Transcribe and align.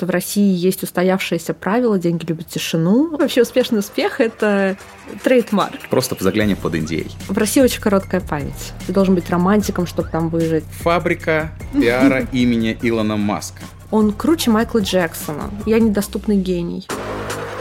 В 0.00 0.10
России 0.10 0.54
есть 0.54 0.84
устоявшееся 0.84 1.54
правило 1.54 1.98
«деньги 1.98 2.24
любят 2.24 2.46
тишину». 2.46 3.16
Вообще 3.16 3.42
успешный 3.42 3.80
успех– 3.80 4.20
это 4.20 4.76
трейдмарк. 5.24 5.88
Просто 5.90 6.16
заглянем 6.20 6.54
под 6.54 6.76
Индией. 6.76 7.10
В 7.26 7.36
России 7.36 7.60
очень 7.60 7.80
короткая 7.80 8.20
память. 8.20 8.74
Ты 8.86 8.92
должен 8.92 9.16
быть 9.16 9.28
романтиком, 9.28 9.88
чтобы 9.88 10.08
там 10.08 10.28
выжить. 10.28 10.62
Фабрика 10.82 11.50
пиара 11.72 12.28
имени 12.32 12.78
Илона 12.80 13.16
Маска. 13.16 13.58
Он 13.90 14.12
круче 14.12 14.52
Майкла 14.52 14.78
Джексона. 14.78 15.50
Я 15.66 15.80
недоступный 15.80 16.36
гений. 16.36 16.86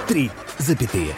Три 0.07 0.29
запятые. 0.59 1.15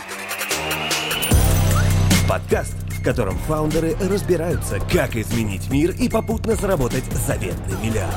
Подкаст, 2.29 2.77
в 2.97 3.03
котором 3.03 3.37
фаундеры 3.39 3.93
разбираются, 4.09 4.79
как 4.89 5.17
изменить 5.17 5.69
мир 5.69 5.91
и 5.99 6.07
попутно 6.07 6.55
заработать 6.55 7.03
заветный 7.11 7.75
миллиард. 7.83 8.15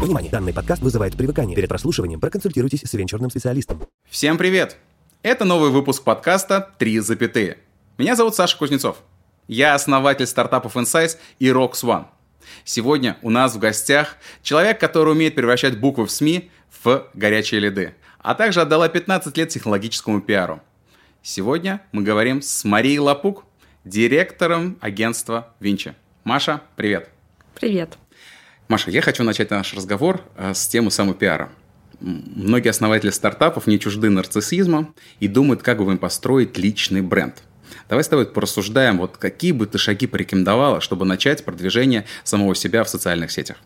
Внимание! 0.00 0.30
Данный 0.30 0.54
подкаст 0.54 0.80
вызывает 0.80 1.16
привыкание. 1.16 1.56
Перед 1.56 1.68
прослушиванием 1.68 2.20
проконсультируйтесь 2.20 2.82
с 2.82 2.94
венчурным 2.94 3.30
специалистом. 3.30 3.82
Всем 4.08 4.38
привет! 4.38 4.76
Это 5.22 5.44
новый 5.44 5.70
выпуск 5.70 6.04
подкаста 6.04 6.70
«Три 6.78 7.00
запятые». 7.00 7.58
Меня 7.98 8.14
зовут 8.14 8.36
Саша 8.36 8.56
Кузнецов. 8.56 8.98
Я 9.48 9.74
основатель 9.74 10.26
стартапов 10.26 10.76
Insights 10.76 11.16
и 11.40 11.48
Rocks 11.48 11.82
One. 11.82 12.04
Сегодня 12.64 13.18
у 13.22 13.30
нас 13.30 13.56
в 13.56 13.58
гостях 13.58 14.16
человек, 14.42 14.78
который 14.78 15.14
умеет 15.14 15.34
превращать 15.34 15.80
буквы 15.80 16.06
в 16.06 16.12
СМИ 16.12 16.48
в 16.84 17.08
горячие 17.14 17.60
лиды, 17.60 17.96
а 18.20 18.36
также 18.36 18.60
отдала 18.60 18.88
15 18.88 19.36
лет 19.36 19.48
технологическому 19.48 20.20
пиару. 20.20 20.62
Сегодня 21.22 21.82
мы 21.90 22.04
говорим 22.04 22.40
с 22.40 22.64
Марией 22.64 22.98
Лапук, 22.98 23.44
директором 23.84 24.78
агентства 24.80 25.52
Винчи. 25.58 25.96
Маша, 26.22 26.62
привет. 26.76 27.10
Привет. 27.56 27.98
Маша, 28.68 28.90
я 28.90 29.00
хочу 29.00 29.24
начать 29.24 29.50
наш 29.50 29.72
разговор 29.72 30.20
э, 30.36 30.52
с 30.52 30.68
темы 30.68 30.90
самопиара. 30.90 31.48
Многие 32.00 32.68
основатели 32.68 33.08
стартапов 33.08 33.66
не 33.66 33.80
чужды 33.80 34.10
нарциссизма 34.10 34.92
и 35.20 35.26
думают, 35.26 35.62
как 35.62 35.82
бы 35.82 35.90
им 35.90 35.96
построить 35.96 36.58
личный 36.58 37.00
бренд. 37.00 37.42
Давай 37.88 38.04
с 38.04 38.08
тобой 38.08 38.26
порассуждаем, 38.26 38.98
вот 38.98 39.16
какие 39.16 39.52
бы 39.52 39.66
ты 39.66 39.78
шаги 39.78 40.06
порекомендовала, 40.06 40.82
чтобы 40.82 41.06
начать 41.06 41.46
продвижение 41.46 42.04
самого 42.24 42.54
себя 42.54 42.84
в 42.84 42.90
социальных 42.90 43.30
сетях. 43.30 43.56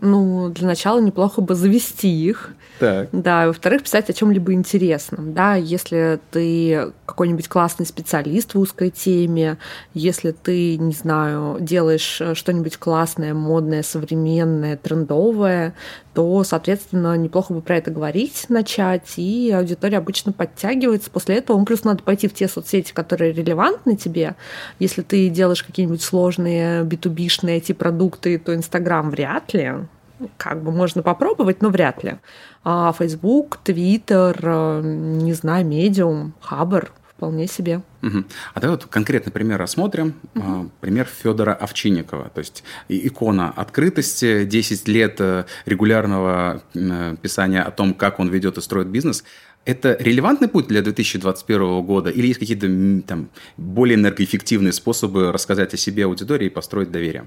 Ну, 0.00 0.48
для 0.50 0.66
начала 0.66 1.00
неплохо 1.00 1.40
бы 1.40 1.54
завести 1.54 2.08
их. 2.08 2.50
Так. 2.78 3.08
Да, 3.10 3.44
и 3.44 3.46
во-вторых, 3.48 3.82
писать 3.82 4.08
о 4.08 4.12
чем-либо 4.12 4.52
интересном. 4.52 5.32
Да, 5.34 5.56
если 5.56 6.20
ты 6.30 6.92
какой-нибудь 7.06 7.48
классный 7.48 7.86
специалист 7.86 8.54
в 8.54 8.60
узкой 8.60 8.90
теме, 8.90 9.58
если 9.94 10.30
ты, 10.30 10.76
не 10.76 10.92
знаю, 10.92 11.56
делаешь 11.60 12.20
э, 12.20 12.34
что-нибудь 12.34 12.76
классное, 12.76 13.34
модное, 13.34 13.82
современное, 13.82 14.76
трендовое, 14.76 15.74
то, 16.18 16.42
соответственно, 16.42 17.16
неплохо 17.16 17.54
бы 17.54 17.60
про 17.60 17.76
это 17.76 17.92
говорить, 17.92 18.46
начать, 18.48 19.12
и 19.18 19.52
аудитория 19.52 19.98
обычно 19.98 20.32
подтягивается. 20.32 21.12
После 21.12 21.36
этого, 21.36 21.56
ну, 21.56 21.64
плюс 21.64 21.84
надо 21.84 22.02
пойти 22.02 22.26
в 22.26 22.34
те 22.34 22.48
соцсети, 22.48 22.92
которые 22.92 23.32
релевантны 23.32 23.94
тебе. 23.94 24.34
Если 24.80 25.02
ты 25.02 25.28
делаешь 25.28 25.62
какие-нибудь 25.62 26.02
сложные 26.02 26.82
B2B-шные 26.82 27.60
IT-продукты, 27.60 28.36
то 28.40 28.52
Инстаграм 28.52 29.10
вряд 29.10 29.54
ли 29.54 29.74
как 30.36 30.60
бы 30.64 30.72
можно 30.72 31.04
попробовать, 31.04 31.62
но 31.62 31.68
вряд 31.68 32.02
ли. 32.02 32.16
А 32.64 32.92
Facebook, 32.98 33.60
Twitter, 33.64 34.36
э, 34.42 34.80
не 34.82 35.34
знаю, 35.34 35.64
Medium, 35.64 36.32
Хабр 36.40 36.90
вполне 37.18 37.48
себе. 37.48 37.82
Угу. 38.02 38.24
А 38.54 38.60
давай 38.60 38.76
вот 38.76 38.86
конкретный 38.86 39.32
пример 39.32 39.58
рассмотрим. 39.58 40.14
Угу. 40.36 40.70
Пример 40.80 41.06
Федора 41.06 41.52
Овчинникова. 41.52 42.30
То 42.30 42.38
есть 42.38 42.62
икона 42.88 43.50
открытости, 43.50 44.44
10 44.44 44.88
лет 44.88 45.16
э, 45.20 45.44
регулярного 45.66 46.62
э, 46.74 47.16
писания 47.20 47.62
о 47.64 47.72
том, 47.72 47.94
как 47.94 48.20
он 48.20 48.28
ведет 48.28 48.56
и 48.56 48.60
строит 48.60 48.86
бизнес. 48.86 49.24
Это 49.64 49.96
релевантный 49.98 50.46
путь 50.48 50.68
для 50.68 50.80
2021 50.80 51.82
года 51.82 52.08
или 52.08 52.28
есть 52.28 52.38
какие-то 52.38 52.68
там, 53.06 53.28
более 53.56 53.96
энергоэффективные 53.96 54.72
способы 54.72 55.32
рассказать 55.32 55.74
о 55.74 55.76
себе 55.76 56.04
аудитории 56.04 56.46
и 56.46 56.50
построить 56.50 56.92
доверие? 56.92 57.26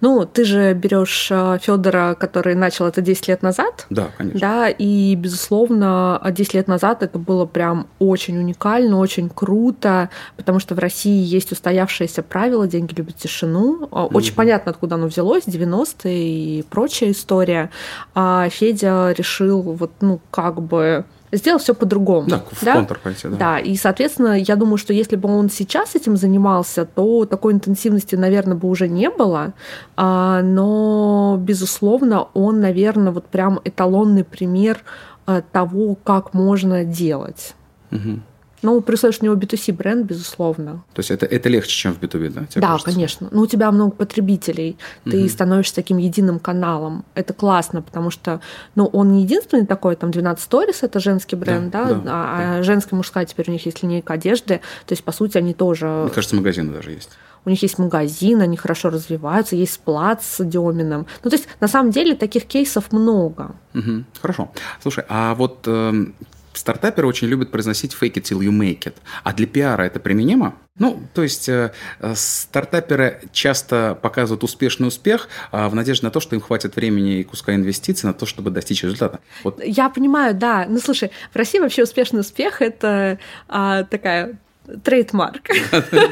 Ну, 0.00 0.24
ты 0.24 0.44
же 0.44 0.74
берешь 0.74 1.28
э, 1.30 1.58
Федора, 1.60 2.14
который 2.14 2.54
начал 2.54 2.86
это 2.86 3.00
10 3.00 3.28
лет 3.28 3.42
назад. 3.42 3.86
Да, 3.90 4.10
конечно. 4.16 4.40
Да, 4.40 4.68
и, 4.68 5.14
безусловно, 5.16 6.20
10 6.24 6.54
лет 6.54 6.68
назад 6.68 7.02
это 7.02 7.18
было 7.18 7.46
прям 7.46 7.88
очень 7.98 8.38
уникально, 8.38 8.98
очень 8.98 9.28
круто, 9.28 10.10
потому 10.36 10.60
что 10.60 10.76
в 10.76 10.78
России 10.78 11.24
есть 11.24 11.50
устоявшееся 11.50 12.22
правило 12.22 12.68
«деньги 12.68 12.94
любят 12.94 13.16
тишину». 13.16 13.88
Очень 13.90 14.32
mm-hmm. 14.32 14.36
понятно, 14.36 14.70
откуда 14.70 14.94
оно 14.94 15.08
взялось, 15.08 15.44
90-е 15.46 16.58
и 16.58 16.62
прочая 16.62 17.10
история. 17.10 17.70
А 18.14 18.48
Федя 18.50 19.10
решил 19.12 19.62
вот, 19.62 19.90
ну, 20.00 20.20
как 20.30 20.62
бы 20.62 21.04
сделал 21.32 21.58
все 21.58 21.74
по-другому. 21.74 22.28
Да, 22.28 22.42
в 22.50 22.64
да? 22.64 22.74
контур 22.74 22.98
пойти, 22.98 23.28
да. 23.28 23.36
Да, 23.36 23.58
и, 23.58 23.76
соответственно, 23.76 24.38
я 24.38 24.56
думаю, 24.56 24.78
что 24.78 24.92
если 24.92 25.16
бы 25.16 25.28
он 25.28 25.50
сейчас 25.50 25.94
этим 25.94 26.16
занимался, 26.16 26.84
то 26.84 27.24
такой 27.24 27.52
интенсивности, 27.52 28.16
наверное, 28.16 28.56
бы 28.56 28.68
уже 28.68 28.88
не 28.88 29.10
было, 29.10 29.52
а, 29.96 30.42
но, 30.42 31.36
безусловно, 31.40 32.28
он, 32.34 32.60
наверное, 32.60 33.12
вот 33.12 33.26
прям 33.26 33.60
эталонный 33.64 34.24
пример 34.24 34.78
а, 35.26 35.42
того, 35.42 35.94
как 35.94 36.34
можно 36.34 36.84
делать. 36.84 37.54
Угу. 37.90 38.20
Ну, 38.62 38.80
при 38.80 38.94
условии, 38.94 39.14
что 39.14 39.24
у 39.24 39.28
него 39.28 39.36
B2C 39.36 39.72
бренд, 39.72 40.06
безусловно. 40.06 40.84
То 40.94 41.00
есть 41.00 41.10
это, 41.10 41.26
это 41.26 41.48
легче, 41.48 41.70
чем 41.70 41.94
в 41.94 42.00
B2B, 42.00 42.30
да? 42.30 42.46
да, 42.56 42.68
кажется? 42.68 42.92
конечно. 42.92 43.28
Ну, 43.30 43.42
у 43.42 43.46
тебя 43.46 43.70
много 43.70 43.92
потребителей, 43.92 44.78
ты 45.04 45.20
угу. 45.20 45.28
становишься 45.28 45.74
таким 45.74 45.98
единым 45.98 46.38
каналом. 46.38 47.04
Это 47.14 47.34
классно, 47.34 47.82
потому 47.82 48.10
что, 48.10 48.40
ну, 48.74 48.86
он 48.86 49.12
не 49.12 49.22
единственный 49.22 49.66
такой, 49.66 49.96
там, 49.96 50.10
12 50.10 50.50
Stories, 50.50 50.78
это 50.82 51.00
женский 51.00 51.36
бренд, 51.36 51.70
да, 51.70 51.84
да, 51.84 51.94
да 51.94 52.00
а, 52.04 52.56
да. 52.56 52.62
женская, 52.62 52.96
мужская 52.96 53.24
теперь 53.26 53.48
у 53.48 53.52
них 53.52 53.64
есть 53.66 53.82
линейка 53.82 54.14
одежды, 54.14 54.60
то 54.86 54.92
есть, 54.92 55.04
по 55.04 55.12
сути, 55.12 55.38
они 55.38 55.54
тоже... 55.54 55.86
Мне 55.86 56.10
кажется, 56.10 56.36
магазины 56.36 56.72
даже 56.72 56.92
есть. 56.92 57.10
У 57.44 57.50
них 57.50 57.62
есть 57.62 57.78
магазин, 57.78 58.40
они 58.42 58.56
хорошо 58.56 58.90
развиваются, 58.90 59.56
есть 59.56 59.74
сплат 59.74 60.22
с 60.22 60.44
Деминым. 60.44 61.06
Ну, 61.24 61.30
то 61.30 61.36
есть, 61.36 61.48
на 61.60 61.68
самом 61.68 61.92
деле, 61.92 62.14
таких 62.14 62.44
кейсов 62.44 62.92
много. 62.92 63.52
Угу. 63.74 64.04
Хорошо. 64.20 64.50
Слушай, 64.82 65.04
а 65.08 65.34
вот 65.34 65.60
э, 65.66 66.06
Стартаперы 66.52 67.06
очень 67.06 67.28
любят 67.28 67.50
произносить 67.50 67.96
fake 67.98 68.14
it 68.14 68.22
till 68.22 68.40
you 68.40 68.50
make 68.50 68.84
it. 68.84 68.94
А 69.22 69.32
для 69.32 69.46
пиара 69.46 69.82
это 69.82 70.00
применимо? 70.00 70.54
Ну, 70.78 71.02
то 71.12 71.22
есть 71.22 71.48
э, 71.48 71.72
э, 72.00 72.14
стартаперы 72.14 73.20
часто 73.32 73.98
показывают 74.00 74.44
успешный 74.44 74.86
успех 74.86 75.28
э, 75.50 75.66
в 75.68 75.74
надежде 75.74 76.06
на 76.06 76.10
то, 76.10 76.20
что 76.20 76.36
им 76.36 76.40
хватит 76.40 76.76
времени 76.76 77.20
и 77.20 77.24
куска 77.24 77.54
инвестиций 77.54 78.06
на 78.06 78.14
то, 78.14 78.26
чтобы 78.26 78.50
достичь 78.50 78.82
результата. 78.84 79.18
Вот. 79.42 79.60
Я 79.64 79.88
понимаю, 79.88 80.34
да. 80.34 80.66
Ну, 80.68 80.78
слушай, 80.78 81.10
в 81.32 81.36
России 81.36 81.58
вообще 81.58 81.82
успешный 81.82 82.20
успех– 82.20 82.60
это 82.62 83.18
а, 83.48 83.84
такая 83.84 84.38
трейдмарк 84.84 85.48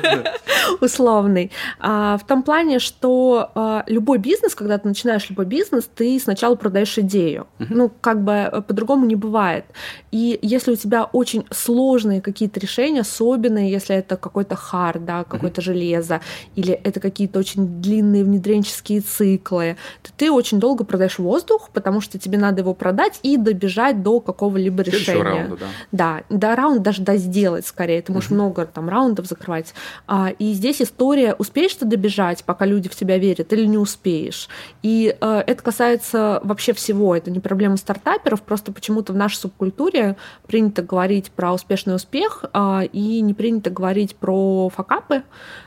условный. 0.80 1.50
А, 1.78 2.16
в 2.18 2.26
том 2.26 2.42
плане, 2.42 2.78
что 2.78 3.50
а, 3.54 3.84
любой 3.86 4.18
бизнес, 4.18 4.54
когда 4.54 4.78
ты 4.78 4.88
начинаешь 4.88 5.28
любой 5.30 5.46
бизнес, 5.46 5.88
ты 5.94 6.18
сначала 6.20 6.54
продаешь 6.54 6.96
идею. 6.98 7.46
Ну, 7.58 7.90
как 8.00 8.22
бы 8.22 8.32
э, 8.32 8.62
по-другому 8.62 9.06
не 9.06 9.16
бывает. 9.16 9.64
И 10.10 10.38
если 10.42 10.72
у 10.72 10.76
тебя 10.76 11.04
очень 11.04 11.44
сложные 11.50 12.20
какие-то 12.20 12.60
решения, 12.60 13.00
особенно 13.00 13.58
если 13.58 13.96
это 13.96 14.16
какой-то 14.16 14.56
хард, 14.56 15.04
да, 15.04 15.24
какое-то 15.24 15.60
железо, 15.60 16.20
или 16.54 16.72
это 16.72 17.00
какие-то 17.00 17.38
очень 17.38 17.80
длинные 17.80 18.24
внедренческие 18.24 19.00
циклы, 19.00 19.76
то 20.02 20.10
ты 20.16 20.30
очень 20.30 20.58
долго 20.58 20.84
продаешь 20.84 21.18
воздух, 21.18 21.70
потому 21.72 22.00
что 22.00 22.18
тебе 22.18 22.38
надо 22.38 22.60
его 22.60 22.74
продать 22.74 23.20
и 23.22 23.36
добежать 23.36 24.02
до 24.02 24.20
какого-либо 24.20 24.82
решения. 24.82 25.22
Раунда, 25.22 25.56
да. 25.56 26.22
Да, 26.30 26.36
до 26.36 26.56
раунда 26.56 26.80
даже 26.80 27.02
до 27.02 27.16
сделать 27.16 27.66
скорее. 27.66 28.00
Ты 28.02 28.12
можешь 28.12 28.30
много 28.30 28.45
много 28.46 28.66
там 28.66 28.88
раундов 28.88 29.26
закрывать. 29.26 29.74
А, 30.06 30.30
и 30.30 30.52
здесь 30.52 30.80
история, 30.80 31.34
успеешь 31.34 31.74
ты 31.74 31.84
добежать, 31.84 32.44
пока 32.44 32.64
люди 32.64 32.88
в 32.88 32.94
тебя 32.94 33.18
верят, 33.18 33.52
или 33.52 33.66
не 33.66 33.78
успеешь. 33.78 34.48
И 34.82 35.16
а, 35.20 35.42
это 35.46 35.62
касается 35.62 36.40
вообще 36.44 36.72
всего. 36.72 37.14
Это 37.14 37.30
не 37.30 37.40
проблема 37.40 37.76
стартаперов, 37.76 38.42
просто 38.42 38.72
почему-то 38.72 39.12
в 39.12 39.16
нашей 39.16 39.36
субкультуре 39.36 40.16
принято 40.46 40.82
говорить 40.82 41.30
про 41.30 41.52
успешный 41.52 41.94
успех 41.94 42.44
а, 42.52 42.82
и 42.92 43.20
не 43.20 43.34
принято 43.34 43.70
говорить 43.70 44.16
про 44.16 44.68
факапы. 44.68 45.22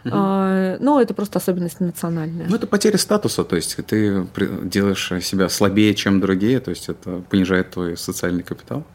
Угу. 0.05 0.13
А, 0.13 0.77
но 0.79 1.01
это 1.01 1.13
просто 1.13 1.39
особенность 1.39 1.79
национальная. 1.79 2.47
Ну, 2.49 2.55
это 2.55 2.67
потеря 2.67 2.97
статуса, 2.97 3.43
то 3.43 3.55
есть 3.55 3.75
ты 3.85 4.25
делаешь 4.63 5.11
себя 5.21 5.49
слабее, 5.49 5.93
чем 5.95 6.19
другие, 6.19 6.59
то 6.59 6.69
есть 6.69 6.89
это 6.89 7.21
понижает 7.29 7.71
твой 7.71 7.97
социальный 7.97 8.43
капитал. 8.43 8.85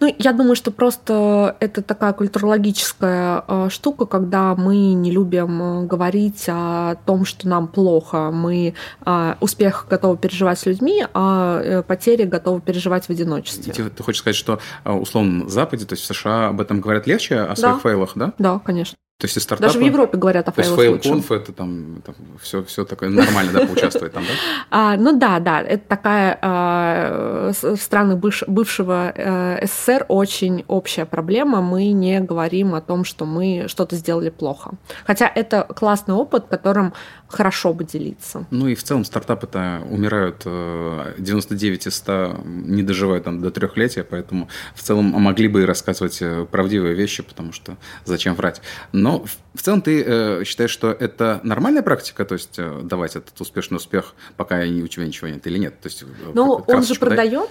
Ну, 0.00 0.14
я 0.18 0.32
думаю, 0.32 0.56
что 0.56 0.70
просто 0.70 1.56
это 1.60 1.82
такая 1.82 2.12
культурологическая 2.12 3.44
э, 3.46 3.68
штука, 3.70 4.04
когда 4.04 4.54
мы 4.54 4.92
не 4.92 5.10
любим 5.10 5.62
э, 5.62 5.86
говорить 5.86 6.44
о 6.48 6.96
том, 7.06 7.24
что 7.24 7.48
нам 7.48 7.66
плохо. 7.66 8.30
Мы 8.30 8.74
э, 9.04 9.34
успех 9.40 9.86
готовы 9.88 10.18
переживать 10.18 10.58
с 10.58 10.66
людьми, 10.66 11.04
а 11.14 11.82
потери 11.82 12.24
готовы 12.24 12.60
переживать 12.60 13.06
в 13.06 13.10
одиночестве. 13.10 13.72
Ты, 13.72 13.88
ты 13.88 14.02
хочешь 14.02 14.20
сказать, 14.20 14.36
что 14.36 14.60
условно 14.84 15.44
на 15.44 15.48
Западе, 15.48 15.86
то 15.86 15.94
есть 15.94 16.04
в 16.04 16.14
США 16.14 16.48
об 16.48 16.60
этом 16.60 16.80
говорят 16.80 17.06
легче, 17.06 17.40
о 17.40 17.56
своих 17.56 17.76
да. 17.76 17.80
fail'ах, 17.80 18.12
да? 18.14 18.32
Да, 18.38 18.58
конечно. 18.58 18.96
То 19.18 19.24
есть 19.24 19.38
из 19.38 19.44
стартапа... 19.44 19.72
Даже 19.72 19.78
в 19.78 19.86
Европе 19.86 20.18
говорят 20.18 20.46
о 20.46 20.52
fail'ах 20.52 20.76
То 20.76 20.82
есть 20.82 21.04
FailConf 21.04 21.32
это 21.32 21.52
там, 21.52 22.02
там 22.04 22.14
все, 22.38 22.62
все 22.64 22.84
такое 22.84 23.08
нормально, 23.08 23.52
да, 23.52 23.66
поучаствовать 23.66 24.12
там, 24.12 24.22
да? 24.24 24.32
А, 24.70 24.96
ну 24.98 25.18
да, 25.18 25.38
да, 25.40 25.62
это 25.62 25.88
такая 25.88 26.38
а, 26.42 27.52
в 27.62 27.76
странах 27.76 28.18
быв, 28.18 28.42
бывшего 28.46 29.14
а, 29.16 29.58
СССР 29.64 30.04
очень 30.08 30.66
общая 30.68 31.06
проблема. 31.06 31.62
Мы 31.62 31.92
не 31.92 32.20
говорим 32.20 32.74
о 32.74 32.82
том, 32.82 33.06
что 33.06 33.24
мы 33.24 33.68
что-то 33.68 33.96
сделали 33.96 34.28
плохо. 34.28 34.72
Хотя 35.06 35.32
это 35.34 35.62
классный 35.62 36.14
опыт, 36.14 36.48
которым 36.50 36.92
хорошо 37.28 37.72
бы 37.72 37.84
делиться. 37.84 38.46
Ну 38.50 38.68
и 38.68 38.74
в 38.74 38.82
целом 38.82 39.04
стартапы-то 39.04 39.82
умирают 39.90 40.44
99 40.44 41.86
э, 41.86 41.88
из 41.88 41.94
100 41.96 42.40
не 42.44 42.82
доживают 42.82 43.24
там 43.24 43.40
до 43.40 43.50
трехлетия, 43.50 44.04
поэтому 44.04 44.48
в 44.74 44.82
целом 44.82 45.06
могли 45.06 45.48
бы 45.48 45.62
и 45.62 45.64
рассказывать 45.64 46.18
э, 46.20 46.46
правдивые 46.50 46.94
вещи, 46.94 47.22
потому 47.22 47.52
что 47.52 47.76
зачем 48.04 48.34
врать. 48.34 48.60
Но 48.92 49.24
в 49.54 49.62
целом 49.62 49.82
ты 49.82 50.02
э, 50.06 50.44
считаешь, 50.44 50.70
что 50.70 50.90
это 50.90 51.40
нормальная 51.42 51.82
практика, 51.82 52.24
то 52.24 52.34
есть 52.34 52.58
давать 52.82 53.16
этот 53.16 53.40
успешный 53.40 53.76
успех, 53.76 54.14
пока 54.36 54.58
у 54.58 54.86
тебя 54.86 55.06
ничего 55.06 55.28
нет 55.28 55.46
или 55.46 55.58
нет? 55.58 55.80
То 55.80 55.88
есть, 55.88 56.04
ну, 56.34 56.64
он 56.66 56.82
же 56.82 56.94
продает. 56.94 57.50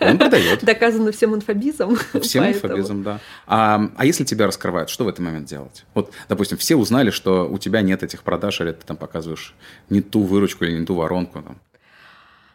Он 0.00 0.18
продает. 0.18 0.60
Доказано 0.64 1.12
всем 1.12 1.34
инфобизом. 1.34 1.96
Всем 2.20 2.44
инфобизом, 2.44 3.02
да. 3.02 3.20
А, 3.46 3.90
а 3.96 4.04
если 4.04 4.24
тебя 4.24 4.46
раскрывают, 4.46 4.90
что 4.90 5.04
в 5.04 5.08
этот 5.08 5.20
момент 5.20 5.46
делать? 5.46 5.84
Вот, 5.94 6.12
допустим, 6.28 6.58
все 6.58 6.76
узнали, 6.76 7.10
что 7.10 7.48
у 7.48 7.58
тебя 7.58 7.82
нет 7.82 8.02
этих 8.02 8.22
продаж, 8.22 8.60
или 8.60 8.72
ты 8.72 8.84
там 8.84 8.95
показываешь 8.96 9.54
не 9.90 10.00
ту 10.00 10.22
выручку 10.22 10.64
или 10.64 10.78
не 10.78 10.86
ту 10.86 10.94
воронку. 10.94 11.42
Там. 11.42 11.58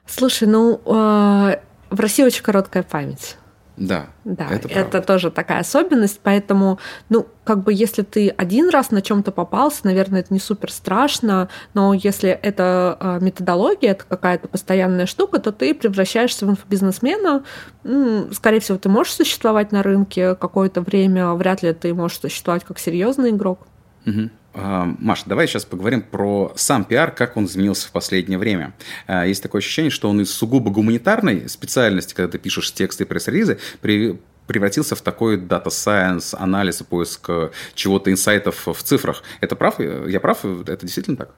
Слушай, 0.05 0.47
ну, 0.47 0.81
э, 0.85 1.55
в 1.89 1.99
России 1.99 2.23
очень 2.23 2.43
короткая 2.43 2.83
память. 2.83 3.37
Да, 3.77 4.07
да, 4.25 4.47
это, 4.51 4.67
это 4.67 5.01
тоже 5.01 5.31
такая 5.31 5.61
особенность, 5.61 6.19
поэтому, 6.21 6.77
ну, 7.09 7.25
как 7.43 7.63
бы, 7.63 7.73
если 7.73 8.03
ты 8.03 8.29
один 8.29 8.69
раз 8.69 8.91
на 8.91 9.01
чем-то 9.01 9.31
попался, 9.31 9.85
наверное, 9.85 10.19
это 10.19 10.33
не 10.33 10.39
супер 10.39 10.71
страшно, 10.71 11.49
но 11.73 11.93
если 11.93 12.29
это 12.29 12.97
э, 12.99 13.19
методология, 13.21 13.91
это 13.91 14.03
какая-то 14.07 14.49
постоянная 14.49 15.05
штука, 15.05 15.39
то 15.39 15.51
ты 15.51 15.73
превращаешься 15.73 16.45
в 16.45 16.51
инфобизнесмена. 16.51 17.43
Скорее 18.33 18.59
всего, 18.59 18.77
ты 18.77 18.89
можешь 18.89 19.13
существовать 19.13 19.71
на 19.71 19.81
рынке 19.81 20.35
какое-то 20.35 20.81
время, 20.81 21.31
вряд 21.31 21.63
ли 21.63 21.73
ты 21.73 21.93
можешь 21.93 22.19
существовать 22.19 22.63
как 22.65 22.77
серьезный 22.77 23.31
игрок. 23.31 23.61
Угу. 24.05 24.29
Маша, 24.53 25.23
давай 25.27 25.47
сейчас 25.47 25.63
поговорим 25.65 26.01
про 26.01 26.51
сам 26.55 26.83
пиар, 26.83 27.11
как 27.11 27.37
он 27.37 27.45
изменился 27.45 27.87
в 27.87 27.91
последнее 27.91 28.37
время. 28.37 28.73
А, 29.07 29.25
есть 29.25 29.41
такое 29.41 29.59
ощущение, 29.59 29.91
что 29.91 30.09
он 30.09 30.19
из 30.21 30.31
сугубо 30.31 30.71
гуманитарной 30.71 31.47
специальности, 31.47 32.13
когда 32.13 32.33
ты 32.33 32.37
пишешь 32.37 32.73
тексты 32.73 33.03
и 33.03 33.07
пресс-релизы, 33.07 33.59
при 33.79 34.19
превратился 34.47 34.95
в 34.95 35.01
такой 35.01 35.37
дата 35.37 35.69
science, 35.69 36.35
анализ 36.37 36.81
и 36.81 36.83
поиск 36.83 37.29
э, 37.29 37.51
чего-то 37.73 38.11
инсайтов 38.11 38.67
в 38.67 38.83
цифрах. 38.83 39.23
Это 39.39 39.55
прав? 39.55 39.79
Я 39.79 40.19
прав? 40.19 40.43
Это 40.43 40.79
действительно 40.81 41.15
так? 41.15 41.29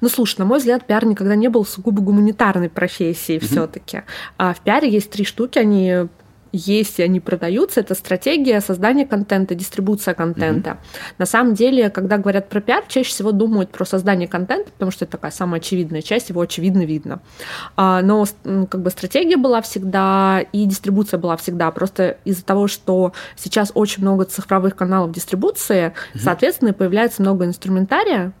Ну, 0.00 0.08
слушай, 0.08 0.38
на 0.38 0.44
мой 0.44 0.58
взгляд, 0.58 0.86
пиар 0.86 1.04
никогда 1.04 1.34
не 1.34 1.48
был 1.48 1.64
сугубо 1.64 2.00
гуманитарной 2.00 2.68
профессией 2.68 3.38
mm-hmm. 3.38 3.46
все-таки. 3.46 4.02
А 4.36 4.54
в 4.54 4.60
пиаре 4.60 4.88
есть 4.88 5.10
три 5.10 5.24
штуки, 5.24 5.58
они 5.58 6.08
есть 6.54 7.00
и 7.00 7.02
они 7.02 7.20
продаются, 7.20 7.80
это 7.80 7.94
стратегия 7.94 8.60
создания 8.60 9.06
контента, 9.06 9.54
дистрибуция 9.54 10.14
контента. 10.14 10.70
Mm-hmm. 10.70 11.14
На 11.18 11.26
самом 11.26 11.54
деле, 11.54 11.90
когда 11.90 12.16
говорят 12.16 12.48
про 12.48 12.60
пиар, 12.60 12.84
чаще 12.88 13.08
всего 13.10 13.32
думают 13.32 13.70
про 13.70 13.84
создание 13.84 14.28
контента, 14.28 14.70
потому 14.72 14.90
что 14.90 15.04
это 15.04 15.12
такая 15.12 15.32
самая 15.32 15.60
очевидная 15.60 16.02
часть, 16.02 16.28
его 16.30 16.40
очевидно 16.40 16.84
видно. 16.84 17.20
А, 17.76 18.02
но 18.02 18.24
как 18.44 18.82
бы 18.82 18.90
стратегия 18.90 19.36
была 19.36 19.60
всегда 19.62 20.44
и 20.52 20.64
дистрибуция 20.64 21.18
была 21.18 21.36
всегда. 21.36 21.70
Просто 21.72 22.18
из-за 22.24 22.44
того, 22.44 22.68
что 22.68 23.12
сейчас 23.36 23.72
очень 23.74 24.02
много 24.02 24.24
цифровых 24.24 24.76
каналов 24.76 25.12
дистрибуции, 25.12 25.86
mm-hmm. 25.86 26.18
соответственно, 26.20 26.72
появляется 26.72 27.22
много 27.22 27.44
инструментария, 27.44 28.32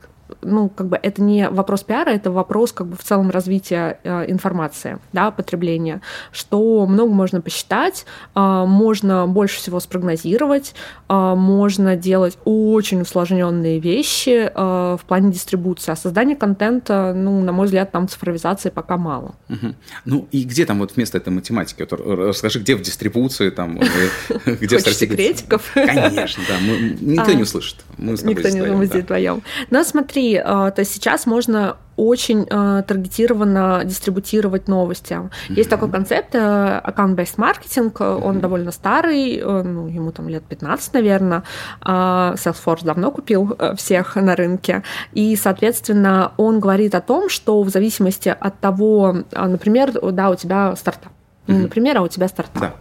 ну, 0.42 0.68
как 0.68 0.88
бы 0.88 0.98
это 1.00 1.22
не 1.22 1.48
вопрос 1.48 1.82
пиара, 1.82 2.10
это 2.10 2.30
вопрос 2.30 2.72
как 2.72 2.86
бы 2.86 2.96
в 2.96 3.02
целом 3.02 3.30
развития 3.30 3.98
э, 4.04 4.30
информации, 4.30 4.98
да, 5.12 5.30
потребления, 5.30 6.00
что 6.32 6.86
много 6.86 7.12
можно 7.12 7.40
посчитать, 7.40 8.06
э, 8.34 8.64
можно 8.66 9.26
больше 9.26 9.58
всего 9.58 9.80
спрогнозировать, 9.80 10.74
э, 11.08 11.34
можно 11.34 11.96
делать 11.96 12.38
очень 12.44 13.02
усложненные 13.02 13.78
вещи 13.78 14.50
э, 14.54 14.96
в 15.00 15.00
плане 15.06 15.32
дистрибуции, 15.32 15.92
а 15.92 15.96
создание 15.96 16.36
контента, 16.36 17.12
ну, 17.14 17.40
на 17.42 17.52
мой 17.52 17.66
взгляд, 17.66 17.92
там 17.92 18.08
цифровизации 18.08 18.70
пока 18.70 18.96
мало. 18.96 19.34
Угу. 19.48 19.74
Ну, 20.04 20.28
и 20.32 20.44
где 20.44 20.66
там 20.66 20.78
вот 20.78 20.96
вместо 20.96 21.18
этой 21.18 21.30
математики? 21.30 21.86
Вот, 21.88 21.92
расскажи, 21.92 22.60
где 22.60 22.76
в 22.76 22.82
дистрибуции, 22.82 23.50
там, 23.50 23.78
где 24.46 24.78
в 24.78 24.82
секретиков? 24.82 25.70
Конечно, 25.74 26.42
да, 26.48 26.58
никто 27.00 27.32
не 27.32 27.42
услышит. 27.42 27.76
Никто 27.98 28.48
не 28.48 28.86
здесь 28.86 29.04
вдвоем. 29.04 29.42
Но 29.70 29.84
смотри, 29.84 30.13
смотри, 30.14 30.36
а, 30.36 30.70
то 30.70 30.84
сейчас 30.84 31.26
можно 31.26 31.76
очень 31.96 32.44
э, 32.50 32.82
таргетированно 32.88 33.82
дистрибутировать 33.84 34.66
новости. 34.66 35.12
Mm-hmm. 35.12 35.54
Есть 35.54 35.70
такой 35.70 35.88
концепт 35.88 36.34
э, 36.34 36.80
account-based 36.84 37.34
маркетинг, 37.36 38.00
mm-hmm. 38.00 38.20
он 38.20 38.40
довольно 38.40 38.72
старый, 38.72 39.36
э, 39.36 39.62
ну, 39.62 39.86
ему 39.86 40.10
там 40.10 40.28
лет 40.28 40.42
15, 40.42 40.94
наверное. 40.94 41.44
Э, 41.86 42.34
Salesforce 42.34 42.84
давно 42.84 43.12
купил 43.12 43.54
э, 43.56 43.76
всех 43.76 44.16
на 44.16 44.34
рынке. 44.34 44.82
И, 45.12 45.36
соответственно, 45.36 46.32
он 46.36 46.58
говорит 46.58 46.96
о 46.96 47.00
том, 47.00 47.28
что 47.28 47.62
в 47.62 47.68
зависимости 47.68 48.28
от 48.28 48.58
того, 48.58 49.14
э, 49.30 49.46
например, 49.46 49.92
да, 49.92 50.30
у 50.30 50.34
тебя 50.34 50.74
стартап. 50.74 51.12
Mm-hmm. 51.46 51.62
например, 51.62 51.98
а 51.98 52.02
у 52.02 52.08
тебя 52.08 52.26
стартап. 52.26 52.60
Да. 52.60 52.74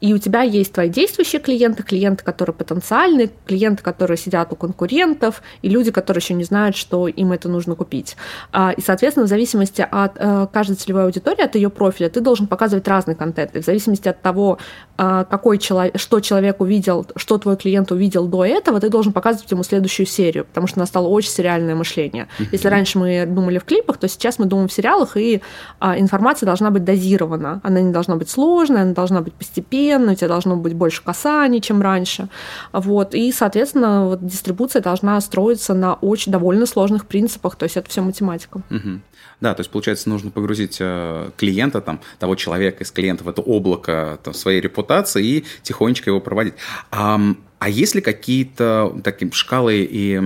И 0.00 0.12
у 0.12 0.18
тебя 0.18 0.42
есть 0.42 0.74
твои 0.74 0.90
действующие 0.90 1.40
клиенты, 1.40 1.82
клиенты, 1.82 2.22
которые 2.22 2.54
потенциальны, 2.54 3.30
клиенты, 3.46 3.82
которые 3.82 4.18
сидят 4.18 4.52
у 4.52 4.56
конкурентов, 4.56 5.42
и 5.62 5.70
люди, 5.70 5.90
которые 5.90 6.20
еще 6.20 6.34
не 6.34 6.44
знают, 6.44 6.76
что 6.76 7.08
им 7.08 7.32
это 7.32 7.48
нужно 7.48 7.74
купить. 7.76 8.16
А, 8.52 8.72
и, 8.72 8.82
соответственно, 8.82 9.24
в 9.24 9.28
зависимости 9.30 9.86
от 9.90 10.12
э, 10.16 10.48
каждой 10.52 10.76
целевой 10.76 11.04
аудитории, 11.04 11.42
от 11.42 11.54
ее 11.54 11.70
профиля, 11.70 12.10
ты 12.10 12.20
должен 12.20 12.46
показывать 12.46 12.86
разный 12.86 13.14
контент. 13.14 13.56
И 13.56 13.62
в 13.62 13.64
зависимости 13.64 14.06
от 14.08 14.20
того, 14.20 14.58
а, 14.98 15.24
какой 15.24 15.56
человек, 15.56 15.98
что 15.98 16.20
человек 16.20 16.60
увидел, 16.60 17.06
что 17.16 17.38
твой 17.38 17.56
клиент 17.56 17.90
увидел 17.90 18.26
до 18.26 18.44
этого, 18.44 18.80
ты 18.80 18.90
должен 18.90 19.14
показывать 19.14 19.50
ему 19.50 19.62
следующую 19.62 20.04
серию, 20.04 20.44
потому 20.44 20.66
что 20.66 20.78
настало 20.78 21.08
очень 21.08 21.30
сериальное 21.30 21.74
мышление. 21.74 22.28
Если 22.52 22.68
раньше 22.68 22.98
мы 22.98 23.24
думали 23.26 23.58
в 23.58 23.64
клипах, 23.64 23.96
то 23.96 24.08
сейчас 24.08 24.38
мы 24.38 24.44
думаем 24.44 24.68
в 24.68 24.72
сериалах, 24.74 25.16
и 25.16 25.40
а, 25.78 25.98
информация 25.98 26.46
должна 26.46 26.70
быть 26.70 26.84
дозирована. 26.84 27.62
Она 27.64 27.80
не 27.80 27.92
должна 27.92 28.16
быть 28.16 28.28
сложной, 28.28 28.82
она 28.82 28.92
должна 28.92 29.22
быть 29.22 29.32
постепенной, 29.32 29.85
постепенно, 29.86 30.12
у 30.12 30.14
тебя 30.14 30.28
должно 30.28 30.56
быть 30.56 30.74
больше 30.74 31.02
касаний, 31.02 31.60
чем 31.60 31.82
раньше. 31.82 32.28
Вот. 32.72 33.14
И, 33.14 33.32
соответственно, 33.32 34.06
вот 34.06 34.26
дистрибуция 34.26 34.82
должна 34.82 35.20
строиться 35.20 35.74
на 35.74 35.94
очень 35.94 36.32
довольно 36.32 36.66
сложных 36.66 37.06
принципах, 37.06 37.56
то 37.56 37.64
есть 37.64 37.76
это 37.76 37.88
все 37.88 38.02
математика. 38.02 38.62
Угу. 38.70 39.00
Да, 39.40 39.54
то 39.54 39.60
есть, 39.60 39.70
получается, 39.70 40.08
нужно 40.08 40.30
погрузить 40.30 40.78
э, 40.80 41.30
клиента, 41.36 41.80
там, 41.80 42.00
того 42.18 42.36
человека 42.36 42.84
из 42.84 42.90
клиента 42.90 43.22
в 43.24 43.28
это 43.28 43.42
облако 43.42 44.18
там, 44.22 44.32
своей 44.34 44.60
репутации 44.60 45.24
и 45.24 45.44
тихонечко 45.62 46.10
его 46.10 46.20
проводить. 46.20 46.54
А, 46.90 47.20
а 47.58 47.68
есть 47.68 47.94
ли 47.94 48.00
какие-то 48.00 48.98
такие 49.04 49.30
шкалы 49.32 49.86
и 49.90 50.16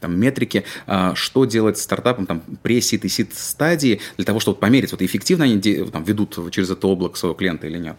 там, 0.00 0.18
метрики, 0.18 0.64
а, 0.86 1.14
что 1.14 1.44
делать 1.44 1.78
стартапом 1.78 2.26
там, 2.26 2.42
pre-сид 2.62 3.04
и 3.04 3.08
сид 3.08 3.34
стадии 3.34 4.00
для 4.16 4.26
того, 4.26 4.40
чтобы 4.40 4.58
померить, 4.58 4.90
вот 4.90 5.02
эффективно 5.02 5.44
они 5.44 5.60
там, 5.60 6.02
ведут 6.02 6.36
через 6.52 6.70
это 6.70 6.88
облако 6.88 7.16
своего 7.16 7.34
клиента 7.34 7.68
или 7.68 7.78
нет? 7.78 7.96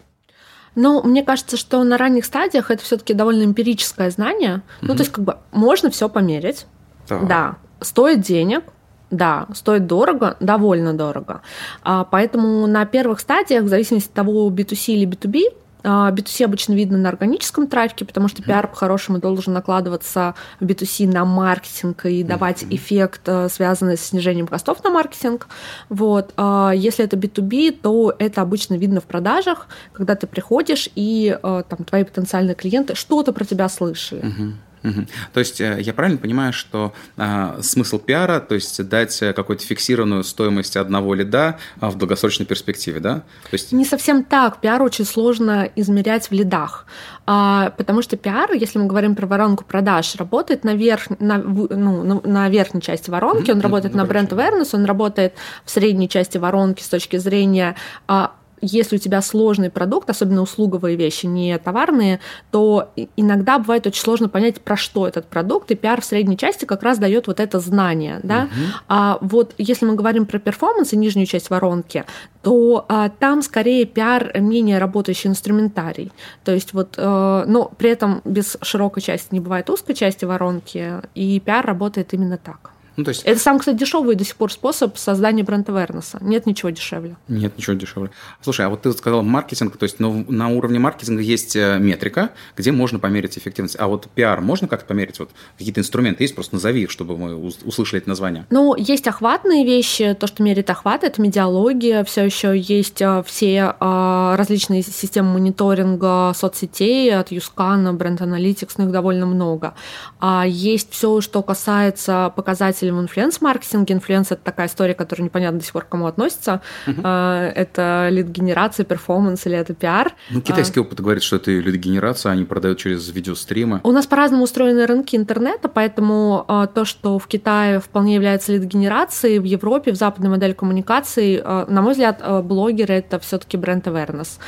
Ну, 0.75 1.01
мне 1.03 1.23
кажется, 1.23 1.57
что 1.57 1.83
на 1.83 1.97
ранних 1.97 2.25
стадиях 2.25 2.71
это 2.71 2.83
все-таки 2.83 3.13
довольно 3.13 3.43
эмпирическое 3.43 4.09
знание. 4.09 4.61
Угу. 4.81 4.87
Ну, 4.87 4.95
то 4.95 4.99
есть, 5.01 5.11
как 5.11 5.23
бы 5.23 5.37
можно 5.51 5.89
все 5.89 6.09
померить. 6.09 6.65
Так. 7.07 7.27
Да. 7.27 7.55
Стоит 7.81 8.21
денег, 8.21 8.63
да, 9.11 9.47
стоит 9.53 9.87
дорого, 9.87 10.37
довольно 10.39 10.93
дорого. 10.93 11.41
А, 11.83 12.03
поэтому 12.03 12.67
на 12.67 12.85
первых 12.85 13.19
стадиях, 13.19 13.63
в 13.63 13.67
зависимости 13.67 14.07
от 14.09 14.13
того, 14.13 14.49
B2C 14.49 14.93
или 14.93 15.07
B2B, 15.07 15.55
B2C 15.83 16.43
а, 16.43 16.45
обычно 16.45 16.73
видно 16.73 16.97
на 16.97 17.09
органическом 17.09 17.67
трафике, 17.67 18.05
потому 18.05 18.27
что 18.27 18.43
пиар 18.43 18.67
по-хорошему 18.67 19.19
должен 19.19 19.53
накладываться 19.53 20.35
в 20.59 20.65
B2C 20.65 21.07
на 21.07 21.25
маркетинг 21.25 22.05
и 22.05 22.23
давать 22.23 22.63
mm-hmm. 22.63 22.75
эффект, 22.75 23.21
э, 23.25 23.47
связанный 23.49 23.97
с 23.97 24.01
снижением 24.01 24.47
костов 24.47 24.83
на 24.83 24.89
маркетинг. 24.89 25.47
Вот. 25.89 26.33
А 26.37 26.71
если 26.75 27.05
это 27.05 27.15
B2B, 27.15 27.79
то 27.81 28.13
это 28.17 28.41
обычно 28.41 28.75
видно 28.75 28.99
в 29.01 29.05
продажах, 29.05 29.67
когда 29.93 30.15
ты 30.15 30.27
приходишь 30.27 30.89
и 30.95 31.37
э, 31.41 31.63
там, 31.67 31.83
твои 31.85 32.03
потенциальные 32.03 32.55
клиенты 32.55 32.95
что-то 32.95 33.31
про 33.31 33.45
тебя 33.45 33.69
слышали. 33.69 34.23
Mm-hmm. 34.23 34.53
Угу. 34.83 35.07
То 35.33 35.39
есть 35.39 35.61
э, 35.61 35.77
я 35.81 35.93
правильно 35.93 36.17
понимаю, 36.17 36.53
что 36.53 36.93
а, 37.17 37.59
смысл 37.61 37.99
пиара, 37.99 38.39
то 38.39 38.55
есть 38.55 38.87
дать 38.87 39.17
какую-то 39.19 39.65
фиксированную 39.65 40.23
стоимость 40.23 40.77
одного 40.77 41.13
лида 41.13 41.57
а, 41.79 41.89
в 41.89 41.97
долгосрочной 41.97 42.45
перспективе, 42.45 42.99
да? 42.99 43.15
То 43.15 43.53
есть... 43.53 43.71
Не 43.71 43.85
совсем 43.85 44.23
так. 44.23 44.61
Пиар 44.61 44.81
очень 44.81 45.05
сложно 45.05 45.69
измерять 45.75 46.29
в 46.29 46.31
лидах, 46.31 46.85
а, 47.25 47.71
потому 47.77 48.01
что 48.01 48.17
пиар, 48.17 48.51
если 48.53 48.79
мы 48.79 48.87
говорим 48.87 49.15
про 49.15 49.27
воронку 49.27 49.63
продаж, 49.63 50.15
работает 50.15 50.63
на, 50.63 50.75
верх, 50.75 51.09
на, 51.19 51.37
ну, 51.37 52.21
на 52.23 52.49
верхней 52.49 52.81
части 52.81 53.09
воронки, 53.09 53.51
он 53.51 53.61
работает 53.61 53.93
на 53.93 54.05
бренд 54.05 54.31
awareness, 54.31 54.69
он 54.73 54.85
работает 54.85 55.33
в 55.65 55.71
средней 55.71 56.09
части 56.09 56.37
воронки 56.37 56.81
с 56.81 56.87
точки 56.87 57.17
зрения 57.17 57.75
а, 58.07 58.33
если 58.61 58.95
у 58.95 58.99
тебя 58.99 59.21
сложный 59.21 59.69
продукт, 59.69 60.09
особенно 60.09 60.41
услуговые 60.41 60.95
вещи, 60.95 61.25
не 61.25 61.57
товарные, 61.57 62.19
то 62.51 62.91
иногда 63.15 63.59
бывает 63.59 63.87
очень 63.87 64.01
сложно 64.01 64.29
понять, 64.29 64.61
про 64.61 64.75
что 64.77 65.07
этот 65.07 65.25
продукт, 65.27 65.71
и 65.71 65.75
пиар 65.75 66.01
в 66.01 66.05
средней 66.05 66.37
части 66.37 66.65
как 66.65 66.83
раз 66.83 66.97
дает 66.97 67.27
вот 67.27 67.39
это 67.39 67.59
знание. 67.59 68.19
Да? 68.23 68.43
Угу. 68.43 68.65
А 68.87 69.17
вот 69.21 69.53
если 69.57 69.85
мы 69.85 69.95
говорим 69.95 70.25
про 70.25 70.39
перформанс 70.39 70.93
и 70.93 70.97
нижнюю 70.97 71.25
часть 71.25 71.49
воронки, 71.49 72.05
то 72.41 72.85
а, 72.87 73.09
там 73.09 73.41
скорее 73.41 73.85
пиар 73.85 74.39
менее 74.39 74.79
работающий 74.79 75.29
инструментарий. 75.29 76.11
То 76.43 76.53
есть 76.53 76.73
вот, 76.73 76.95
а, 76.97 77.45
но 77.45 77.71
при 77.77 77.89
этом 77.89 78.21
без 78.25 78.57
широкой 78.61 79.01
части 79.01 79.27
не 79.31 79.39
бывает 79.39 79.69
узкой 79.69 79.93
части 79.93 80.25
воронки, 80.25 80.93
и 81.15 81.39
пиар 81.39 81.65
работает 81.65 82.13
именно 82.13 82.37
так. 82.37 82.71
Ну, 82.99 83.05
то 83.05 83.09
есть... 83.09 83.23
Это 83.23 83.39
сам, 83.39 83.59
кстати, 83.59 83.77
дешевый 83.77 84.15
до 84.15 84.25
сих 84.25 84.35
пор 84.35 84.51
способ 84.51 84.97
создания 84.97 85.41
бренд 85.41 85.69
awareness. 85.69 86.17
Нет 86.19 86.45
ничего 86.45 86.69
дешевле. 86.69 87.15
Нет 87.29 87.57
ничего 87.57 87.77
дешевле. 87.77 88.11
Слушай, 88.41 88.65
а 88.65 88.69
вот 88.69 88.81
ты 88.81 88.91
сказал 88.91 89.23
маркетинг, 89.23 89.77
то 89.77 89.85
есть 89.85 90.01
ну, 90.01 90.25
на 90.27 90.49
уровне 90.49 90.79
маркетинга 90.79 91.21
есть 91.21 91.55
э, 91.55 91.79
метрика, 91.79 92.31
где 92.57 92.73
можно 92.73 92.99
померить 92.99 93.37
эффективность. 93.37 93.77
А 93.79 93.87
вот 93.87 94.07
пиар 94.13 94.41
можно 94.41 94.67
как-то 94.67 94.85
померить? 94.85 95.17
Вот 95.19 95.29
какие-то 95.57 95.79
инструменты 95.79 96.25
есть? 96.25 96.35
Просто 96.35 96.55
назови 96.55 96.83
их, 96.83 96.91
чтобы 96.91 97.17
мы 97.17 97.35
услышали 97.35 98.01
это 98.01 98.09
название. 98.09 98.45
Ну, 98.49 98.75
есть 98.75 99.07
охватные 99.07 99.63
вещи. 99.63 100.13
То, 100.19 100.27
что 100.27 100.43
меряет 100.43 100.69
охват, 100.69 101.05
это 101.05 101.21
медиалогия. 101.21 102.03
Все 102.03 102.25
еще 102.25 102.57
есть 102.57 103.01
э, 103.01 103.23
все 103.25 103.75
э, 103.79 104.35
различные 104.35 104.83
системы 104.83 105.33
мониторинга 105.33 106.33
соцсетей, 106.35 107.15
от 107.15 107.31
Юскана, 107.31 107.93
Бренд 107.93 108.19
Analytics, 108.19 108.73
ну 108.77 108.85
их 108.87 108.91
довольно 108.91 109.25
много. 109.25 109.73
А 110.19 110.43
есть 110.45 110.91
все, 110.91 111.21
что 111.21 111.41
касается 111.43 112.33
показателей 112.35 112.88
в 112.91 112.99
инфлюенс-маркетинге. 113.01 113.95
Инфлюенс— 113.95 114.27
это 114.31 114.41
такая 114.43 114.67
история, 114.67 114.93
которая 114.93 115.25
непонятно 115.25 115.59
до 115.59 115.65
сих 115.65 115.73
пор 115.73 115.85
к 115.85 115.89
кому 115.89 116.07
относится. 116.07 116.61
Uh-huh. 116.87 117.51
Это 117.55 118.07
лид-генерация, 118.11 118.83
перформанс 118.85 119.45
или 119.45 119.57
это 119.57 119.73
пиар. 119.73 120.13
Ну, 120.29 120.41
китайский 120.41 120.79
а... 120.79 120.83
опыт 120.83 120.99
говорит, 120.99 121.23
что 121.23 121.35
это 121.35 121.51
лид-генерация, 121.51 122.31
они 122.31 122.45
продают 122.45 122.79
через 122.79 123.09
видеостримы. 123.09 123.81
У 123.83 123.91
нас 123.91 124.07
по-разному 124.07 124.43
устроены 124.43 124.85
рынки 124.85 125.15
интернета, 125.15 125.69
поэтому 125.69 126.45
а, 126.47 126.67
то, 126.67 126.85
что 126.85 127.19
в 127.19 127.27
Китае 127.27 127.79
вполне 127.79 128.15
является 128.15 128.51
лид-генерацией, 128.53 129.39
в 129.39 129.43
Европе, 129.43 129.91
в 129.91 129.95
западной 129.95 130.29
модели 130.29 130.53
коммуникации, 130.53 131.41
на 131.41 131.81
мой 131.81 131.91
взгляд, 131.91 132.23
блогеры— 132.43 132.93
это 132.95 133.19
все 133.19 133.37
таки 133.37 133.57
бренд 133.57 133.87
awareness 133.87 134.39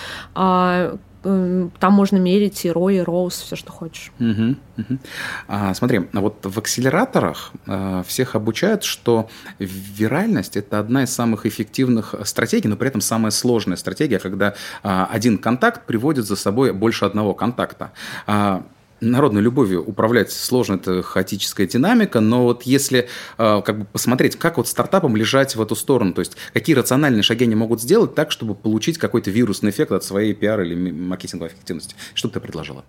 там 1.24 1.94
можно 1.94 2.18
мерить 2.18 2.66
и 2.66 2.70
ROI, 2.70 3.01
и 3.01 3.04
ROS, 3.04 3.44
все, 3.46 3.56
что 3.56 3.72
хочешь. 3.72 4.12
Угу, 4.20 4.56
угу. 4.78 5.00
А, 5.48 5.74
смотри, 5.74 6.10
вот 6.13 6.44
в 6.44 6.58
акселераторах 6.58 7.51
а, 7.68 8.04
всех 8.04 8.36
обучают, 8.36 8.84
что 8.84 9.30
виральность– 9.60 10.58
это 10.58 10.80
одна 10.80 11.04
из 11.04 11.13
самых 11.13 11.46
эффективных 11.46 12.16
стратегий, 12.24 12.68
но 12.68 12.75
при 12.75 12.88
этом 12.88 13.01
самая 13.01 13.32
сложная 13.32 13.78
стратегия, 13.78 14.20
когда 14.20 14.56
а, 14.82 15.08
один 15.12 15.38
контакт 15.38 15.86
приводит 15.86 16.25
за 16.25 16.36
собой 16.36 16.74
больше 16.74 17.06
одного 17.06 17.34
контакта. 17.34 17.92
А, 18.25 18.63
народной 19.01 19.41
любовью 19.41 19.84
управлять 19.84 20.31
сложно, 20.31 20.75
это 20.75 21.01
хаотическая 21.01 21.67
динамика, 21.67 22.20
но 22.20 22.43
вот 22.43 22.63
если 22.63 23.10
э, 23.38 23.62
как 23.65 23.79
бы 23.79 23.86
посмотреть, 23.86 24.38
как 24.38 24.58
вот 24.58 24.67
стартапам 24.67 25.15
лежать 25.15 25.55
в 25.55 25.62
эту 25.62 25.75
сторону, 25.75 26.13
то 26.13 26.20
есть 26.20 26.38
какие 26.53 26.75
рациональные 26.75 27.24
шаги 27.24 27.46
они 27.46 27.55
могут 27.55 27.81
сделать 27.81 28.13
так, 28.15 28.31
чтобы 28.31 28.53
получить 28.53 29.00
какой-то 29.00 29.31
вирусный 29.31 29.72
эффект 29.72 29.91
от 29.91 30.03
своей 30.03 30.34
пиар 30.34 30.62
или 30.62 30.91
маркетинговой 30.91 31.50
эффективности, 31.50 31.96
что 32.13 32.27
бы 32.27 32.36
ты 32.36 32.39
предложила? 32.39 32.86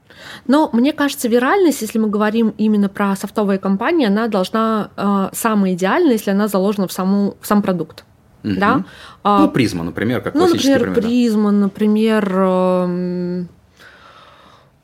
Ну, 0.46 0.68
мне 0.72 0.92
кажется, 0.92 1.28
виральность, 1.28 1.80
если 1.80 1.98
мы 1.98 2.08
говорим 2.08 2.54
именно 2.58 2.88
про 2.88 3.16
софтовые 3.16 3.58
компании, 3.58 4.06
она 4.06 4.28
должна 4.28 4.90
э, 4.96 5.34
самая 5.34 5.72
идеальная, 5.72 6.12
если 6.12 6.30
она 6.30 6.46
заложена 6.46 6.86
в, 6.86 6.92
саму, 6.92 7.36
в 7.40 7.46
сам 7.46 7.62
продукт. 7.62 8.04
Угу. 8.44 8.54
Да? 8.56 8.84
Ну, 9.24 9.48
призма, 9.50 9.84
например, 9.84 10.20
как 10.20 10.34
ну, 10.34 10.40
классический 10.40 10.72
например, 10.72 10.94
пример. 10.94 11.08
Призма, 11.08 11.52
да. 11.52 11.56
например, 11.58 12.32
э, 12.34 13.44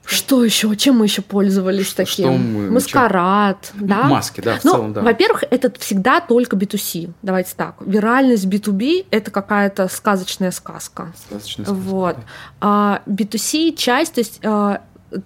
что 0.08 0.42
еще? 0.42 0.74
Чем 0.74 0.98
мы 0.98 1.04
еще 1.04 1.20
пользовались 1.20 1.88
что, 1.88 1.96
таким? 1.96 2.24
Что 2.24 2.32
мы, 2.32 2.70
Маскарад, 2.70 3.72
чем? 3.76 3.86
да? 3.86 4.04
Маски, 4.04 4.40
да, 4.40 4.58
в 4.58 4.64
ну, 4.64 4.70
целом, 4.72 4.92
да. 4.94 5.02
Во-первых, 5.02 5.44
это 5.50 5.70
всегда 5.78 6.20
только 6.22 6.56
B2C. 6.56 7.12
Давайте 7.20 7.52
так. 7.54 7.74
Виральность 7.80 8.46
B2B– 8.46 9.04
это 9.10 9.30
какая-то 9.30 9.86
сказочная 9.88 10.50
сказка. 10.50 11.12
Сказочная 11.26 11.66
сказка. 11.66 11.80
Вот. 11.82 12.16
А 12.62 13.02
B2C 13.06 13.76
часть, 13.76 14.14
то 14.14 14.20
есть 14.20 14.40
а, 14.44 14.80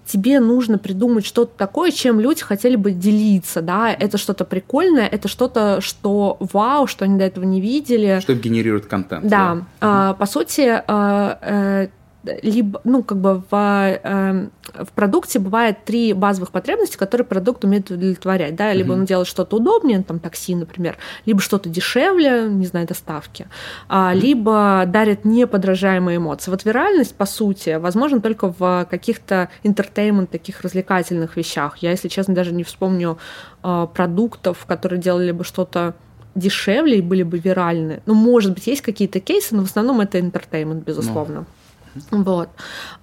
тебе 0.05 0.41
нужно 0.41 0.79
придумать 0.79 1.27
что-то 1.27 1.53
такое, 1.57 1.93
чем 1.93 2.19
люди 2.19 2.43
хотели 2.43 2.75
бы 2.75 2.91
делиться, 2.91 3.63
да, 3.63 3.93
это 3.93 4.19
что-то 4.19 4.45
прикольное, 4.45 5.07
это 5.07 5.29
что-то, 5.29 5.81
что 5.81 6.39
вау, 6.41 6.89
что 6.89 7.05
они 7.05 7.19
до 7.19 7.25
этого 7.25 7.45
не 7.45 7.61
видели. 7.61 8.19
Что 8.21 8.35
генерирует 8.35 8.87
контент. 8.87 9.29
Да, 9.29 9.55
да. 9.55 9.65
А, 9.81 10.15
по 10.15 10.27
сути, 10.27 10.83
а, 10.89 11.39
э, 11.41 11.89
либо, 12.25 12.81
ну, 12.85 13.03
как 13.03 13.19
бы 13.19 13.43
в, 13.51 13.53
э, 13.53 14.49
в 14.75 14.93
продукте 14.93 15.39
бывает 15.39 15.85
три 15.85 16.13
базовых 16.13 16.51
потребности, 16.51 16.97
которые 16.97 17.27
продукт 17.27 17.65
умеет 17.65 17.91
удовлетворять, 17.91 18.55
да, 18.55 18.73
либо 18.73 18.95
mm-hmm. 18.95 18.99
он 18.99 19.05
делает 19.05 19.29
что-то 19.29 19.57
удобнее, 19.57 20.03
там, 20.03 20.19
такси, 20.21 20.55
например, 20.55 20.97
либо 21.27 21.41
что-то 21.41 21.69
дешевле, 21.69 22.49
не 22.49 22.67
знаю, 22.67 22.87
доставки, 22.87 23.49
а, 23.89 24.13
либо 24.15 24.85
дарит 24.87 25.25
неподражаемые 25.25 26.19
эмоции. 26.19 26.51
Вот 26.51 26.65
виральность, 26.65 27.15
по 27.15 27.27
сути, 27.27 27.77
возможно 27.77 28.21
только 28.21 28.55
в 28.57 28.87
каких-то 28.89 29.49
entertainment, 29.63 30.31
таких 30.31 30.61
развлекательных 30.61 31.37
вещах. 31.37 31.79
Я, 31.79 31.91
если 31.91 32.09
честно, 32.09 32.35
даже 32.35 32.53
не 32.53 32.65
вспомню 32.65 33.19
э, 33.63 33.87
продуктов, 33.93 34.65
которые 34.67 35.01
делали 35.01 35.33
бы 35.33 35.45
что-то 35.45 35.95
дешевле 36.35 36.99
и 36.99 37.03
были 37.03 37.23
бы 37.23 37.39
виральны. 37.39 38.03
Ну, 38.07 38.15
может 38.15 38.55
быть, 38.55 38.67
есть 38.67 38.83
какие-то 38.83 39.21
кейсы, 39.21 39.55
но 39.55 39.63
в 39.63 39.67
основном 39.67 40.01
это 40.01 40.19
entertainment, 40.19 40.85
безусловно. 40.85 41.41
No. 41.41 41.45
Вот. 42.11 42.49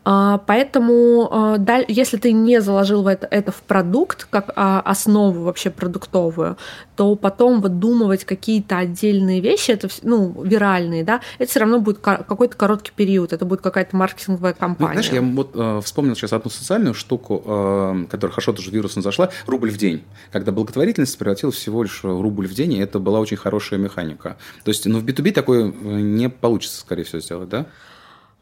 А, 0.05 0.39
поэтому, 0.39 1.29
а, 1.31 1.57
если 1.87 2.17
ты 2.17 2.31
не 2.31 2.61
заложил 2.61 3.07
это, 3.07 3.27
это 3.29 3.51
в 3.51 3.61
продукт, 3.61 4.27
как 4.29 4.51
а, 4.55 4.81
основу 4.81 5.43
вообще 5.43 5.69
продуктовую, 5.69 6.57
то 6.95 7.15
потом 7.15 7.61
выдумывать 7.61 8.25
какие-то 8.25 8.77
отдельные 8.77 9.39
вещи, 9.39 9.71
это 9.71 9.87
ну, 10.01 10.43
виральные, 10.43 11.03
да, 11.03 11.21
это 11.37 11.49
все 11.49 11.59
равно 11.59 11.79
будет 11.79 11.99
какой-то 11.99 12.57
короткий 12.57 12.91
период, 12.95 13.33
это 13.33 13.45
будет 13.45 13.61
какая-то 13.61 13.95
маркетинговая 13.95 14.53
ну, 14.53 14.59
кампания. 14.59 14.95
Ну, 14.95 15.03
знаешь, 15.03 15.13
я 15.13 15.21
вот 15.21 15.51
э, 15.53 15.81
вспомнил 15.83 16.15
сейчас 16.15 16.33
одну 16.33 16.49
социальную 16.49 16.93
штуку, 16.93 17.43
э, 17.45 18.05
которая 18.09 18.33
хорошо 18.33 18.53
тоже 18.53 18.71
вирусно 18.71 19.01
зашла, 19.01 19.29
рубль 19.45 19.69
в 19.69 19.77
день. 19.77 20.03
Когда 20.31 20.51
благотворительность 20.51 21.17
превратилась 21.17 21.55
всего 21.55 21.83
лишь 21.83 22.03
в 22.03 22.21
рубль 22.21 22.47
в 22.47 22.53
день, 22.53 22.73
и 22.73 22.79
это 22.79 22.99
была 22.99 23.19
очень 23.19 23.37
хорошая 23.37 23.79
механика. 23.79 24.37
То 24.63 24.69
есть, 24.69 24.85
ну, 24.85 24.99
в 24.99 25.05
B2B 25.05 25.31
такое 25.31 25.65
э, 25.67 25.71
не 25.71 26.29
получится, 26.29 26.81
скорее 26.81 27.03
всего, 27.03 27.21
сделать, 27.21 27.49
да? 27.49 27.67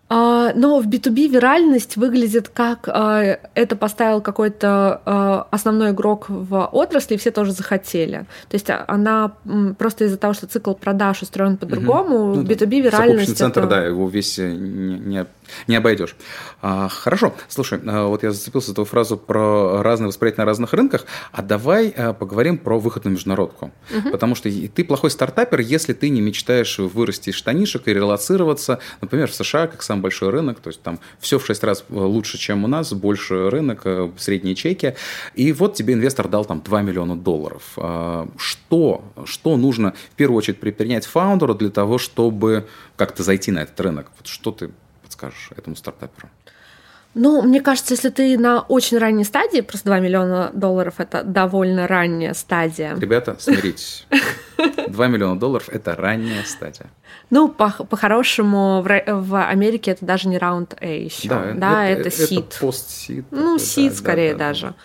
А, 0.09 0.53
но 0.53 0.79
в 0.79 0.87
B2B 0.87 1.27
виральность 1.27 1.97
выглядит 1.97 2.49
как 2.49 2.87
а, 2.87 3.39
это 3.55 3.75
поставил 3.75 4.21
какой-то 4.21 5.01
а, 5.05 5.47
основной 5.51 5.91
игрок 5.91 6.25
в 6.29 6.69
отрасли, 6.71 7.15
и 7.15 7.17
все 7.17 7.31
тоже 7.31 7.51
захотели. 7.51 8.25
То 8.47 8.55
есть 8.55 8.69
она 8.87 9.33
просто 9.77 10.05
из-за 10.05 10.17
того, 10.17 10.33
что 10.33 10.47
цикл 10.47 10.73
продаж 10.73 11.21
устроен 11.21 11.57
по-другому, 11.57 12.31
угу. 12.31 12.35
ну, 12.35 12.43
B2B 12.43 12.81
виральность. 12.81 13.37
центр, 13.37 13.61
это... 13.61 13.69
да, 13.69 13.83
его 13.83 14.07
весь 14.07 14.37
не, 14.37 14.99
не 14.99 15.25
не 15.67 15.75
обойдешь. 15.75 16.15
А, 16.61 16.87
хорошо. 16.89 17.33
Слушай, 17.47 17.79
вот 17.83 18.23
я 18.23 18.31
зацепился 18.31 18.67
за 18.67 18.73
эту 18.73 18.85
фразу 18.85 19.17
про 19.17 19.81
разное 19.81 20.07
восприятие 20.07 20.43
на 20.43 20.45
разных 20.45 20.73
рынках, 20.73 21.05
а 21.31 21.41
давай 21.41 21.89
а, 21.89 22.13
поговорим 22.13 22.57
про 22.57 22.79
выход 22.79 23.05
на 23.05 23.09
международку. 23.09 23.71
Угу. 23.95 24.11
Потому 24.11 24.35
что 24.35 24.49
ты 24.49 24.83
плохой 24.83 25.11
стартапер, 25.11 25.59
если 25.59 25.93
ты 25.93 26.09
не 26.09 26.21
мечтаешь 26.21 26.79
вырасти 26.79 27.29
из 27.29 27.35
штанишек 27.35 27.87
и 27.87 27.93
релацироваться, 27.93 28.79
например, 29.01 29.29
в 29.29 29.35
США, 29.35 29.67
как 29.67 29.83
самый 29.97 30.01
большой 30.01 30.29
рынок, 30.29 30.59
то 30.59 30.69
есть 30.69 30.81
там 30.81 30.99
все 31.19 31.37
в 31.37 31.45
6 31.45 31.63
раз 31.63 31.85
э, 31.89 31.93
лучше, 31.93 32.37
чем 32.37 32.63
у 32.63 32.67
нас, 32.67 32.93
больше 32.93 33.49
рынок, 33.49 33.81
э, 33.85 34.09
средние 34.17 34.55
чеки, 34.55 34.95
и 35.35 35.53
вот 35.53 35.75
тебе 35.75 35.93
инвестор 35.93 36.27
дал 36.27 36.45
там 36.45 36.61
2 36.61 36.81
миллиона 36.81 37.15
долларов. 37.15 37.73
А, 37.77 38.27
что, 38.37 39.01
что 39.25 39.57
нужно 39.57 39.93
в 40.11 40.15
первую 40.15 40.37
очередь 40.37 40.59
предпринять 40.59 41.05
фаундеру 41.05 41.55
для 41.55 41.69
того, 41.69 41.97
чтобы 41.97 42.67
как-то 42.95 43.23
зайти 43.23 43.51
на 43.51 43.59
этот 43.59 43.79
рынок? 43.79 44.07
Вот 44.17 44.27
что 44.27 44.51
ты 44.51 44.69
скажешь 45.09 45.49
этому 45.55 45.75
стартаперу? 45.75 46.29
Ну, 47.13 47.41
мне 47.41 47.61
кажется, 47.61 47.93
если 47.93 48.09
ты 48.09 48.37
на 48.37 48.61
очень 48.61 48.97
ранней 48.97 49.23
стадии, 49.23 49.61
просто 49.61 49.87
2 49.87 49.99
миллиона 49.99 50.51
долларов– 50.53 50.95
это 50.97 51.23
довольно 51.23 51.87
ранняя 51.87 52.33
стадия. 52.33 52.95
Ребята, 52.95 53.37
смиритесь. 53.39 54.05
2 54.87 55.07
миллиона 55.07 55.39
долларов– 55.39 55.69
это 55.71 55.95
ранняя 55.95 56.43
стадия. 56.43 56.87
Ну, 57.29 57.49
по-хорошему, 57.49 58.83
по 58.83 59.13
в, 59.13 59.27
в 59.27 59.47
Америке 59.47 59.91
это 59.91 60.05
даже 60.05 60.27
не 60.29 60.37
раунд 60.37 60.75
А 60.79 60.85
еще. 60.85 61.27
Да, 61.27 61.53
да 61.55 61.85
это, 61.87 62.01
это, 62.01 62.09
это 62.09 62.27
сид. 62.27 62.39
Это 62.39 62.59
пост-сид. 62.59 63.25
Ну, 63.31 63.57
сид 63.57 63.91
да, 63.91 63.97
скорее 63.97 64.33
да, 64.33 64.37
даже. 64.49 64.67
Да. 64.67 64.75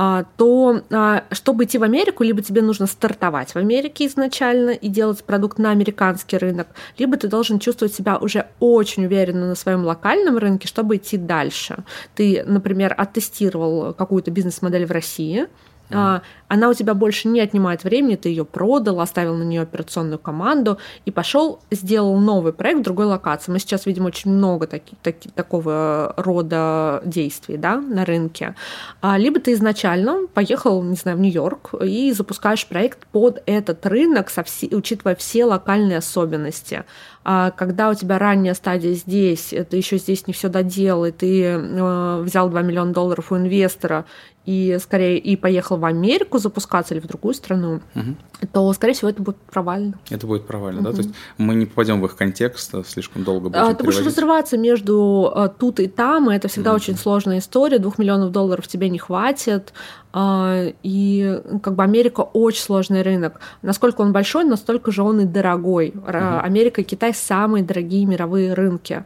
А, 0.00 0.26
то 0.36 0.80
а, 0.90 1.24
чтобы 1.32 1.64
идти 1.64 1.76
в 1.76 1.82
Америку, 1.82 2.22
либо 2.22 2.40
тебе 2.40 2.62
нужно 2.62 2.86
стартовать 2.86 3.50
в 3.50 3.56
Америке 3.56 4.06
изначально 4.06 4.70
и 4.70 4.86
делать 4.86 5.24
продукт 5.24 5.58
на 5.58 5.72
американский 5.72 6.38
рынок, 6.38 6.68
либо 6.98 7.16
ты 7.16 7.26
должен 7.26 7.58
чувствовать 7.58 7.92
себя 7.92 8.16
уже 8.16 8.46
очень 8.60 9.06
уверенно 9.06 9.48
на 9.48 9.56
своем 9.56 9.84
локальном 9.84 10.38
рынке, 10.38 10.68
чтобы 10.68 10.96
идти 10.98 11.16
дальше. 11.16 11.78
Ты, 12.14 12.44
например, 12.46 12.94
оттестировал 12.96 13.92
какую-то 13.92 14.30
бизнес-модель 14.30 14.86
в 14.86 14.92
России, 14.92 15.48
Mm. 15.90 16.20
Она 16.48 16.68
у 16.70 16.74
тебя 16.74 16.94
больше 16.94 17.28
не 17.28 17.40
отнимает 17.40 17.84
времени, 17.84 18.16
ты 18.16 18.30
ее 18.30 18.44
продал, 18.44 19.00
оставил 19.00 19.36
на 19.36 19.42
нее 19.42 19.62
операционную 19.62 20.18
команду 20.18 20.78
и 21.04 21.10
пошел, 21.10 21.60
сделал 21.70 22.18
новый 22.18 22.52
проект 22.52 22.80
в 22.80 22.82
другой 22.84 23.06
локации. 23.06 23.52
Мы 23.52 23.58
сейчас 23.58 23.86
видим 23.86 24.06
очень 24.06 24.30
много 24.30 24.66
таки, 24.66 24.96
таки, 25.02 25.28
такого 25.28 26.14
рода 26.16 27.02
действий 27.04 27.58
да, 27.58 27.76
на 27.76 28.04
рынке. 28.04 28.54
Либо 29.02 29.40
ты 29.40 29.52
изначально 29.52 30.26
поехал, 30.32 30.82
не 30.82 30.96
знаю, 30.96 31.18
в 31.18 31.20
Нью-Йорк 31.20 31.74
и 31.82 32.12
запускаешь 32.12 32.66
проект 32.66 33.06
под 33.08 33.42
этот 33.44 33.84
рынок, 33.86 34.30
со 34.30 34.42
все, 34.42 34.68
учитывая 34.68 35.16
все 35.16 35.44
локальные 35.44 35.98
особенности. 35.98 36.84
А 37.30 37.50
когда 37.50 37.90
у 37.90 37.94
тебя 37.94 38.18
ранняя 38.18 38.54
стадия 38.54 38.94
здесь, 38.94 39.52
ты 39.68 39.76
еще 39.76 39.98
здесь 39.98 40.26
не 40.26 40.32
все 40.32 40.48
доделал, 40.48 41.04
и 41.04 41.10
ты 41.10 41.42
э, 41.42 42.22
взял 42.22 42.48
2 42.48 42.62
миллиона 42.62 42.94
долларов 42.94 43.30
у 43.32 43.36
инвестора 43.36 44.06
и 44.48 44.78
скорее 44.80 45.18
и 45.18 45.36
поехал 45.36 45.76
в 45.76 45.84
Америку 45.84 46.38
запускаться 46.38 46.94
или 46.94 47.02
в 47.02 47.06
другую 47.06 47.34
страну, 47.34 47.82
угу. 47.94 48.16
то, 48.50 48.72
скорее 48.72 48.94
всего, 48.94 49.10
это 49.10 49.22
будет 49.22 49.36
провально. 49.36 49.98
Это 50.08 50.26
будет 50.26 50.46
провально, 50.46 50.80
угу. 50.80 50.88
да? 50.88 50.92
То 50.94 51.02
есть 51.02 51.14
мы 51.36 51.54
не 51.54 51.66
попадем 51.66 52.00
в 52.00 52.06
их 52.06 52.16
контекст, 52.16 52.74
а 52.74 52.82
слишком 52.82 53.24
долго 53.24 53.50
будем 53.50 53.62
а, 53.62 53.74
Ты 53.74 53.84
будешь 53.84 54.00
разрываться 54.00 54.56
между 54.56 55.30
а, 55.34 55.48
тут 55.48 55.80
и 55.80 55.86
там, 55.86 56.30
и 56.30 56.34
это 56.34 56.48
всегда 56.48 56.70
угу. 56.70 56.76
очень 56.76 56.96
сложная 56.96 57.40
история. 57.40 57.78
Двух 57.78 57.98
миллионов 57.98 58.32
долларов 58.32 58.66
тебе 58.66 58.88
не 58.88 58.98
хватит, 58.98 59.74
а, 60.14 60.68
и 60.82 61.42
как 61.62 61.74
бы 61.74 61.82
Америка 61.82 62.22
очень 62.22 62.62
сложный 62.62 63.02
рынок. 63.02 63.40
Насколько 63.60 64.00
он 64.00 64.14
большой, 64.14 64.44
настолько 64.44 64.92
же 64.92 65.02
он 65.02 65.20
и 65.20 65.24
дорогой. 65.26 65.90
Угу. 65.94 66.16
Америка 66.42 66.80
и 66.80 66.84
Китай 66.84 67.12
самые 67.12 67.64
дорогие 67.64 68.06
мировые 68.06 68.54
рынки. 68.54 69.04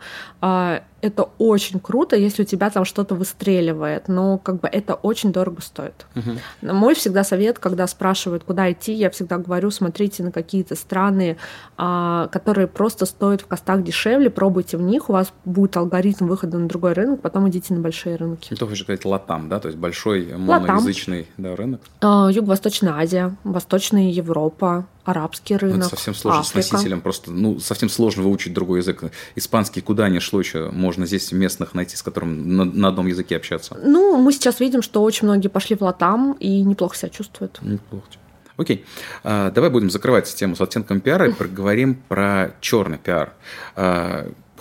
Это 1.02 1.28
очень 1.38 1.80
круто, 1.80 2.16
если 2.16 2.42
у 2.42 2.46
тебя 2.46 2.70
там 2.70 2.84
что-то 2.84 3.14
выстреливает, 3.14 4.08
но 4.08 4.38
как 4.38 4.60
бы 4.60 4.68
это 4.68 4.94
очень 4.94 5.32
дорого 5.32 5.60
стоит. 5.60 6.06
Угу. 6.14 6.72
Мой 6.72 6.94
всегда 6.94 7.24
совет, 7.24 7.58
когда 7.58 7.86
спрашивают, 7.86 8.44
куда 8.44 8.70
идти, 8.72 8.92
я 8.92 9.10
всегда 9.10 9.38
говорю, 9.38 9.70
смотрите 9.70 10.22
на 10.22 10.32
какие-то 10.32 10.76
страны, 10.76 11.36
а, 11.76 12.28
которые 12.28 12.66
просто 12.66 13.06
стоят 13.06 13.42
в 13.42 13.46
костах 13.46 13.82
дешевле, 13.82 14.30
пробуйте 14.30 14.76
в 14.76 14.82
них, 14.82 15.10
у 15.10 15.12
вас 15.12 15.32
будет 15.44 15.76
алгоритм 15.76 16.26
выхода 16.26 16.58
на 16.58 16.68
другой 16.68 16.92
рынок, 16.92 17.20
потом 17.20 17.48
идите 17.48 17.74
на 17.74 17.80
большие 17.80 18.16
рынки. 18.16 18.52
Это 18.52 18.66
хочешь 18.66 18.84
сказать 18.84 19.04
латам, 19.04 19.48
да, 19.48 19.60
то 19.60 19.68
есть 19.68 19.78
большой 19.78 20.32
моноязычный 20.36 21.26
да, 21.36 21.56
рынок? 21.56 21.80
А, 22.00 22.30
Юго-Восточная 22.30 22.94
Азия, 22.94 23.36
Восточная 23.44 24.10
Европа, 24.10 24.86
арабский 25.04 25.56
рынок. 25.56 25.78
Ну, 25.78 25.86
это 25.86 25.90
совсем 25.90 26.14
сложно 26.14 26.40
Африка. 26.40 26.62
с 26.62 26.72
носителем, 26.72 27.00
просто 27.00 27.30
ну, 27.30 27.58
совсем 27.58 27.88
сложно 27.88 28.22
выучить 28.22 28.52
другой 28.52 28.80
язык. 28.80 29.04
Испанский 29.34 29.80
куда 29.80 30.08
ни 30.08 30.18
шло 30.18 30.40
еще, 30.40 30.70
можно 30.70 31.06
здесь 31.06 31.32
местных 31.32 31.74
найти, 31.74 31.96
с 31.96 32.02
которым 32.02 32.56
на, 32.56 32.64
на 32.64 32.88
одном 32.88 33.06
языке 33.06 33.36
общаться. 33.36 33.76
Ну, 33.82 34.16
мы 34.18 34.32
сейчас 34.32 34.60
видим, 34.60 34.82
что 34.82 35.02
очень 35.02 35.26
многие 35.26 35.48
пошли 35.48 35.76
в 35.76 35.82
Латам 35.82 36.34
и 36.34 36.62
неплохо 36.62 36.96
себя 36.96 37.08
чувствуют. 37.08 37.58
Неплохо. 37.62 38.06
Окей, 38.56 38.84
а, 39.24 39.50
давай 39.50 39.70
будем 39.70 39.90
закрывать 39.90 40.32
тему 40.34 40.54
с 40.56 40.60
оттенком 40.60 41.00
пиара 41.00 41.28
и 41.28 41.32
поговорим 41.32 41.94
про 42.08 42.54
черный 42.60 42.98
пиар. 42.98 43.32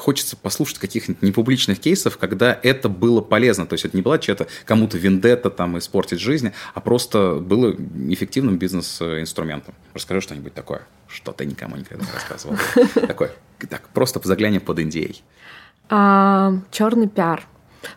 А, 0.01 0.03
хочется 0.03 0.35
послушать 0.35 0.79
каких-нибудь 0.79 1.21
непубличных 1.21 1.79
кейсов, 1.79 2.17
когда 2.17 2.59
это 2.63 2.89
было 2.89 3.21
полезно. 3.21 3.65
То 3.65 3.73
есть 3.73 3.85
это 3.85 3.95
не 3.95 4.01
была 4.01 4.17
чья-то 4.17 4.47
кому-то 4.65 4.97
вендетта 4.97 5.49
там 5.49 5.77
испортить 5.77 6.19
жизнь, 6.19 6.51
а 6.73 6.79
просто 6.79 7.35
было 7.35 7.75
эффективным 8.09 8.57
бизнес-инструментом. 8.57 9.73
Расскажи 9.93 10.21
что-нибудь 10.21 10.53
такое, 10.53 10.81
что 11.07 11.31
ты 11.31 11.45
никому 11.45 11.75
никогда 11.75 12.05
не 12.05 12.11
рассказывал. 12.11 12.57
Такое, 13.07 13.31
так, 13.69 13.87
просто 13.89 14.19
заглянем 14.23 14.61
под 14.61 14.79
Индией. 14.79 15.23
А, 15.89 16.53
черный 16.71 17.07
пиар. 17.07 17.47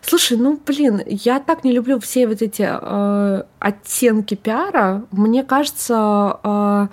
Слушай, 0.01 0.37
ну 0.37 0.59
блин, 0.65 1.01
я 1.05 1.39
так 1.39 1.63
не 1.63 1.71
люблю 1.71 1.99
все 1.99 2.27
вот 2.27 2.41
эти 2.41 2.67
э, 2.67 3.43
оттенки 3.59 4.33
пиара. 4.33 5.03
Мне 5.11 5.43
кажется, 5.43 6.39
э, 6.43 6.87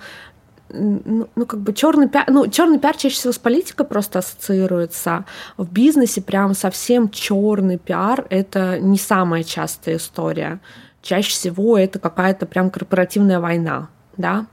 ну, 0.73 1.27
ну, 1.35 1.45
как 1.45 1.59
бы 1.61 1.73
черный 1.73 2.09
пиар, 2.09 2.25
ну, 2.29 2.47
черный 2.47 2.79
пиар 2.79 2.97
чаще 2.97 3.15
всего 3.15 3.33
с 3.33 3.37
политикой 3.37 3.85
просто 3.85 4.19
ассоциируется. 4.19 5.25
В 5.57 5.71
бизнесе 5.71 6.21
прям 6.21 6.53
совсем 6.53 7.09
черный 7.09 7.77
пиар 7.77 8.25
это 8.29 8.79
не 8.79 8.97
самая 8.97 9.43
частая 9.43 9.97
история. 9.97 10.59
Чаще 11.01 11.31
всего 11.31 11.77
это 11.77 11.99
какая-то 11.99 12.45
прям 12.45 12.69
корпоративная 12.69 13.39
война, 13.39 13.89
да. 14.17 14.45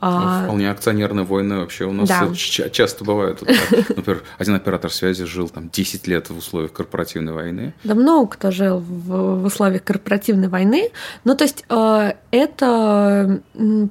А... 0.00 0.44
Вполне 0.44 0.70
акционерные 0.70 1.24
войны 1.24 1.58
вообще 1.58 1.84
у 1.84 1.92
нас 1.92 2.08
да. 2.08 2.28
часто 2.34 3.04
бывают. 3.04 3.42
Например, 3.88 4.22
один 4.38 4.54
оператор 4.54 4.92
связи 4.92 5.24
жил 5.24 5.48
там 5.48 5.70
10 5.70 6.06
лет 6.06 6.30
в 6.30 6.36
условиях 6.36 6.72
корпоративной 6.72 7.32
войны. 7.32 7.74
Да 7.84 7.94
много 7.94 8.28
кто 8.28 8.50
жил 8.50 8.78
в, 8.78 9.40
в 9.40 9.44
условиях 9.44 9.84
корпоративной 9.84 10.48
войны. 10.48 10.90
Ну, 11.24 11.34
то 11.34 11.44
есть 11.44 11.64
э, 11.68 12.12
это 12.30 13.40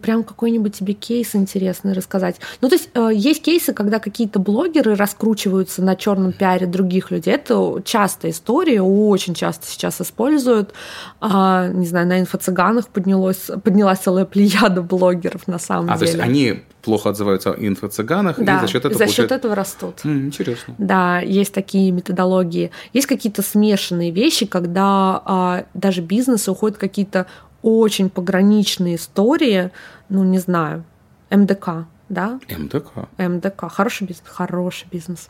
прям 0.01 0.23
какой-нибудь 0.23 0.75
тебе 0.75 0.93
кейс 0.93 1.35
интересный 1.35 1.93
рассказать. 1.93 2.37
Ну, 2.61 2.69
то 2.69 2.75
есть 2.75 2.89
э, 2.93 3.09
есть 3.13 3.41
кейсы, 3.41 3.73
когда 3.73 3.99
какие-то 3.99 4.39
блогеры 4.39 4.95
раскручиваются 4.95 5.81
на 5.81 5.95
черном 5.95 6.31
пиаре 6.31 6.67
других 6.67 7.11
людей. 7.11 7.33
Это 7.33 7.81
частая 7.83 8.31
история, 8.31 8.81
очень 8.81 9.33
часто 9.33 9.67
сейчас 9.67 9.99
используют. 10.01 10.73
Э, 11.21 11.71
не 11.73 11.85
знаю, 11.85 12.07
на 12.07 12.21
инфо-цыганах 12.21 12.87
поднялось, 12.87 13.49
поднялась 13.63 13.99
целая 13.99 14.25
плеяда 14.25 14.81
блогеров 14.83 15.47
на 15.47 15.59
самом 15.59 15.87
деле. 15.87 15.96
А, 15.97 15.99
то 15.99 16.05
есть 16.05 16.19
они 16.19 16.63
плохо 16.81 17.09
отзываются 17.09 17.51
о 17.51 17.55
инфо-цыганах, 17.55 18.37
да, 18.39 18.57
и 18.57 18.61
за 18.61 18.67
счет 18.67 18.85
этого, 18.85 18.93
за 18.97 19.07
счет 19.07 19.15
получают... 19.15 19.31
этого 19.31 19.55
растут. 19.55 20.01
М, 20.05 20.27
интересно. 20.27 20.75
Да, 20.77 21.19
есть 21.19 21.53
такие 21.53 21.91
методологии. 21.91 22.71
Есть 22.93 23.07
какие-то 23.07 23.41
смешанные 23.41 24.11
вещи, 24.11 24.45
когда 24.45 25.21
а, 25.25 25.65
даже 25.73 26.01
бизнесы 26.01 26.51
уходят 26.51 26.77
в 26.77 26.79
какие-то 26.79 27.27
очень 27.61 28.09
пограничные 28.09 28.95
истории, 28.95 29.71
ну, 30.09 30.23
не 30.23 30.39
знаю, 30.39 30.83
МДК, 31.29 31.87
да? 32.09 32.39
МДК. 32.49 33.07
МДК. 33.17 33.69
Хороший 33.69 34.07
бизнес, 34.07 34.27
хороший 34.27 34.87
бизнес. 34.91 35.29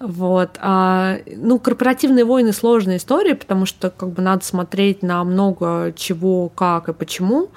Вот. 0.00 0.58
А, 0.60 1.18
ну, 1.26 1.58
корпоративные 1.58 2.24
войны 2.24 2.52
сложная 2.52 2.96
история, 2.96 3.34
потому 3.34 3.66
что 3.66 3.90
как 3.90 4.10
бы 4.10 4.22
надо 4.22 4.44
смотреть 4.44 5.02
на 5.02 5.22
много 5.24 5.92
чего, 5.96 6.48
как 6.48 6.88
и 6.88 6.92
почему. 6.92 7.50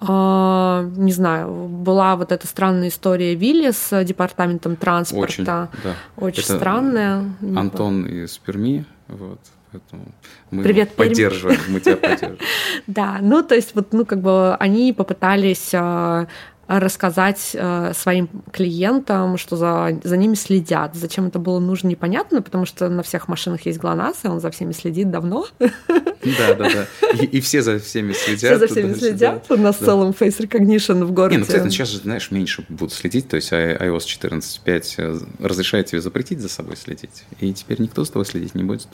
А, 0.00 0.88
не 0.96 1.12
знаю, 1.12 1.68
была 1.68 2.16
вот 2.16 2.32
эта 2.32 2.46
странная 2.46 2.88
история 2.88 3.34
Вилли 3.34 3.70
с 3.70 4.04
департаментом 4.04 4.76
транспорта. 4.76 5.24
Очень, 5.24 5.44
да. 5.44 5.68
Очень 6.16 6.42
Это 6.42 6.56
странная. 6.56 7.24
Антон 7.54 8.06
из 8.06 8.36
Перми, 8.38 8.84
вот. 9.08 9.40
Поэтому 9.72 10.04
мы 10.50 10.62
Привет, 10.62 10.94
поддерживаем, 10.94 11.60
мы 11.68 11.80
тебя 11.80 11.96
поддерживаем. 11.96 12.38
Да, 12.86 13.18
ну 13.20 13.42
то 13.42 13.54
есть 13.54 13.74
вот, 13.74 13.92
ну 13.92 14.04
как 14.06 14.20
бы 14.20 14.54
они 14.54 14.92
попытались 14.92 15.70
а, 15.74 16.28
рассказать 16.68 17.50
э, 17.54 17.92
своим 17.94 18.28
клиентам, 18.52 19.36
что 19.38 19.56
за, 19.56 20.00
за 20.02 20.16
ними 20.16 20.34
следят. 20.34 20.94
Зачем 20.94 21.28
это 21.28 21.38
было 21.38 21.60
нужно, 21.60 21.88
непонятно, 21.88 22.42
потому 22.42 22.66
что 22.66 22.88
на 22.88 23.02
всех 23.02 23.28
машинах 23.28 23.66
есть 23.66 23.78
ГЛОНАСС, 23.78 24.24
и 24.24 24.28
он 24.28 24.40
за 24.40 24.50
всеми 24.50 24.72
следит 24.72 25.10
давно. 25.10 25.46
Да, 25.58 26.54
да, 26.54 26.68
да. 26.68 26.86
И, 27.20 27.24
и 27.26 27.40
все 27.40 27.62
за 27.62 27.78
всеми 27.78 28.12
следят. 28.12 28.40
Все 28.40 28.58
за 28.58 28.66
всеми 28.66 28.92
да, 28.94 28.98
следят. 28.98 29.46
Да. 29.48 29.54
У 29.54 29.58
нас 29.58 29.78
да. 29.78 29.86
целом 29.86 30.10
face 30.10 30.40
recognition 30.40 31.04
в 31.04 31.12
городе. 31.12 31.36
Не, 31.36 31.40
ну, 31.40 31.46
кстати, 31.46 31.68
сейчас 31.68 31.88
же, 31.88 31.98
знаешь, 31.98 32.32
меньше 32.32 32.64
будут 32.68 32.92
следить. 32.92 33.28
То 33.28 33.36
есть 33.36 33.52
iOS 33.52 33.98
14.5 33.98 34.94
э, 34.96 35.18
разрешает 35.38 35.86
тебе 35.86 36.00
запретить 36.00 36.40
за 36.40 36.48
собой 36.48 36.76
следить. 36.76 37.24
И 37.38 37.52
теперь 37.52 37.80
никто 37.80 38.02
за 38.02 38.10
тобой 38.10 38.26
следить 38.26 38.56
не 38.56 38.64
будет. 38.64 38.88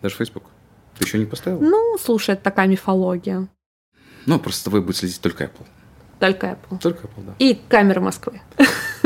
Даже 0.00 0.14
Facebook. 0.14 0.44
Ты 0.96 1.04
еще 1.04 1.18
не 1.18 1.26
поставил? 1.26 1.60
Ну, 1.60 1.96
слушай, 2.00 2.34
это 2.34 2.44
такая 2.44 2.68
мифология. 2.68 3.48
Ну, 4.26 4.38
просто 4.38 4.60
с 4.60 4.64
тобой 4.64 4.80
будет 4.80 4.96
следить 4.96 5.20
только 5.20 5.44
Apple. 5.44 5.66
Только 6.18 6.46
Apple. 6.46 6.78
Только 6.80 7.06
Apple, 7.06 7.26
да. 7.26 7.34
И 7.38 7.58
камера 7.68 8.00
Москвы. 8.00 8.40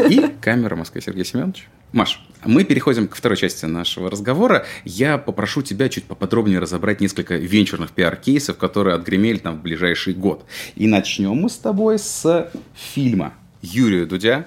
И 0.08 0.34
камера 0.40 0.76
Москвы, 0.76 1.00
Сергей 1.00 1.24
Семенович. 1.24 1.68
Маш, 1.92 2.24
мы 2.44 2.64
переходим 2.64 3.08
к 3.08 3.16
второй 3.16 3.36
части 3.36 3.64
нашего 3.64 4.08
разговора. 4.08 4.64
Я 4.84 5.18
попрошу 5.18 5.62
тебя 5.62 5.88
чуть 5.88 6.04
поподробнее 6.04 6.60
разобрать 6.60 7.00
несколько 7.00 7.34
венчурных 7.34 7.90
пиар-кейсов, 7.90 8.56
которые 8.58 8.94
отгремели 8.94 9.38
там 9.38 9.58
в 9.58 9.62
ближайший 9.62 10.14
год. 10.14 10.44
И 10.76 10.86
начнем 10.86 11.34
мы 11.34 11.48
с 11.48 11.56
тобой 11.56 11.98
с 11.98 12.50
фильма 12.74 13.34
Юрия 13.60 14.06
Дудя 14.06 14.46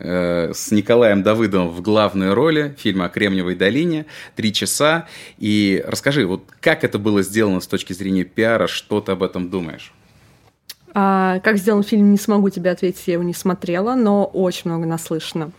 э, 0.00 0.52
с 0.52 0.72
Николаем 0.72 1.22
Давыдовым 1.22 1.68
в 1.68 1.80
главной 1.80 2.32
роли 2.34 2.74
фильма 2.76 3.04
о 3.04 3.08
Кремниевой 3.08 3.54
долине. 3.54 4.06
Три 4.34 4.52
часа. 4.52 5.06
И 5.38 5.80
расскажи, 5.86 6.26
вот 6.26 6.42
как 6.60 6.82
это 6.82 6.98
было 6.98 7.22
сделано 7.22 7.60
с 7.60 7.68
точки 7.68 7.92
зрения 7.92 8.24
пиара, 8.24 8.66
что 8.66 9.00
ты 9.00 9.12
об 9.12 9.22
этом 9.22 9.48
думаешь? 9.48 9.93
А, 10.94 11.40
как 11.40 11.58
сделан 11.58 11.82
фильм, 11.82 12.12
не 12.12 12.18
смогу 12.18 12.50
тебе 12.50 12.70
ответить, 12.70 13.02
я 13.06 13.14
его 13.14 13.24
не 13.24 13.34
смотрела, 13.34 13.94
но 13.94 14.24
очень 14.24 14.70
много 14.70 14.86
наслышано. 14.86 15.50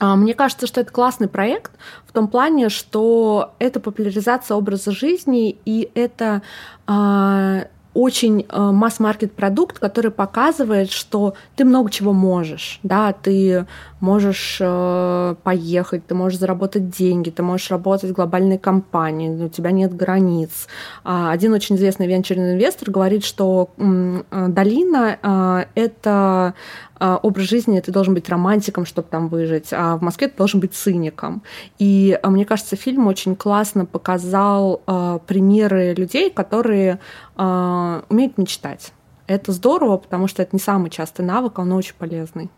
А, 0.00 0.16
мне 0.16 0.32
кажется, 0.32 0.66
что 0.66 0.80
это 0.80 0.90
классный 0.90 1.28
проект 1.28 1.72
в 2.06 2.12
том 2.12 2.26
плане, 2.26 2.70
что 2.70 3.52
это 3.58 3.78
популяризация 3.80 4.56
образа 4.56 4.90
жизни, 4.90 5.58
и 5.66 5.90
это 5.94 6.40
а, 6.86 7.66
очень 7.92 8.46
а, 8.48 8.72
масс-маркет 8.72 9.32
продукт, 9.34 9.78
который 9.78 10.10
показывает, 10.10 10.90
что 10.90 11.34
ты 11.56 11.66
много 11.66 11.90
чего 11.90 12.14
можешь, 12.14 12.80
да, 12.82 13.12
ты 13.12 13.66
можешь 14.00 14.58
э, 14.60 15.34
поехать, 15.42 16.06
ты 16.06 16.14
можешь 16.14 16.38
заработать 16.38 16.90
деньги, 16.90 17.30
ты 17.30 17.42
можешь 17.42 17.70
работать 17.70 18.10
в 18.10 18.14
глобальной 18.14 18.58
компании, 18.58 19.44
у 19.44 19.48
тебя 19.48 19.70
нет 19.70 19.94
границ. 19.94 20.66
А, 21.04 21.30
один 21.30 21.52
очень 21.52 21.76
известный 21.76 22.06
венчурный 22.06 22.54
инвестор 22.54 22.90
говорит, 22.90 23.24
что 23.24 23.70
э, 23.76 24.46
долина 24.48 25.18
э, 25.22 25.64
это 25.74 26.54
э, 26.98 27.18
образ 27.22 27.46
жизни, 27.46 27.80
ты 27.80 27.92
должен 27.92 28.14
быть 28.14 28.28
романтиком, 28.28 28.86
чтобы 28.86 29.08
там 29.10 29.28
выжить, 29.28 29.68
а 29.72 29.96
в 29.96 30.02
Москве 30.02 30.28
ты 30.28 30.36
должен 30.36 30.60
быть 30.60 30.74
циником. 30.74 31.42
И 31.78 32.18
э, 32.20 32.28
мне 32.28 32.44
кажется, 32.44 32.76
фильм 32.76 33.06
очень 33.06 33.36
классно 33.36 33.84
показал 33.84 34.82
э, 34.86 35.18
примеры 35.26 35.94
людей, 35.94 36.30
которые 36.30 37.00
э, 37.36 38.02
умеют 38.08 38.38
мечтать. 38.38 38.92
Это 39.26 39.52
здорово, 39.52 39.98
потому 39.98 40.26
что 40.26 40.42
это 40.42 40.56
не 40.56 40.60
самый 40.60 40.90
частый 40.90 41.24
навык, 41.24 41.58
а 41.58 41.62
он 41.62 41.72
очень 41.72 41.94
полезный. 41.96 42.50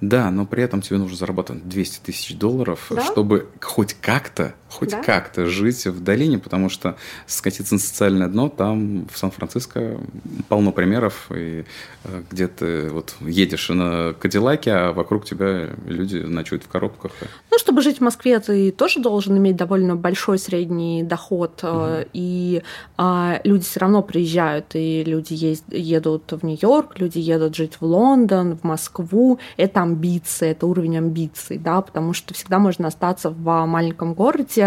Да, 0.00 0.30
но 0.30 0.46
при 0.46 0.62
этом 0.62 0.82
тебе 0.82 0.98
нужно 0.98 1.16
зарабатывать 1.16 1.68
200 1.68 2.00
тысяч 2.00 2.36
долларов, 2.36 2.86
да? 2.90 3.02
чтобы 3.02 3.48
хоть 3.60 3.94
как-то, 3.94 4.54
хоть 4.78 4.90
да? 4.90 5.02
как-то 5.02 5.46
жить 5.46 5.86
в 5.86 6.02
долине, 6.02 6.38
потому 6.38 6.68
что 6.68 6.96
скатиться 7.26 7.74
на 7.74 7.80
социальное 7.80 8.28
дно, 8.28 8.48
там 8.48 9.06
в 9.12 9.18
Сан-Франциско 9.18 9.98
полно 10.48 10.72
примеров, 10.72 11.28
и 11.30 11.64
э, 12.04 12.22
где 12.30 12.48
ты 12.48 12.88
вот 12.90 13.14
едешь 13.20 13.68
на 13.68 14.14
Кадиллаке, 14.18 14.72
а 14.72 14.92
вокруг 14.92 15.24
тебя 15.24 15.70
люди 15.86 16.16
ночуют 16.16 16.64
в 16.64 16.68
коробках. 16.68 17.12
Ну, 17.50 17.58
чтобы 17.58 17.82
жить 17.82 17.98
в 17.98 18.00
Москве, 18.02 18.38
ты 18.40 18.70
тоже 18.70 19.00
должен 19.00 19.36
иметь 19.38 19.56
довольно 19.56 19.96
большой 19.96 20.38
средний 20.38 21.02
доход, 21.02 21.62
угу. 21.62 22.06
и 22.12 22.62
а, 22.96 23.40
люди 23.44 23.64
все 23.64 23.80
равно 23.80 24.02
приезжают, 24.02 24.66
и 24.74 25.04
люди 25.04 25.32
есть, 25.32 25.64
едут 25.68 26.32
в 26.32 26.44
Нью-Йорк, 26.44 26.98
люди 26.98 27.18
едут 27.18 27.54
жить 27.54 27.76
в 27.80 27.84
Лондон, 27.84 28.56
в 28.56 28.64
Москву, 28.64 29.38
это 29.56 29.82
амбиции, 29.82 30.50
это 30.50 30.66
уровень 30.66 30.98
амбиций, 30.98 31.58
да, 31.58 31.80
потому 31.80 32.12
что 32.12 32.34
всегда 32.34 32.58
можно 32.58 32.88
остаться 32.88 33.30
в 33.30 33.66
маленьком 33.66 34.14
городе, 34.14 34.65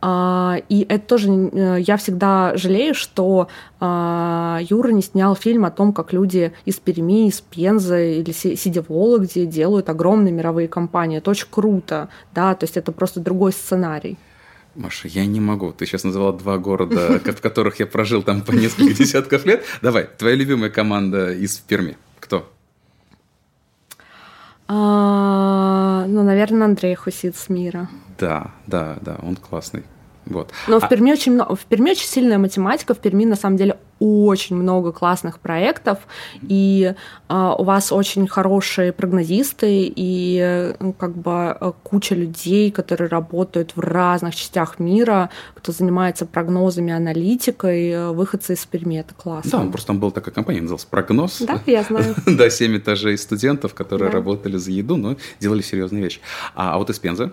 а, 0.00 0.58
и 0.68 0.84
это 0.88 1.06
тоже 1.06 1.30
э, 1.30 1.78
я 1.80 1.96
всегда 1.96 2.56
жалею, 2.56 2.94
что 2.94 3.48
а, 3.80 4.58
Юра 4.68 4.90
не 4.90 5.02
снял 5.02 5.34
фильм 5.34 5.64
о 5.64 5.70
том, 5.70 5.92
как 5.92 6.12
люди 6.12 6.52
из 6.64 6.76
Перми, 6.76 7.28
из 7.28 7.40
Пензы 7.40 8.20
или 8.20 8.32
сидя 8.32 8.82
в 8.82 8.90
Вологде 8.90 9.46
делают 9.46 9.88
огромные 9.88 10.32
мировые 10.32 10.68
компании. 10.68 11.18
Это 11.18 11.30
очень 11.30 11.48
круто, 11.50 12.08
да, 12.34 12.54
то 12.54 12.64
есть 12.64 12.76
это 12.76 12.92
просто 12.92 13.20
другой 13.20 13.52
сценарий. 13.52 14.18
Маша, 14.74 15.08
я 15.08 15.26
не 15.26 15.40
могу. 15.40 15.72
Ты 15.72 15.86
сейчас 15.86 16.04
назвала 16.04 16.32
два 16.32 16.56
города, 16.58 17.18
в 17.18 17.40
которых 17.40 17.80
я 17.80 17.86
прожил 17.86 18.22
там 18.22 18.42
по 18.42 18.52
несколько 18.52 18.94
десятков 19.02 19.44
лет. 19.44 19.64
Давай, 19.82 20.08
твоя 20.18 20.36
любимая 20.36 20.70
команда 20.70 21.32
из 21.32 21.56
Перми. 21.56 21.96
Кто? 22.20 22.48
А, 24.68 26.04
ну, 26.06 26.22
наверное, 26.22 26.66
Андрей 26.66 26.94
Хусиц 26.94 27.48
мира. 27.48 27.88
Да, 28.18 28.50
да, 28.66 28.96
да, 29.00 29.16
он 29.22 29.36
классный. 29.36 29.84
Вот. 30.28 30.50
Но 30.66 30.76
а... 30.76 30.80
в 30.80 30.88
Перми 30.88 31.12
очень 31.12 31.32
много, 31.32 31.56
в 31.56 31.64
Перми 31.64 31.90
очень 31.90 32.06
сильная 32.06 32.38
математика, 32.38 32.94
в 32.94 32.98
Перми 32.98 33.24
на 33.24 33.36
самом 33.36 33.56
деле 33.56 33.78
очень 33.98 34.54
много 34.54 34.92
классных 34.92 35.40
проектов, 35.40 35.98
и 36.42 36.94
э, 37.28 37.54
у 37.58 37.64
вас 37.64 37.90
очень 37.90 38.28
хорошие 38.28 38.92
прогнозисты 38.92 39.92
и 39.94 40.72
ну, 40.78 40.92
как 40.92 41.16
бы 41.16 41.56
э, 41.60 41.72
куча 41.82 42.14
людей, 42.14 42.70
которые 42.70 43.08
работают 43.08 43.72
в 43.74 43.80
разных 43.80 44.36
частях 44.36 44.78
мира, 44.78 45.30
кто 45.54 45.72
занимается 45.72 46.26
прогнозами, 46.26 46.92
аналитикой, 46.92 47.88
э, 47.88 48.10
выходцы 48.12 48.52
из 48.52 48.64
Перми, 48.66 49.00
это 49.00 49.14
классно. 49.14 49.50
Да, 49.50 49.70
просто 49.70 49.88
там 49.88 49.98
была 49.98 50.12
такая 50.12 50.32
компания, 50.32 50.60
называлась 50.60 50.84
«Прогноз». 50.84 51.40
Да, 51.40 51.60
я 51.66 51.82
знаю. 51.82 52.14
Да, 52.26 52.50
семь 52.50 52.76
этажей 52.76 53.18
студентов, 53.18 53.74
которые 53.74 54.10
работали 54.10 54.58
за 54.58 54.70
еду, 54.70 54.96
но 54.96 55.16
делали 55.40 55.62
серьезные 55.62 56.04
вещи. 56.04 56.20
А, 56.54 56.74
а 56.74 56.78
вот 56.78 56.88
из 56.90 56.98
Пензы? 57.00 57.32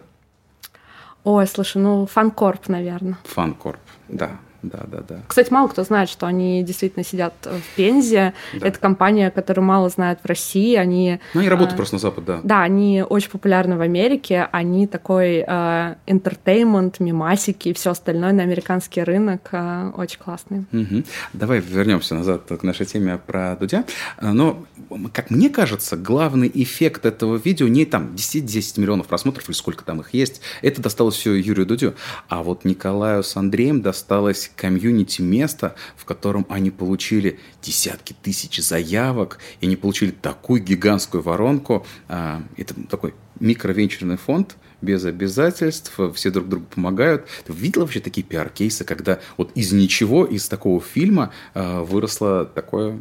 Ой, 1.25 1.47
слушай, 1.47 1.81
ну 1.81 2.05
фанкорп, 2.05 2.69
наверное. 2.69 3.17
Фанкорп, 3.23 3.79
да. 4.07 4.37
Да, 4.71 4.83
да, 4.87 5.03
да. 5.07 5.21
Кстати, 5.27 5.51
мало 5.51 5.67
кто 5.67 5.83
знает, 5.83 6.09
что 6.09 6.25
они 6.25 6.63
действительно 6.63 7.03
сидят 7.03 7.33
в 7.43 7.75
Пензе. 7.75 8.33
Да. 8.53 8.67
Это 8.67 8.79
компания, 8.79 9.31
которую 9.31 9.65
мало 9.65 9.89
знают 9.89 10.19
в 10.23 10.25
России. 10.25 10.75
Они, 10.75 11.19
ну, 11.33 11.41
они 11.41 11.49
работают 11.49 11.73
э, 11.73 11.77
просто 11.77 11.95
на 11.95 11.99
Запад, 11.99 12.25
да. 12.25 12.39
Да, 12.43 12.61
они 12.63 13.03
очень 13.07 13.29
популярны 13.29 13.77
в 13.77 13.81
Америке. 13.81 14.47
Они 14.51 14.87
такой 14.87 15.43
э, 15.47 15.95
entertainment, 16.07 16.95
мимасики 16.99 17.69
и 17.69 17.73
все 17.73 17.91
остальное 17.91 18.33
на 18.33 18.43
американский 18.43 19.03
рынок. 19.03 19.49
Э, 19.51 19.91
очень 19.95 20.19
классный. 20.19 20.65
Угу. 20.71 21.03
Давай 21.33 21.59
вернемся 21.59 22.15
назад 22.15 22.43
к 22.47 22.63
нашей 22.63 22.85
теме 22.85 23.17
про 23.17 23.55
Дудя. 23.55 23.85
Э, 24.17 24.31
но, 24.31 24.65
как 25.13 25.29
мне 25.29 25.49
кажется, 25.49 25.97
главный 25.97 26.51
эффект 26.53 27.05
этого 27.05 27.35
видео 27.37 27.67
не 27.67 27.85
там 27.85 28.15
10, 28.15 28.45
10 28.45 28.77
миллионов 28.77 29.07
просмотров 29.07 29.47
или 29.47 29.55
сколько 29.55 29.83
там 29.83 30.01
их 30.01 30.13
есть. 30.13 30.41
Это 30.61 30.81
досталось 30.81 31.15
все 31.15 31.33
Юрию 31.33 31.65
Дудю. 31.65 31.95
А 32.27 32.43
вот 32.43 32.65
Николаю 32.65 33.23
с 33.23 33.35
Андреем 33.35 33.81
досталось 33.81 34.51
комьюнити 34.55 35.21
место, 35.21 35.75
в 35.95 36.05
котором 36.05 36.45
они 36.49 36.71
получили 36.71 37.39
десятки 37.61 38.15
тысяч 38.21 38.61
заявок, 38.61 39.39
и 39.61 39.65
они 39.65 39.75
получили 39.75 40.11
такую 40.11 40.61
гигантскую 40.61 41.21
воронку. 41.21 41.85
А, 42.07 42.43
это 42.57 42.73
такой 42.89 43.13
микровенчурный 43.39 44.17
фонд, 44.17 44.55
без 44.81 45.03
обязательств, 45.05 45.99
все 46.13 46.29
друг 46.29 46.47
другу 46.47 46.65
помогают. 46.73 47.25
Ты 47.45 47.53
видела 47.53 47.83
вообще 47.83 47.99
такие 47.99 48.23
пиар-кейсы, 48.23 48.83
когда 48.83 49.19
вот 49.37 49.51
из 49.55 49.71
ничего, 49.71 50.25
из 50.25 50.47
такого 50.47 50.79
фильма 50.81 51.31
э, 51.53 51.79
выросло 51.81 52.45
такое, 52.45 52.99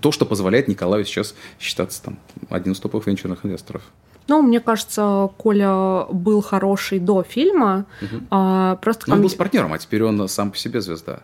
то, 0.00 0.10
что 0.10 0.24
позволяет 0.24 0.68
Николаю 0.68 1.04
сейчас 1.04 1.34
считаться 1.60 2.02
там 2.02 2.18
одним 2.48 2.72
из 2.72 2.80
топовых 2.80 3.06
венчурных 3.06 3.44
инвесторов? 3.44 3.82
Ну, 4.28 4.42
мне 4.42 4.60
кажется, 4.60 5.30
Коля 5.38 6.04
был 6.10 6.42
хороший 6.42 6.98
до 6.98 7.22
фильма. 7.22 7.86
Угу. 8.02 8.26
А, 8.30 8.76
просто 8.76 9.08
Но 9.08 9.16
он 9.16 9.22
был 9.22 9.30
с 9.30 9.34
партнером, 9.34 9.72
а 9.72 9.78
теперь 9.78 10.04
он 10.04 10.28
сам 10.28 10.50
по 10.50 10.56
себе 10.56 10.80
звезда. 10.80 11.20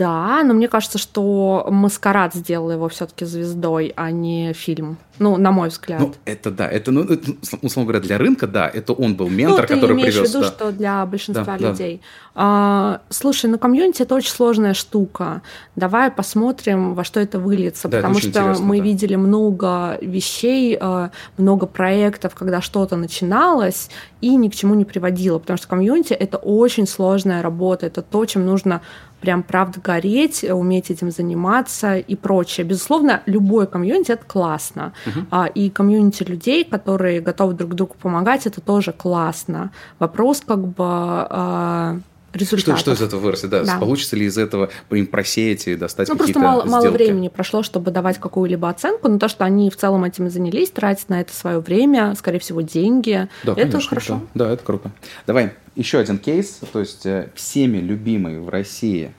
Да, 0.00 0.42
но 0.44 0.54
мне 0.54 0.66
кажется, 0.66 0.96
что 0.96 1.66
Маскарад 1.68 2.32
сделал 2.32 2.70
его 2.70 2.88
все-таки 2.88 3.26
звездой, 3.26 3.92
а 3.96 4.10
не 4.10 4.54
фильм. 4.54 4.96
Ну, 5.18 5.36
на 5.36 5.52
мой 5.52 5.68
взгляд. 5.68 6.00
Ну, 6.00 6.14
это 6.24 6.50
да. 6.50 6.66
Это, 6.66 6.90
ну, 6.90 7.02
это, 7.02 7.32
условно 7.60 7.92
говоря, 7.92 8.00
для 8.00 8.16
рынка, 8.16 8.46
да, 8.46 8.66
это 8.66 8.94
он 8.94 9.14
был 9.14 9.28
ментор, 9.28 9.60
ну, 9.60 9.66
ты 9.66 9.74
который 9.74 9.94
имеешь 9.94 10.14
привез. 10.14 10.30
в 10.30 10.32
виду, 10.32 10.44
да. 10.44 10.48
что 10.48 10.72
для 10.72 11.04
большинства 11.04 11.58
да, 11.58 11.68
людей. 11.68 12.00
Да. 12.00 12.08
А, 12.34 13.00
слушай, 13.10 13.50
на 13.50 13.58
комьюнити 13.58 14.00
это 14.00 14.14
очень 14.14 14.30
сложная 14.30 14.72
штука. 14.72 15.42
Давай 15.76 16.10
посмотрим, 16.10 16.94
во 16.94 17.04
что 17.04 17.20
это 17.20 17.38
выльется, 17.38 17.88
да, 17.88 17.98
потому 17.98 18.18
что 18.18 18.56
мы 18.58 18.78
да. 18.78 18.82
видели 18.82 19.16
много 19.16 19.98
вещей, 20.00 20.78
а, 20.80 21.10
много 21.36 21.66
проектов, 21.66 22.34
когда 22.34 22.62
что-то 22.62 22.96
начиналось 22.96 23.90
и 24.22 24.34
ни 24.34 24.48
к 24.48 24.54
чему 24.54 24.74
не 24.74 24.86
приводило, 24.86 25.38
потому 25.38 25.58
что 25.58 25.68
комьюнити 25.68 26.14
это 26.14 26.38
очень 26.38 26.86
сложная 26.86 27.42
работа, 27.42 27.84
это 27.84 28.00
то, 28.00 28.24
чем 28.24 28.46
нужно 28.46 28.80
прям 29.20 29.42
правда 29.42 29.80
гореть, 29.80 30.44
уметь 30.44 30.90
этим 30.90 31.10
заниматься 31.10 31.96
и 31.96 32.16
прочее. 32.16 32.66
Безусловно, 32.66 33.22
любой 33.26 33.66
комьюнити 33.66 34.12
это 34.12 34.24
классно. 34.24 34.92
Uh-huh. 35.06 35.52
И 35.52 35.70
комьюнити 35.70 36.22
людей, 36.22 36.64
которые 36.64 37.20
готовы 37.20 37.54
друг 37.54 37.74
другу 37.74 37.96
помогать, 38.00 38.46
это 38.46 38.60
тоже 38.60 38.92
классно. 38.92 39.70
Вопрос 39.98 40.42
как 40.46 40.66
бы 40.66 40.74
а, 40.78 41.98
результатов. 42.32 42.80
Что, 42.80 42.94
что 42.94 43.04
из 43.04 43.06
этого 43.06 43.20
вырастет, 43.20 43.50
да? 43.50 43.64
да. 43.64 43.78
Получится 43.78 44.16
ли 44.16 44.26
из 44.26 44.38
этого 44.38 44.70
им 44.90 45.06
просеять 45.06 45.66
и 45.66 45.76
достать 45.76 46.08
ну, 46.08 46.16
какие-то 46.16 46.40
просто 46.40 46.64
мало, 46.64 46.64
мало 46.68 46.90
времени 46.90 47.28
прошло, 47.28 47.62
чтобы 47.62 47.90
давать 47.90 48.18
какую-либо 48.18 48.68
оценку, 48.68 49.08
но 49.08 49.18
то, 49.18 49.28
что 49.28 49.44
они 49.44 49.70
в 49.70 49.76
целом 49.76 50.04
этим 50.04 50.30
занялись, 50.30 50.70
тратят 50.70 51.08
на 51.08 51.20
это 51.20 51.34
свое 51.34 51.58
время, 51.58 52.14
скорее 52.16 52.38
всего, 52.38 52.60
деньги, 52.60 53.28
да, 53.42 53.52
это 53.52 53.72
конечно, 53.72 53.88
хорошо. 53.88 54.22
Да, 54.34 54.46
да, 54.46 54.52
это 54.52 54.64
круто. 54.64 54.90
Давай 55.26 55.54
еще 55.74 55.98
один 55.98 56.18
кейс, 56.18 56.60
то 56.72 56.80
есть 56.80 57.06
э, 57.06 57.30
всеми 57.34 57.78
любимый 57.78 58.40
в 58.40 58.48
России 58.48 59.12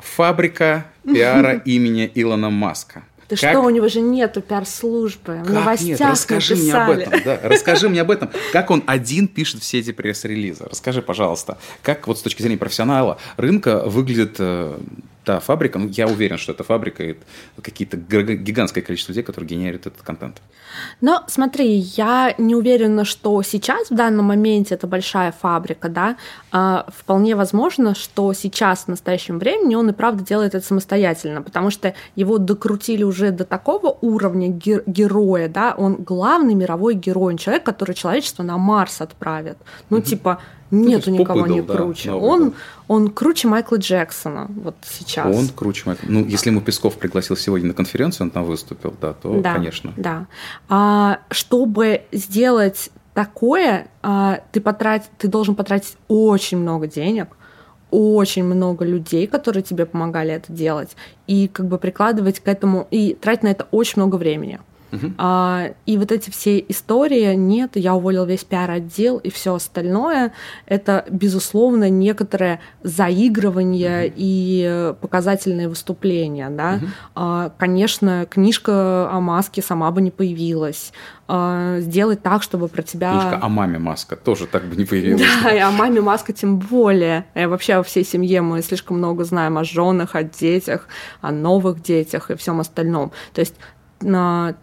фабрика 0.00 0.86
пиара 1.04 1.54
имени 1.64 2.10
Илона 2.14 2.50
Маска. 2.50 3.04
Ты 3.28 3.36
как... 3.36 3.52
что, 3.52 3.60
у 3.60 3.70
него 3.70 3.88
же 3.88 4.00
нету 4.00 4.42
пиар-службы. 4.42 5.42
В 5.44 5.50
новостях 5.50 5.88
нет? 5.88 6.00
Расскажи 6.00 6.54
написали. 6.56 6.94
мне 6.94 7.04
об 7.04 7.14
этом. 7.14 7.22
Да. 7.24 7.40
Расскажи 7.42 7.88
мне 7.88 8.00
об 8.02 8.10
этом. 8.10 8.30
Как 8.52 8.70
он 8.70 8.84
один 8.86 9.28
пишет 9.28 9.62
все 9.62 9.78
эти 9.78 9.92
пресс-релизы? 9.92 10.66
Расскажи, 10.70 11.00
пожалуйста, 11.00 11.58
как 11.82 12.06
вот 12.06 12.18
с 12.18 12.22
точки 12.22 12.42
зрения 12.42 12.58
профессионала 12.58 13.18
рынка 13.38 13.82
выглядит 13.86 14.36
э, 14.38 14.78
та 15.24 15.40
фабрика, 15.40 15.78
ну, 15.78 15.88
я 15.88 16.06
уверен, 16.06 16.38
что 16.38 16.52
это 16.52 16.64
фабрика, 16.64 17.02
и 17.02 17.16
какие-то 17.62 17.96
гигантское 17.96 18.84
количество 18.84 19.12
людей, 19.12 19.24
которые 19.24 19.48
генерят 19.48 19.86
этот 19.86 20.02
контент. 20.02 20.40
Но 21.00 21.24
смотри, 21.28 21.76
я 21.96 22.34
не 22.38 22.54
уверена, 22.54 23.04
что 23.04 23.42
сейчас, 23.42 23.90
в 23.90 23.94
данном 23.94 24.26
моменте, 24.26 24.74
это 24.74 24.86
большая 24.86 25.32
фабрика, 25.32 25.88
да, 25.88 26.16
а, 26.52 26.86
вполне 26.88 27.36
возможно, 27.36 27.94
что 27.94 28.32
сейчас, 28.32 28.84
в 28.84 28.88
настоящем 28.88 29.38
времени, 29.38 29.74
он 29.74 29.90
и 29.90 29.92
правда 29.92 30.24
делает 30.24 30.54
это 30.54 30.66
самостоятельно, 30.66 31.42
потому 31.42 31.70
что 31.70 31.94
его 32.16 32.38
докрутили 32.38 33.02
уже 33.02 33.30
до 33.30 33.44
такого 33.44 33.96
уровня 34.00 34.48
гер- 34.48 34.82
героя, 34.86 35.48
да, 35.48 35.74
он 35.76 35.96
главный 35.96 36.54
мировой 36.54 36.94
герой, 36.94 37.32
он 37.32 37.38
человек, 37.38 37.64
который 37.64 37.94
человечество 37.94 38.42
на 38.42 38.58
Марс 38.58 39.00
отправит. 39.00 39.56
Ну, 39.90 39.98
угу. 39.98 40.06
типа, 40.06 40.40
Нету 40.70 41.10
никого 41.10 41.46
не 41.46 41.62
круче. 41.62 42.10
Да, 42.10 42.16
он, 42.16 42.54
он 42.88 43.10
круче 43.10 43.48
Майкла 43.48 43.76
Джексона 43.76 44.46
вот 44.48 44.76
сейчас. 44.82 45.26
Он 45.26 45.48
круче 45.48 45.82
Майкла. 45.86 46.06
Ну, 46.08 46.24
если 46.24 46.50
ему 46.50 46.60
Песков 46.60 46.96
пригласил 46.96 47.36
сегодня 47.36 47.68
на 47.68 47.74
конференцию, 47.74 48.26
он 48.26 48.30
там 48.30 48.44
выступил, 48.44 48.94
да, 49.00 49.12
то, 49.12 49.40
да, 49.40 49.54
конечно. 49.54 49.92
Да. 49.96 50.26
А, 50.68 51.20
чтобы 51.30 52.02
сделать 52.12 52.90
такое, 53.14 53.88
а, 54.02 54.40
ты, 54.52 54.60
потрать, 54.60 55.10
ты 55.18 55.28
должен 55.28 55.54
потратить 55.54 55.96
очень 56.08 56.58
много 56.58 56.86
денег, 56.86 57.28
очень 57.90 58.44
много 58.44 58.84
людей, 58.84 59.26
которые 59.26 59.62
тебе 59.62 59.86
помогали 59.86 60.32
это 60.32 60.52
делать, 60.52 60.96
и 61.26 61.46
как 61.46 61.66
бы 61.66 61.78
прикладывать 61.78 62.40
к 62.40 62.48
этому, 62.48 62.88
и 62.90 63.14
тратить 63.14 63.44
на 63.44 63.48
это 63.48 63.68
очень 63.70 64.02
много 64.02 64.16
времени. 64.16 64.60
Uh-huh. 64.94 65.12
А, 65.18 65.70
и 65.86 65.98
вот 65.98 66.12
эти 66.12 66.30
все 66.30 66.58
истории, 66.68 67.34
нет, 67.34 67.72
я 67.74 67.94
уволил 67.94 68.24
весь 68.24 68.44
пиар-отдел 68.44 69.18
и 69.18 69.30
все 69.30 69.54
остальное, 69.54 70.32
это, 70.66 71.04
безусловно, 71.10 71.90
некоторое 71.90 72.60
заигрывание 72.82 74.06
uh-huh. 74.06 74.12
и 74.16 74.94
показательные 75.00 75.68
выступления. 75.68 76.50
Да? 76.50 76.74
Uh-huh. 76.74 76.88
А, 77.14 77.52
конечно, 77.58 78.26
книжка 78.28 79.10
о 79.10 79.20
маске 79.20 79.62
сама 79.62 79.90
бы 79.90 80.00
не 80.02 80.10
появилась. 80.10 80.92
А, 81.26 81.80
сделать 81.80 82.22
так, 82.22 82.42
чтобы 82.42 82.68
про 82.68 82.82
тебя... 82.82 83.12
Книжка 83.12 83.38
о 83.42 83.48
маме 83.48 83.78
маска 83.78 84.14
тоже 84.16 84.46
так 84.46 84.64
бы 84.64 84.76
не 84.76 84.84
появилась. 84.84 85.22
Да, 85.42 85.50
и 85.50 85.58
о 85.58 85.70
маме 85.70 86.00
маска 86.00 86.32
тем 86.32 86.58
более. 86.58 87.24
И 87.34 87.46
вообще 87.46 87.76
во 87.78 87.82
всей 87.82 88.04
семье 88.04 88.42
мы 88.42 88.60
слишком 88.62 88.98
много 88.98 89.24
знаем 89.24 89.56
о 89.56 89.64
женах, 89.64 90.14
о 90.14 90.22
детях, 90.22 90.86
о 91.22 91.32
новых 91.32 91.82
детях 91.82 92.30
и 92.30 92.36
всем 92.36 92.60
остальном. 92.60 93.12
То 93.32 93.40
есть 93.40 93.54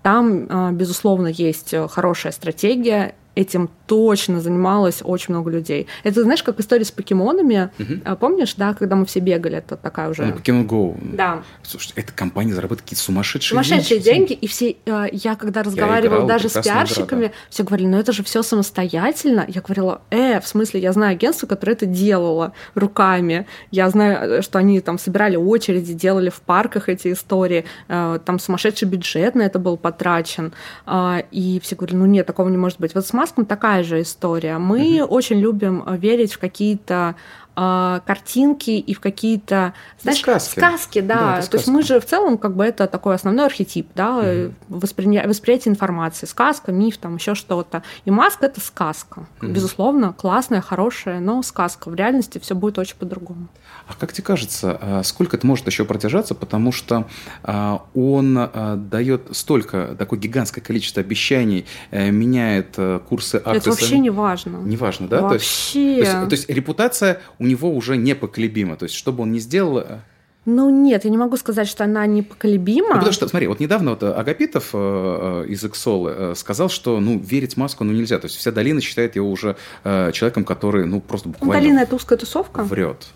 там, 0.04 0.48
а, 0.50 0.72
безусловно, 0.72 1.28
есть 1.28 1.74
хорошая 1.90 2.32
стратегия, 2.32 3.16
этим 3.36 3.70
точно 3.92 4.40
занималось 4.40 5.02
очень 5.04 5.34
много 5.34 5.52
людей. 5.52 5.88
Это, 6.04 6.24
знаешь, 6.24 6.44
как 6.44 6.62
история 6.62 6.86
с 6.86 6.92
покемонами. 6.92 7.72
Угу. 7.78 8.16
Помнишь, 8.16 8.54
да, 8.56 8.74
когда 8.74 8.96
мы 8.96 9.06
все 9.06 9.20
бегали, 9.20 9.58
это 9.58 9.76
такая 9.76 10.10
уже... 10.10 10.24
Ну, 10.24 10.36
Pokemon 10.36 10.66
Go. 10.66 10.98
Да. 11.14 11.44
Слушай, 11.62 11.92
эта 11.98 12.14
компания 12.14 12.54
зарабатывает 12.54 12.84
какие-то 12.84 13.04
сумасшедшие, 13.04 13.50
сумасшедшие 13.50 14.00
деньги. 14.00 14.30
деньги. 14.30 14.34
И 14.46 14.48
все, 14.48 14.78
э, 14.86 15.08
я 15.12 15.36
когда 15.36 15.62
разговаривала 15.62 16.20
играл, 16.20 16.28
даже 16.28 16.48
с 16.48 16.54
пиарщиками, 16.54 17.26
игра, 17.26 17.28
да. 17.28 17.34
все 17.50 17.64
говорили, 17.64 17.90
ну 17.90 18.00
это 18.00 18.14
же 18.14 18.24
все 18.24 18.44
самостоятельно. 18.44 19.44
Я 19.50 19.60
говорила, 19.60 20.02
э, 20.10 20.40
в 20.40 20.48
смысле, 20.48 20.80
я 20.80 20.94
знаю 20.94 21.12
агентство, 21.12 21.46
которое 21.46 21.74
это 21.74 21.86
делало 21.86 22.54
руками. 22.76 23.46
Я 23.72 23.90
знаю, 23.90 24.38
э, 24.38 24.42
что 24.42 24.58
они 24.58 24.80
там 24.80 25.00
собирали 25.00 25.36
очереди, 25.36 25.92
делали 25.92 26.30
в 26.30 26.40
парках 26.40 26.88
эти 26.88 27.12
истории. 27.12 27.66
Э, 27.90 28.20
там 28.24 28.40
сумасшедший 28.40 28.88
бюджет 28.88 29.36
на 29.36 29.42
это 29.42 29.60
был 29.60 29.76
потрачен. 29.76 30.54
А, 30.86 31.24
и 31.32 31.60
все 31.60 31.76
говорили, 31.76 31.98
ну 31.98 32.06
нет, 32.06 32.26
такого 32.26 32.48
не 32.48 32.58
может 32.58 32.80
быть. 32.80 32.96
Вот 32.96 33.06
с 33.06 33.12
маском 33.12 33.46
такая 33.46 33.81
же 33.84 34.02
история. 34.02 34.58
Мы 34.58 35.04
угу. 35.04 35.16
очень 35.16 35.40
любим 35.40 35.84
э, 35.86 35.98
верить 35.98 36.34
в 36.34 36.40
какие-то 36.40 37.16
э, 37.56 38.00
картинки 38.06 38.72
и 38.72 38.94
в 38.94 39.00
какие-то 39.00 39.74
знаешь, 40.02 40.20
сказки. 40.20 40.60
сказки, 40.60 41.02
да. 41.02 41.16
да 41.16 41.36
То 41.38 41.42
сказка. 41.44 41.58
есть 41.58 41.68
мы 41.68 41.84
же 41.84 42.00
в 42.00 42.06
целом 42.06 42.38
как 42.38 42.56
бы 42.56 42.66
это 42.66 42.88
такой 42.88 43.16
основной 43.16 43.46
архетип, 43.46 43.88
да, 43.96 44.18
угу. 44.18 44.54
восприня... 44.70 45.28
восприятие 45.28 45.72
информации, 45.72 46.26
сказка, 46.26 46.72
миф, 46.72 46.98
там 46.98 47.16
еще 47.16 47.36
что-то. 47.36 47.84
И 48.06 48.12
маска 48.12 48.46
это 48.46 48.62
сказка, 48.62 49.28
угу. 49.42 49.52
безусловно, 49.52 50.14
классная, 50.14 50.62
хорошая, 50.62 51.20
но 51.20 51.42
сказка. 51.44 51.90
В 51.90 51.96
реальности 51.96 52.40
все 52.40 52.56
будет 52.56 52.78
очень 52.78 52.96
по-другому. 52.96 53.48
А 53.88 53.94
как 53.94 54.14
тебе 54.14 54.24
кажется, 54.24 54.78
а, 54.82 55.04
сколько 55.04 55.38
это 55.38 55.46
может 55.46 55.68
еще 55.68 55.86
продержаться, 55.86 56.36
потому 56.36 56.72
что 56.72 57.08
а, 57.44 57.84
он 57.94 58.38
а, 58.38 58.76
дает 58.76 59.30
столько, 59.32 59.96
такое 59.98 60.20
гигантское 60.20 60.64
количество 60.64 61.02
обещаний, 61.02 61.66
э, 61.92 62.12
меняет 62.12 62.76
э, 62.78 63.00
курсы 63.08 63.36
акций. 63.36 63.58
Это 63.58 63.70
вообще 63.72 64.00
не 64.00 64.10
важно. 64.10 64.58
Не 64.58 64.78
важно, 64.78 65.08
да? 65.08 65.22
Вообще. 65.22 65.96
То 65.96 66.00
есть, 66.00 66.12
то 66.12 66.18
есть, 66.18 66.30
то 66.30 66.36
есть 66.36 66.50
репутация 66.50 67.22
у 67.42 67.46
него 67.46 67.70
уже 67.70 67.98
непоколебима. 67.98 68.76
То 68.78 68.84
есть, 68.84 68.96
что 68.96 69.12
бы 69.12 69.24
он 69.24 69.32
ни 69.32 69.40
сделал, 69.40 69.80
э, 69.80 70.00
ну 70.46 70.70
нет, 70.70 71.04
я 71.06 71.12
не 71.12 71.18
могу 71.18 71.38
сказать, 71.38 71.68
что 71.68 71.84
она 71.84 72.06
непоколебима. 72.08 72.88
Ну, 72.88 72.96
потому 72.96 73.12
что, 73.12 73.28
смотри, 73.28 73.48
вот 73.48 73.60
недавно 73.60 73.92
вот 73.92 74.04
Агапитов 74.04 74.70
э, 74.74 75.46
из 75.48 75.64
Эксолы 75.64 76.12
э, 76.18 76.34
сказал, 76.36 76.70
что 76.70 77.00
ну, 77.00 77.20
верить 77.20 77.58
Маску 77.58 77.84
ну, 77.84 77.92
нельзя. 77.92 78.18
То 78.18 78.26
есть 78.26 78.38
вся 78.38 78.52
долина 78.52 78.82
считает 78.82 79.16
его 79.16 79.30
уже 79.30 79.56
э, 79.84 80.12
человеком, 80.14 80.44
который 80.44 80.86
ну, 80.86 81.00
просто 81.00 81.30
буквально... 81.30 81.62
Долина– 81.62 81.80
это 81.82 81.96
узкая 81.96 82.18
тусовка? 82.18 82.64
Врет 82.64 83.08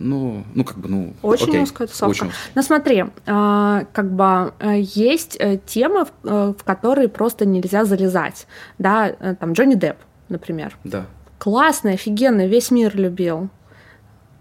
ну, 0.00 0.44
ну 0.54 0.64
как 0.64 0.78
бы, 0.78 0.88
ну, 0.88 1.14
очень 1.22 1.50
окей, 1.50 1.62
узкая 1.62 1.86
тусовка. 1.86 2.10
Очень 2.10 2.30
Но 2.54 2.62
смотри, 2.62 3.04
как 3.26 4.12
бы 4.12 4.54
э, 4.58 4.80
есть 4.80 5.36
э, 5.38 5.58
темы, 5.66 6.06
э, 6.24 6.54
в 6.58 6.64
которые 6.64 7.08
просто 7.08 7.44
нельзя 7.44 7.84
залезать, 7.84 8.46
да, 8.78 9.10
там 9.38 9.52
Джонни 9.52 9.74
Депп, 9.74 9.98
например. 10.28 10.76
Да. 10.84 11.06
Классный, 11.38 11.94
офигенный, 11.94 12.48
весь 12.48 12.70
мир 12.70 12.96
любил. 12.96 13.50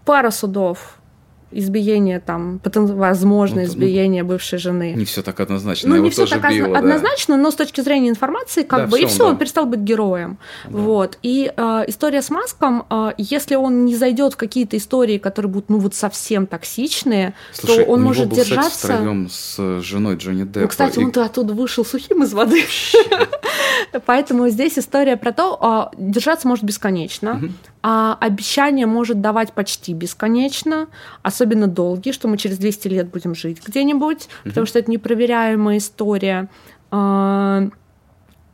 Пара 0.06 0.32
судов, 0.32 0.99
избиение 1.52 2.20
там, 2.20 2.60
возможное 2.64 3.66
ну, 3.66 3.70
избиение 3.70 4.24
ну, 4.24 4.30
бывшей 4.30 4.60
жены. 4.60 4.94
Не 4.96 5.06
все 5.06 5.22
так 5.22 5.40
однозначно. 5.40 5.90
Ну, 5.90 5.96
Его 5.96 6.06
не 6.06 6.12
все 6.12 6.26
так 6.26 6.50
било, 6.50 6.78
однозначно, 6.78 7.36
да. 7.36 7.44
но 7.44 7.52
с 7.52 7.56
точки 7.56 7.82
зрения 7.82 8.10
информации, 8.10 8.64
как 8.64 8.82
да, 8.82 8.88
бы, 8.88 9.00
и 9.00 9.06
все, 9.06 9.20
да. 9.20 9.26
он 9.26 9.38
перестал 9.38 9.66
быть 9.66 9.80
героем. 9.80 10.38
Да. 10.66 10.78
Вот. 10.78 11.18
И 11.24 11.52
э, 11.56 11.84
история 11.88 12.22
с 12.22 12.30
Маском, 12.30 12.86
э, 12.90 13.12
если 13.18 13.56
он 13.56 13.86
не 13.86 13.96
зайдет 13.96 14.34
в 14.34 14.38
какие-то 14.38 14.78
истории, 14.78 15.18
которые 15.18 15.52
будут, 15.52 15.70
ну, 15.70 15.80
вот 15.80 15.96
совсем 15.96 16.48
токсичные, 16.48 17.34
Слушай, 17.54 17.86
то 17.86 17.92
он 17.92 18.02
может 18.02 18.28
был 18.28 18.36
держаться. 18.36 18.88
Секс 18.88 19.34
с 19.34 19.82
женой 19.82 20.16
Джонни 20.18 20.44
Деппа. 20.44 20.62
Ну, 20.62 20.68
кстати, 20.68 21.00
и... 21.00 21.04
он 21.04 21.12
оттуда 21.16 21.54
вышел 21.54 21.84
сухим 21.84 22.24
из 22.24 22.34
воды. 22.34 22.64
Поэтому 24.06 24.50
здесь 24.50 24.78
история 24.78 25.18
про 25.18 25.32
то, 25.32 25.92
э, 25.94 25.96
держаться 25.98 26.48
может 26.48 26.64
бесконечно 26.64 27.42
а 27.82 28.18
обещание 28.20 28.86
может 28.86 29.22
давать 29.22 29.54
почти 29.54 29.94
бесконечно, 29.94 30.88
особенно 31.40 31.68
долгие, 31.68 32.12
что 32.12 32.28
мы 32.28 32.38
через 32.38 32.58
200 32.58 32.88
лет 32.90 33.10
будем 33.10 33.34
жить 33.34 33.62
где-нибудь, 33.66 34.28
mm 34.44 34.50
потому 34.50 34.66
что 34.66 34.80
это 34.80 34.92
непроверяемая 34.92 35.78
история. 35.78 36.50
А, 36.92 37.70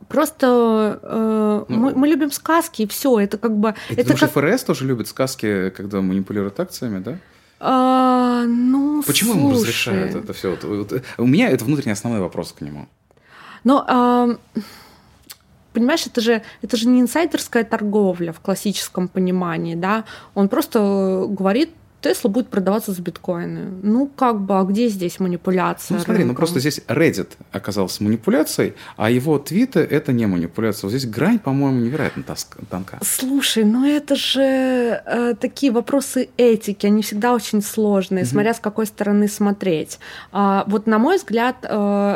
просто 0.07 0.99
э, 1.01 1.65
ну, 1.67 1.75
мы, 1.75 1.95
мы 1.95 2.07
любим 2.07 2.31
сказки, 2.31 2.83
и 2.83 2.87
все. 2.87 3.19
Это 3.19 3.37
как 3.37 3.57
бы. 3.57 3.73
Это, 3.89 4.01
это 4.01 4.17
как... 4.17 4.31
ФРС 4.31 4.63
тоже 4.63 4.85
любит 4.85 5.07
сказки, 5.07 5.71
когда 5.71 6.01
манипулируют 6.01 6.59
акциями, 6.59 6.99
да? 6.99 7.17
А, 7.59 8.43
ну, 8.45 9.01
Почему 9.07 9.31
слушай. 9.31 9.41
ему 9.41 9.53
разрешают 9.53 10.15
это 10.15 10.33
все? 10.33 10.51
Вот, 10.51 10.63
вот, 10.63 11.03
у 11.17 11.25
меня 11.25 11.49
это 11.49 11.65
внутренний 11.65 11.93
основной 11.93 12.21
вопрос 12.21 12.51
к 12.51 12.61
нему. 12.61 12.87
Но 13.63 13.83
а, 13.87 14.37
понимаешь, 15.73 16.05
это 16.05 16.21
же, 16.21 16.43
это 16.61 16.77
же 16.77 16.87
не 16.87 17.01
инсайдерская 17.01 17.63
торговля 17.63 18.31
в 18.31 18.39
классическом 18.41 19.07
понимании, 19.07 19.75
да, 19.75 20.03
он 20.35 20.49
просто 20.49 21.25
говорит 21.27 21.71
Тесла 22.05 22.29
будет 22.29 22.49
продаваться 22.49 22.91
за 22.91 23.01
биткоины. 23.01 23.79
Ну, 23.81 24.05
как 24.05 24.39
бы, 24.39 24.59
а 24.59 24.63
где 24.63 24.89
здесь 24.89 25.19
манипуляция? 25.19 25.95
Ну, 25.95 26.03
смотри, 26.03 26.21
рынком? 26.21 26.27
ну 26.27 26.37
просто 26.37 26.59
здесь 26.59 26.79
Reddit 26.87 27.29
оказался 27.51 28.03
манипуляцией, 28.03 28.75
а 28.95 29.09
его 29.09 29.39
твиты– 29.39 29.79
это 29.89 30.13
не 30.13 30.27
манипуляция. 30.27 30.87
Вот 30.87 30.95
здесь 30.95 31.09
грань, 31.09 31.39
по-моему, 31.39 31.79
невероятно 31.79 32.23
тонка. 32.69 32.99
Слушай, 33.01 33.63
ну 33.63 33.87
это 33.87 34.15
же 34.15 34.43
э, 35.03 35.33
такие 35.39 35.71
вопросы 35.71 36.29
этики, 36.37 36.85
они 36.85 37.01
всегда 37.01 37.33
очень 37.33 37.63
сложные, 37.63 38.23
угу. 38.23 38.29
смотря 38.29 38.53
с 38.53 38.59
какой 38.59 38.85
стороны 38.85 39.27
смотреть. 39.27 39.97
А, 40.31 40.63
вот, 40.67 40.85
на 40.85 40.99
мой 40.99 41.17
взгляд, 41.17 41.55
э, 41.63 41.67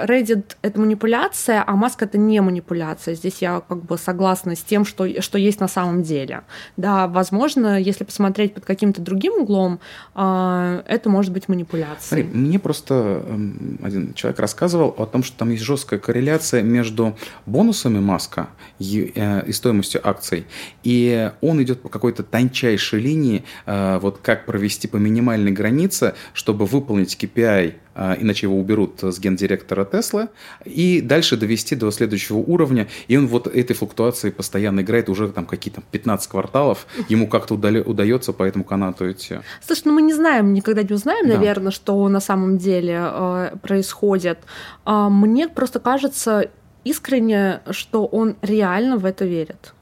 Reddit– 0.06 0.56
это 0.62 0.80
манипуляция, 0.80 1.64
а 1.66 1.76
Маск– 1.76 2.00
это 2.04 2.20
не 2.20 2.40
манипуляция. 2.42 3.16
Здесь 3.16 3.42
я 3.42 3.64
как 3.68 3.84
бы 3.86 3.98
согласна 3.98 4.56
с 4.56 4.62
тем, 4.62 4.86
что, 4.86 5.20
что 5.24 5.40
есть 5.40 5.60
на 5.60 5.68
самом 5.68 6.04
деле. 6.04 6.44
Да, 6.78 7.08
возможно, 7.08 7.82
если 7.82 8.04
посмотреть 8.04 8.54
под 8.54 8.66
каким-то 8.66 9.02
другим 9.02 9.34
углом, 9.42 9.79
а, 10.16 10.84
это 10.88 11.10
может 11.10 11.32
быть 11.32 11.48
манипуляцией. 11.48 12.24
Смотри, 12.24 12.24
мне 12.24 12.60
просто 12.60 13.24
эм, 13.26 13.80
один 13.84 14.14
человек 14.14 14.40
рассказывал 14.40 14.94
о 14.98 15.06
том, 15.06 15.24
что 15.24 15.38
там 15.38 15.50
есть 15.52 15.64
жесткая 15.64 16.00
корреляция 16.00 16.62
между 16.62 17.18
бонусами 17.46 18.00
Маска 18.00 18.50
и, 18.80 19.12
э, 19.16 19.46
и 19.48 19.52
стоимостью 19.52 20.08
акций, 20.08 20.46
и 20.84 21.32
он 21.42 21.62
идет 21.64 21.82
по 21.82 21.90
какой-то 21.90 22.24
тончайшей 22.24 23.00
линии, 23.00 23.44
э, 23.66 24.00
вот 24.02 24.20
как 24.22 24.46
провести 24.46 24.88
по 24.88 24.98
минимальной 24.98 25.52
границе, 25.52 26.16
чтобы 26.34 26.66
выполнить 26.66 27.18
KPI 27.22 27.76
иначе 28.20 28.48
его 28.48 28.58
уберут 28.58 29.04
с 29.04 29.20
гендиректора 29.20 29.86
Тесла, 29.86 30.30
и 30.66 31.02
дальше 31.02 31.38
довести 31.38 31.76
до 31.76 31.92
следующего 31.92 32.38
уровня, 32.38 32.88
и 33.08 33.18
он 33.18 33.28
вот 33.28 33.48
этой 33.48 33.76
флуктуацией 33.76 34.34
постоянно 34.34 34.82
играет 34.82 35.10
уже 35.10 35.30
там 35.30 35.46
какие-то 35.46 35.82
15 35.92 36.30
кварталов, 36.30 36.88
ему 37.10 37.28
как-то 37.28 37.56
удается 37.56 38.34
по 38.34 38.44
этому 38.44 38.64
канату 38.64 39.12
идти. 39.12 39.40
Слушай, 39.66 39.84
ну 39.86 39.94
мы 39.94 40.02
не 40.02 40.14
знаем, 40.14 40.54
никогда 40.54 40.84
не 40.84 40.94
узнаем, 40.94 41.28
да. 41.28 41.36
наверное, 41.36 41.72
что 41.72 42.08
на 42.08 42.20
самом 42.20 42.58
деле 42.58 43.00
э, 43.02 43.56
происходит. 43.62 44.40
Э, 44.86 45.08
мне 45.10 45.50
просто 45.50 45.80
кажется 45.80 46.50
искренне, 46.84 47.62
что 47.70 48.06
он 48.06 48.36
реально 48.42 48.98
в 48.98 49.06
это 49.06 49.26
верит. 49.26 49.74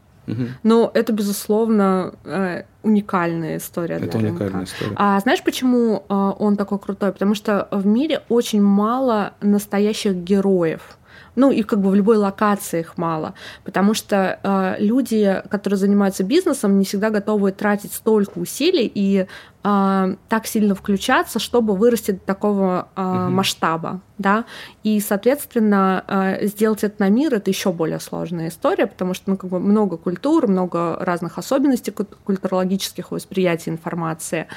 Но 0.64 0.92
это, 0.94 1.14
безусловно, 1.14 2.14
э, 2.26 2.64
уникальная 2.84 3.58
история. 3.58 3.96
Это 3.96 4.18
для 4.18 4.30
уникальная 4.30 4.60
рынка. 4.60 4.72
история. 4.72 4.94
А 4.96 5.20
знаешь, 5.20 5.44
почему 5.44 6.04
э, 6.08 6.14
он 6.40 6.58
такой 6.58 6.80
крутой? 6.80 7.12
Потому 7.12 7.36
что 7.36 7.68
в 7.72 7.86
мире 7.86 8.22
очень 8.30 8.62
мало 8.62 9.34
настоящих 9.42 10.16
героев 10.16 10.97
Ну 11.38 11.52
и 11.52 11.62
как 11.62 11.80
бы 11.82 11.92
в 11.92 11.96
любой 11.96 12.18
локации 12.18 12.80
их 12.80 12.98
мало, 12.98 13.36
потому 13.64 13.94
что 13.94 14.40
э, 14.42 14.76
люди, 14.80 15.44
которые 15.50 15.78
занимаются 15.78 16.24
бизнесом, 16.24 16.80
не 16.80 16.84
всегда 16.84 17.12
готовы 17.12 17.52
тратить 17.52 17.94
столько 17.94 18.40
усилий 18.40 18.92
и 18.92 19.28
э, 19.64 20.16
так 20.30 20.48
сильно 20.48 20.74
включаться, 20.74 21.38
чтобы 21.38 21.76
вырасти 21.76 22.12
до 22.12 22.20
такого 22.22 22.88
э, 22.96 23.02
угу. 23.02 23.32
масштаба, 23.32 24.02
да. 24.18 24.46
И, 24.82 25.00
соответственно, 25.00 26.04
э, 26.08 26.48
сделать 26.48 26.84
это 26.84 27.04
на 27.04 27.10
мир 27.10 27.36
это 27.36 27.52
еще 27.52 27.72
более 27.72 28.00
сложная 28.00 28.48
история, 28.48 28.88
потому 28.88 29.14
что 29.14 29.30
ну 29.30 29.38
как 29.38 29.52
бы 29.52 29.60
много 29.60 29.98
культур, 29.98 30.48
много 30.48 30.98
разных 31.00 31.38
особенностей 31.38 31.92
культурологических 31.92 33.12
восприятий 33.12 33.70
информации, 33.70 34.48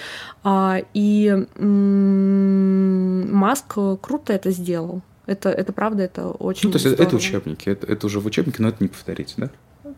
э, 0.44 0.82
и 0.94 1.46
э, 1.56 1.64
Маск 3.30 3.74
круто 4.00 4.32
это 4.32 4.50
сделал. 4.50 5.02
Это, 5.26 5.50
это 5.50 5.72
правда, 5.72 6.02
это 6.02 6.28
очень 6.28 6.68
Ну, 6.68 6.72
то 6.72 6.76
есть 6.76 6.87
здорово. 6.87 7.06
это 7.06 7.16
учебники, 7.16 7.68
это, 7.68 7.87
это 7.87 8.06
уже 8.06 8.20
в 8.20 8.26
учебнике, 8.26 8.62
но 8.62 8.68
это 8.68 8.78
не 8.80 8.88
повторить, 8.88 9.35
да? 9.37 9.50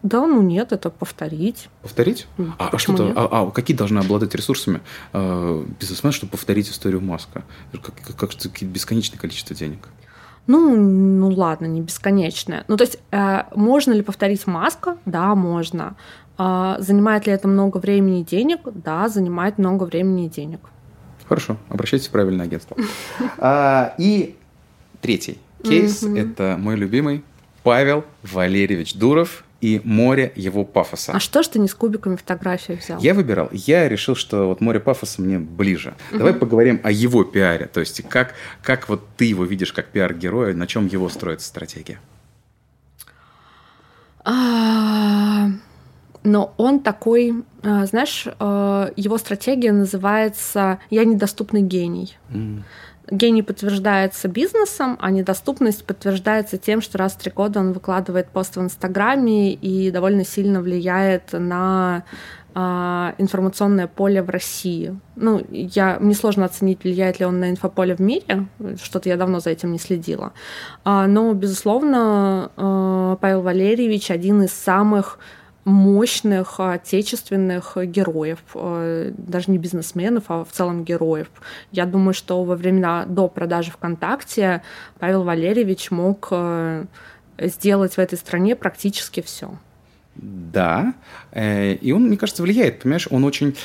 Да, 0.02 0.26
ну 0.26 0.42
нет, 0.42 0.72
это 0.72 0.90
повторить. 0.90 1.68
Повторить? 1.82 2.26
А, 2.58 2.70
а 2.72 2.78
что-то, 2.78 3.12
а, 3.14 3.28
а 3.30 3.50
какие 3.50 3.76
должны 3.76 3.98
обладать 3.98 4.34
ресурсами 4.34 4.80
э, 5.12 5.64
бизнесмен, 5.78 6.12
чтобы 6.12 6.32
повторить 6.32 6.68
историю 6.68 7.00
Маска? 7.00 7.44
Как, 7.72 7.94
как, 7.94 8.16
как 8.16 8.62
бесконечное 8.62 9.18
количество 9.18 9.54
денег? 9.54 9.88
Ну, 10.46 10.76
ну 10.76 11.28
ладно, 11.30 11.66
не 11.66 11.80
бесконечное. 11.80 12.64
Ну, 12.66 12.76
то 12.76 12.84
есть, 12.84 12.98
э, 13.12 13.44
можно 13.54 13.92
ли 13.92 14.02
повторить 14.02 14.46
Маска? 14.46 14.96
Да, 15.06 15.34
можно. 15.36 15.94
Э, 16.36 16.76
занимает 16.78 17.26
ли 17.26 17.32
это 17.32 17.46
много 17.46 17.78
времени 17.78 18.22
и 18.22 18.24
денег? 18.24 18.60
Да, 18.64 19.08
занимает 19.08 19.58
много 19.58 19.84
времени 19.84 20.26
и 20.26 20.28
денег. 20.28 20.60
Хорошо, 21.28 21.56
обращайтесь 21.68 22.08
в 22.08 22.10
правильное 22.10 22.46
агентство. 22.46 22.76
А, 23.38 23.94
и 23.98 24.36
Третий 25.02 25.38
кейс 25.62 26.02
mm-hmm. 26.02 26.32
это 26.32 26.56
мой 26.58 26.76
любимый 26.76 27.24
Павел 27.62 28.04
Валерьевич 28.22 28.94
Дуров 28.94 29.44
и 29.60 29.80
море 29.84 30.32
его 30.34 30.64
пафоса. 30.64 31.12
А 31.12 31.20
что 31.20 31.42
ж 31.44 31.48
ты 31.48 31.58
не 31.60 31.68
с 31.68 31.74
кубиками 31.74 32.16
фотографии 32.16 32.72
взял? 32.72 33.00
Я 33.00 33.14
выбирал. 33.14 33.48
Я 33.52 33.88
решил, 33.88 34.16
что 34.16 34.48
вот 34.48 34.60
море 34.60 34.80
пафоса 34.80 35.22
мне 35.22 35.38
ближе. 35.38 35.94
Угу. 36.10 36.18
Давай 36.18 36.34
поговорим 36.34 36.80
о 36.82 36.90
его 36.90 37.22
пиаре. 37.22 37.66
То 37.66 37.78
есть 37.78 38.02
как, 38.08 38.34
как 38.62 38.88
вот 38.88 39.06
ты 39.16 39.26
его 39.26 39.44
видишь 39.44 39.72
как 39.72 39.86
пиар-героя, 39.86 40.54
на 40.54 40.66
чем 40.66 40.88
его 40.88 41.08
строится 41.08 41.46
стратегия? 41.46 42.00
А, 44.24 45.48
но 46.24 46.54
он 46.56 46.80
такой, 46.80 47.44
а, 47.62 47.86
знаешь, 47.86 48.26
а, 48.40 48.90
его 48.96 49.16
стратегия 49.18 49.70
называется 49.70 50.80
«Я 50.90 51.04
недоступный 51.04 51.62
гений». 51.62 52.16
Mm 52.30 52.62
гений 53.10 53.42
подтверждается 53.42 54.28
бизнесом, 54.28 54.96
а 55.00 55.10
недоступность 55.10 55.84
подтверждается 55.84 56.58
тем, 56.58 56.80
что 56.80 56.98
раз 56.98 57.14
в 57.14 57.18
три 57.18 57.30
года 57.30 57.60
он 57.60 57.72
выкладывает 57.72 58.28
пост 58.28 58.56
в 58.56 58.60
Инстаграме 58.60 59.52
и 59.52 59.90
довольно 59.90 60.24
сильно 60.24 60.60
влияет 60.60 61.32
на 61.32 62.04
а, 62.54 63.14
информационное 63.18 63.86
поле 63.86 64.22
в 64.22 64.28
России. 64.28 64.94
Ну, 65.16 65.42
я, 65.50 65.98
мне 66.00 66.14
сложно 66.14 66.44
оценить, 66.44 66.84
влияет 66.84 67.18
ли 67.18 67.26
он 67.26 67.40
на 67.40 67.50
инфополе 67.50 67.94
в 67.94 68.00
мире, 68.00 68.46
что-то 68.82 69.08
я 69.08 69.16
давно 69.16 69.40
за 69.40 69.50
этим 69.50 69.72
не 69.72 69.78
следила. 69.78 70.32
А, 70.84 71.06
но, 71.06 71.32
безусловно, 71.32 72.50
а, 72.56 73.16
Павел 73.16 73.42
Валерьевич 73.42 74.10
один 74.10 74.42
из 74.42 74.52
самых 74.52 75.18
мощных 75.64 76.58
отечественных 76.58 77.76
героев, 77.76 78.40
э, 78.54 79.12
даже 79.16 79.50
не 79.50 79.58
бизнесменов, 79.58 80.24
а 80.28 80.44
в 80.44 80.50
целом 80.50 80.84
героев. 80.84 81.28
Я 81.70 81.86
думаю, 81.86 82.14
что 82.14 82.42
во 82.42 82.56
времена 82.56 83.04
до 83.06 83.28
продажи 83.28 83.70
ВКонтакте 83.70 84.62
Павел 84.98 85.22
Валерьевич 85.22 85.90
мог 85.90 86.28
э, 86.30 86.84
сделать 87.38 87.94
в 87.94 87.98
этой 87.98 88.18
стране 88.18 88.56
практически 88.56 89.22
все. 89.22 89.56
Да, 90.14 90.94
э, 91.30 91.74
и 91.74 91.92
он, 91.92 92.04
мне 92.04 92.16
кажется, 92.16 92.42
влияет, 92.42 92.80
понимаешь, 92.80 93.06
он 93.10 93.24
очень 93.24 93.56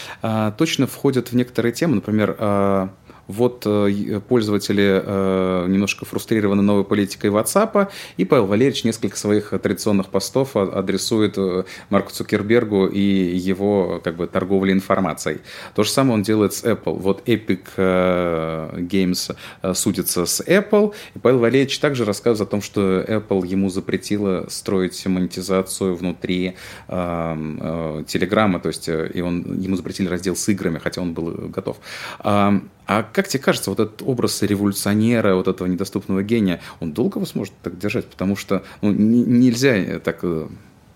точно 0.57 0.87
входит 0.87 1.31
в 1.31 1.35
некоторые 1.35 1.73
темы, 1.73 1.95
например, 1.95 2.91
вот 3.27 3.63
э, 3.65 4.21
пользователи 4.27 5.01
э, 5.03 5.65
немножко 5.67 6.05
фрустрированы 6.05 6.61
новой 6.61 6.83
политикой 6.83 7.29
WhatsApp, 7.29 7.89
и 8.17 8.25
Павел 8.25 8.47
Валерьевич 8.47 8.83
несколько 8.83 9.17
своих 9.17 9.49
традиционных 9.49 10.07
постов 10.07 10.55
адресует 10.55 11.37
э, 11.37 11.63
Марку 11.89 12.11
Цукербергу 12.11 12.87
и 12.87 12.99
его 12.99 14.01
как 14.03 14.15
бы 14.15 14.27
торговле 14.27 14.73
информацией. 14.73 15.39
То 15.75 15.83
же 15.83 15.89
самое 15.89 16.15
он 16.15 16.23
делает 16.23 16.53
с 16.53 16.63
Apple. 16.63 16.97
Вот 16.99 17.27
Epic 17.27 17.65
Games 17.77 19.35
судится 19.73 20.25
с 20.25 20.41
Apple, 20.41 20.93
и 21.15 21.19
Павел 21.19 21.39
Валерьевич 21.39 21.79
также 21.79 22.05
рассказывает 22.05 22.47
о 22.47 22.51
том, 22.51 22.61
что 22.61 23.01
Apple 23.01 23.45
ему 23.45 23.69
запретила 23.69 24.45
строить 24.49 25.05
монетизацию 25.05 25.95
внутри 25.95 26.55
Телеграма, 26.87 28.59
то 28.59 28.67
есть 28.69 28.87
и 28.89 29.21
он, 29.21 29.59
ему 29.59 29.75
запретили 29.75 30.07
раздел 30.07 30.35
с 30.35 30.47
играми, 30.49 30.79
хотя 30.79 31.01
он 31.01 31.13
был 31.13 31.31
готов. 31.49 31.77
А 32.87 33.03
как 33.03 33.27
тебе 33.27 33.43
кажется, 33.43 33.69
вот 33.69 33.79
этот 33.81 34.01
образ 34.01 34.41
революционера, 34.41 35.35
вот 35.35 35.49
этого 35.49 35.67
недоступного 35.67 36.23
гения, 36.23 36.61
он 36.79 36.93
долго 36.93 37.19
его 37.19 37.25
сможет 37.25 37.53
так 37.61 37.77
держать? 37.77 38.05
Потому 38.07 38.35
что 38.35 38.63
ну, 38.81 38.91
нельзя 38.91 39.99
так... 39.99 40.19
Э, 40.23 40.47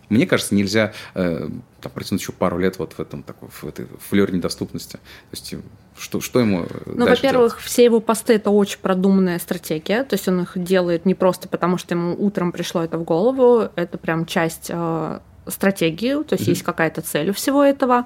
мне 0.08 0.26
кажется, 0.26 0.56
нельзя 0.56 0.94
э, 1.16 1.48
там, 1.82 1.92
протянуть 1.92 2.22
еще 2.22 2.34
пару 2.34 2.58
лет 2.58 2.80
вот 2.80 2.94
в 2.94 3.00
этом 3.00 3.24
такой, 3.24 3.50
в 3.50 3.64
этой 3.64 3.88
флер 4.10 4.34
недоступности. 4.34 4.94
То 4.94 5.00
есть 5.32 5.56
что, 5.98 6.22
что 6.22 6.40
ему 6.40 6.66
Ну, 6.86 7.06
во-первых, 7.06 7.54
делать? 7.54 7.64
все 7.64 7.86
его 7.86 8.00
посты 8.00 8.34
это 8.34 8.50
очень 8.52 8.80
продуманная 8.80 9.40
стратегия. 9.40 10.04
То 10.04 10.16
есть 10.16 10.28
он 10.28 10.42
их 10.42 10.52
делает 10.56 11.06
не 11.06 11.14
просто 11.14 11.48
потому, 11.48 11.78
что 11.78 11.96
ему 11.96 12.16
утром 12.18 12.52
пришло 12.52 12.84
это 12.84 12.98
в 12.98 13.04
голову. 13.04 13.70
Это 13.76 13.98
прям 13.98 14.26
часть 14.26 14.68
э, 14.70 15.20
стратегию, 15.48 16.24
то 16.24 16.34
есть 16.34 16.46
mm-hmm. 16.46 16.52
есть 16.52 16.64
какая-то 16.64 17.02
цель 17.02 17.32
у 17.32 17.34
всего 17.34 17.64
этого. 17.64 18.06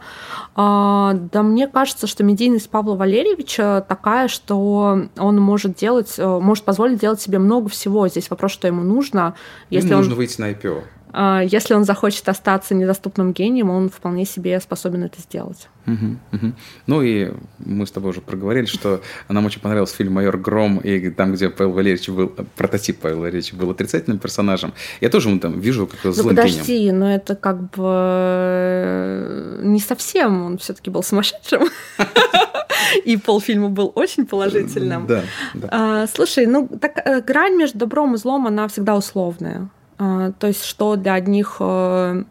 А, 0.56 1.14
да, 1.14 1.44
мне 1.44 1.68
кажется, 1.68 2.08
что 2.08 2.24
медийность 2.24 2.70
Павла 2.70 2.96
Валерьевича 2.96 3.86
такая, 3.88 4.28
что 4.28 5.08
он 5.18 5.42
может 5.42 5.76
делать, 5.76 6.16
э, 6.18 6.26
может 6.26 6.64
позволить 6.64 7.00
делать 7.00 7.22
себе 7.22 7.40
много 7.40 7.70
всего. 7.70 8.08
Здесь 8.08 8.30
вопрос, 8.30 8.52
что 8.52 8.68
ему 8.68 8.84
нужно. 8.84 9.36
Если 9.70 9.90
ему 9.90 9.98
он... 9.98 10.04
нужно 10.04 10.16
выйти 10.16 10.40
на 10.40 10.52
IPO. 10.52 10.84
А, 11.18 11.42
если 11.42 11.74
он 11.74 11.86
захочет 11.86 12.28
остаться 12.28 12.76
недоступным 12.76 13.32
гением, 13.32 13.70
он 13.70 13.90
вполне 13.90 14.26
себе 14.26 14.60
способен 14.60 15.06
это 15.06 15.22
сделать. 15.22 15.70
Угу, 15.88 16.18
угу. 16.34 16.54
Ну 16.88 17.02
и 17.02 17.32
мы 17.60 17.88
с 17.88 17.92
тобой 17.92 18.10
уже 18.10 18.20
проговорили, 18.20 18.66
что 18.66 19.02
нам 19.30 19.46
очень 19.46 19.62
понравился 19.62 19.96
фильм 19.96 20.12
«Майор 20.12 20.38
Гром», 20.38 20.80
и 20.80 21.10
там, 21.12 21.32
где 21.32 21.50
Павел 21.50 21.72
Валерьевич 21.72 22.10
был, 22.10 22.28
прототип 22.28 23.00
Павла 23.00 23.22
Валерьевича 23.22 23.56
был 23.56 23.72
отрицательным 23.72 24.20
персонажем. 24.20 24.74
Я 25.00 25.10
тоже 25.10 25.30
ему 25.30 25.40
там 25.40 25.58
вижу 25.58 25.88
как 25.88 26.14
злым 26.14 26.36
ну, 26.36 26.36
подожди, 26.36 26.80
гением. 26.80 27.00
но 27.00 27.14
это 27.14 27.38
как 27.38 27.62
бы 27.70 27.84
э, 27.86 29.62
не 29.64 29.80
совсем, 29.80 30.44
он 30.44 30.58
все 30.58 30.74
таки 30.74 30.90
был 30.90 31.02
сумасшедшим. 31.02 31.70
И 33.06 33.16
полфильма 33.16 33.70
был 33.70 33.90
очень 33.96 34.26
положительным. 34.26 35.08
Да, 35.08 35.24
да. 35.54 35.70
А, 35.72 36.08
слушай, 36.08 36.46
ну 36.46 36.68
так 36.68 37.02
э, 37.06 37.22
грань 37.22 37.56
между 37.56 37.80
добром 37.80 38.16
и 38.16 38.18
злом, 38.18 38.48
она 38.48 38.68
всегда 38.68 38.98
условная. 38.98 39.70
А, 39.98 40.32
то 40.32 40.48
есть, 40.48 40.64
что 40.64 40.96
для 40.96 41.14
одних 41.14 41.58
э, 41.60 42.24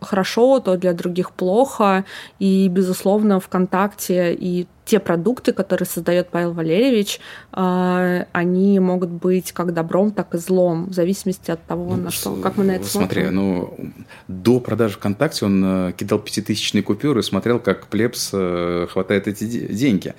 хорошо, 0.00 0.60
то 0.60 0.76
для 0.76 0.92
других 0.92 1.32
плохо. 1.32 2.04
И, 2.38 2.68
безусловно, 2.68 3.40
ВКонтакте 3.40 4.34
и 4.34 4.66
те 4.84 4.98
продукты, 4.98 5.52
которые 5.52 5.86
создает 5.86 6.30
Павел 6.30 6.52
Валерьевич, 6.52 7.20
а, 7.52 8.26
они 8.32 8.80
могут 8.80 9.10
быть 9.10 9.52
как 9.52 9.72
добром, 9.72 10.10
так 10.10 10.34
и 10.34 10.38
злом, 10.38 10.86
в 10.86 10.94
зависимости 10.94 11.50
от 11.50 11.62
того, 11.64 11.94
ну, 11.94 12.02
на 12.04 12.10
что, 12.10 12.34
как 12.34 12.56
мы 12.56 12.64
на 12.64 12.72
это 12.72 12.86
смотри, 12.86 13.22
смотрим. 13.22 13.34
ну, 13.36 13.74
до 14.26 14.58
продажи 14.58 14.94
ВКонтакте 14.94 15.44
он 15.44 15.62
э, 15.64 15.92
кидал 15.92 16.18
пятитысячные 16.18 16.82
купюры 16.82 17.20
и 17.20 17.22
смотрел, 17.22 17.60
как 17.60 17.86
плебс 17.86 18.30
э, 18.32 18.88
хватает 18.90 19.28
эти 19.28 19.44
деньги 19.44 20.14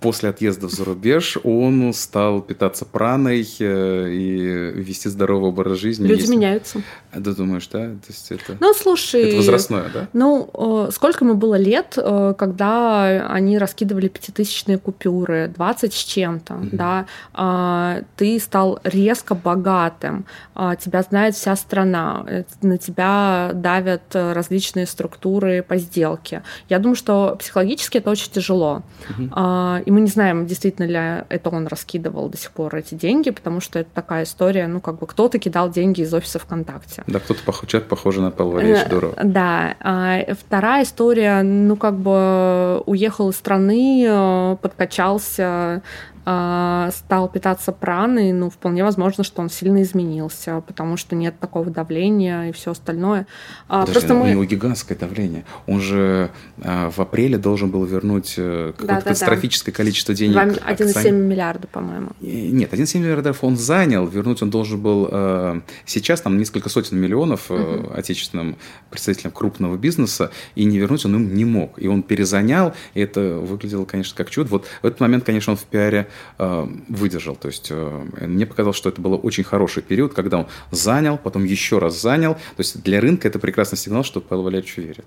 после 0.00 0.30
отъезда 0.30 0.68
в 0.68 0.70
зарубеж 0.70 1.38
он 1.44 1.92
стал 1.92 2.40
питаться 2.40 2.84
праной 2.84 3.46
э, 3.58 4.08
и 4.10 4.36
вести 4.74 5.08
здоровый 5.08 5.50
образ 5.50 5.78
жизни. 5.78 6.06
Люди 6.06 6.22
Если... 6.22 6.32
меняются. 6.32 6.82
Да, 7.14 7.32
думаешь, 7.32 7.66
да? 7.68 7.78
То 7.78 8.06
есть 8.08 8.30
это... 8.32 8.56
Ну, 8.60 8.72
слушай... 8.72 9.22
Это 9.22 9.36
возрастное, 9.36 9.90
да? 9.92 10.08
Ну, 10.12 10.88
сколько 10.92 11.24
ему 11.24 11.34
было 11.34 11.56
лет, 11.56 11.94
э, 11.96 12.34
когда 12.38 13.26
они 13.28 13.58
раскидывали 13.58 14.08
пятитысячные 14.08 14.78
купюры, 14.78 15.52
20 15.54 15.92
с 15.92 15.96
чем-то, 15.96 16.54
mm-hmm. 16.54 16.76
да? 16.76 17.06
А, 17.34 18.02
ты 18.16 18.38
стал 18.40 18.80
резко 18.84 19.34
богатым, 19.34 20.24
а, 20.54 20.76
тебя 20.76 21.02
знает 21.02 21.34
вся 21.34 21.56
страна, 21.56 22.24
э, 22.26 22.44
на 22.62 22.78
тебя 22.78 23.50
давят 23.54 24.02
различные 24.12 24.86
структуры 24.86 25.62
по 25.62 25.76
сделке. 25.76 26.42
Я 26.68 26.78
думаю, 26.78 26.96
что 26.96 27.36
психологически 27.38 27.98
это 27.98 28.10
очень 28.10 28.30
тяжело. 28.30 28.82
Mm-hmm. 29.08 29.89
И 29.90 29.92
мы 29.92 30.02
не 30.02 30.06
знаем, 30.06 30.46
действительно 30.46 30.86
ли 30.86 31.24
это 31.30 31.50
он 31.50 31.66
раскидывал 31.66 32.28
до 32.28 32.36
сих 32.36 32.52
пор 32.52 32.76
эти 32.76 32.94
деньги, 32.94 33.30
потому 33.30 33.60
что 33.60 33.80
это 33.80 33.90
такая 33.92 34.22
история, 34.22 34.68
ну, 34.68 34.78
как 34.80 35.00
бы 35.00 35.06
кто-то 35.08 35.40
кидал 35.40 35.68
деньги 35.68 36.02
из 36.02 36.14
офиса 36.14 36.38
ВКонтакте. 36.38 37.02
Да, 37.08 37.18
кто-то 37.18 37.42
пох... 37.42 37.66
человек 37.66 37.88
похожий 37.88 38.22
на 38.22 38.30
Павла 38.30 38.60
э, 38.60 38.88
Дурова. 38.88 39.16
Да. 39.20 39.74
А 39.80 40.32
вторая 40.32 40.84
история, 40.84 41.42
ну, 41.42 41.74
как 41.74 41.96
бы 41.96 42.80
уехал 42.86 43.30
из 43.30 43.36
страны, 43.36 44.06
э, 44.06 44.56
подкачался, 44.62 45.82
э, 46.24 46.90
стал 46.92 47.28
питаться 47.28 47.72
праной, 47.72 48.32
ну, 48.32 48.50
вполне 48.50 48.84
возможно, 48.84 49.24
что 49.24 49.42
он 49.42 49.50
сильно 49.50 49.82
изменился, 49.82 50.62
потому 50.66 50.96
что 50.96 51.16
нет 51.16 51.38
такого 51.38 51.70
давления 51.70 52.48
и 52.48 52.52
все 52.52 52.72
остальное. 52.72 53.26
А, 53.68 53.80
Подожди, 53.80 53.92
Просто 53.92 54.14
мы... 54.14 54.22
у 54.22 54.32
него 54.32 54.44
гигантское 54.44 54.96
давление. 54.96 55.44
Он 55.66 55.80
же 55.80 56.30
э, 56.58 56.90
в 56.90 57.00
апреле 57.00 57.38
должен 57.38 57.70
был 57.70 57.84
вернуть 57.84 58.34
э, 58.36 58.72
какое-то 58.72 58.94
да, 58.94 59.00
катастрофическое 59.00 59.72
да. 59.72 59.76
количество 59.76 60.14
денег. 60.14 60.36
1,7 60.36 61.10
миллиарда, 61.10 61.66
по-моему. 61.66 62.10
Нет, 62.20 62.72
1,7 62.72 62.98
миллиардов 62.98 63.42
он 63.42 63.56
занял, 63.56 64.06
вернуть 64.06 64.42
он 64.42 64.50
должен 64.50 64.80
был 64.80 65.08
э, 65.10 65.60
сейчас 65.86 66.20
там 66.20 66.38
несколько 66.38 66.68
сотен 66.68 66.98
миллионов 66.98 67.50
э, 67.50 67.54
угу. 67.54 67.92
отечественным 67.94 68.56
представителям 68.90 69.32
крупного 69.32 69.76
бизнеса, 69.76 70.30
и 70.54 70.64
не 70.64 70.78
вернуть 70.78 71.04
он 71.04 71.16
им 71.16 71.34
не 71.34 71.44
мог. 71.44 71.78
И 71.78 71.88
он 71.88 72.02
перезанял, 72.02 72.74
и 72.94 73.00
это 73.00 73.20
выглядело, 73.38 73.84
конечно, 73.84 74.16
как 74.16 74.30
чудо. 74.30 74.50
Вот 74.50 74.66
в 74.82 74.86
этот 74.86 75.00
момент, 75.00 75.24
конечно, 75.24 75.52
он 75.52 75.56
в 75.56 75.64
пиаре 75.64 76.08
э, 76.38 76.66
выдержал. 76.88 77.36
То 77.36 77.48
есть 77.48 77.68
э, 77.70 78.06
мне 78.20 78.46
показалось, 78.46 78.76
что 78.76 78.88
это 78.88 79.00
был 79.00 79.18
очень 79.22 79.44
хороший 79.44 79.82
период, 79.82 80.14
когда 80.14 80.38
он 80.38 80.46
занял, 80.70 81.18
потом 81.18 81.44
еще 81.44 81.78
раз 81.78 82.00
занял. 82.00 82.34
То 82.34 82.58
есть 82.58 82.82
для 82.82 83.00
рынка 83.00 83.28
это 83.28 83.38
прекрасный 83.38 83.78
сигнал, 83.78 84.04
что 84.04 84.20
Павел 84.20 84.44
Валерьевич 84.44 84.76
верит. 84.76 85.06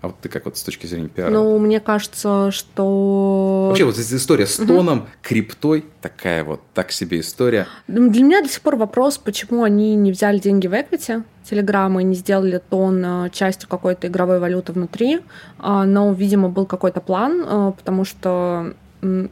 А 0.00 0.06
вот 0.08 0.16
ты 0.20 0.28
как 0.28 0.44
вот 0.44 0.56
с 0.56 0.62
точки 0.62 0.86
зрения 0.86 1.08
пиара? 1.08 1.30
Ну, 1.30 1.58
мне 1.58 1.80
кажется, 1.80 2.52
что... 2.52 3.66
Вообще 3.68 3.84
вот 3.84 3.98
эта 3.98 4.16
история 4.16 4.46
с 4.46 4.56
тоном, 4.56 4.98
угу. 4.98 5.06
криптой, 5.22 5.84
такая 6.00 6.44
вот 6.44 6.60
так 6.72 6.92
себе 6.92 7.18
история. 7.18 7.66
Для 7.88 8.00
меня 8.00 8.42
до 8.42 8.48
сих 8.48 8.60
пор 8.60 8.76
вопрос, 8.76 9.18
почему 9.18 9.64
они 9.64 9.96
не 9.96 10.12
взяли 10.12 10.38
деньги 10.38 10.68
в 10.68 10.72
equity, 10.72 11.24
Телеграма, 11.50 12.02
и 12.02 12.04
не 12.04 12.14
сделали 12.14 12.62
тон 12.70 13.04
э, 13.04 13.30
частью 13.30 13.68
какой-то 13.68 14.06
игровой 14.06 14.38
валюты 14.38 14.72
внутри. 14.72 15.20
А, 15.58 15.84
но, 15.84 16.12
видимо, 16.12 16.48
был 16.48 16.66
какой-то 16.66 17.00
план, 17.00 17.72
потому 17.72 18.04
что 18.04 18.74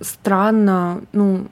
странно, 0.00 1.00
ну, 1.12 1.46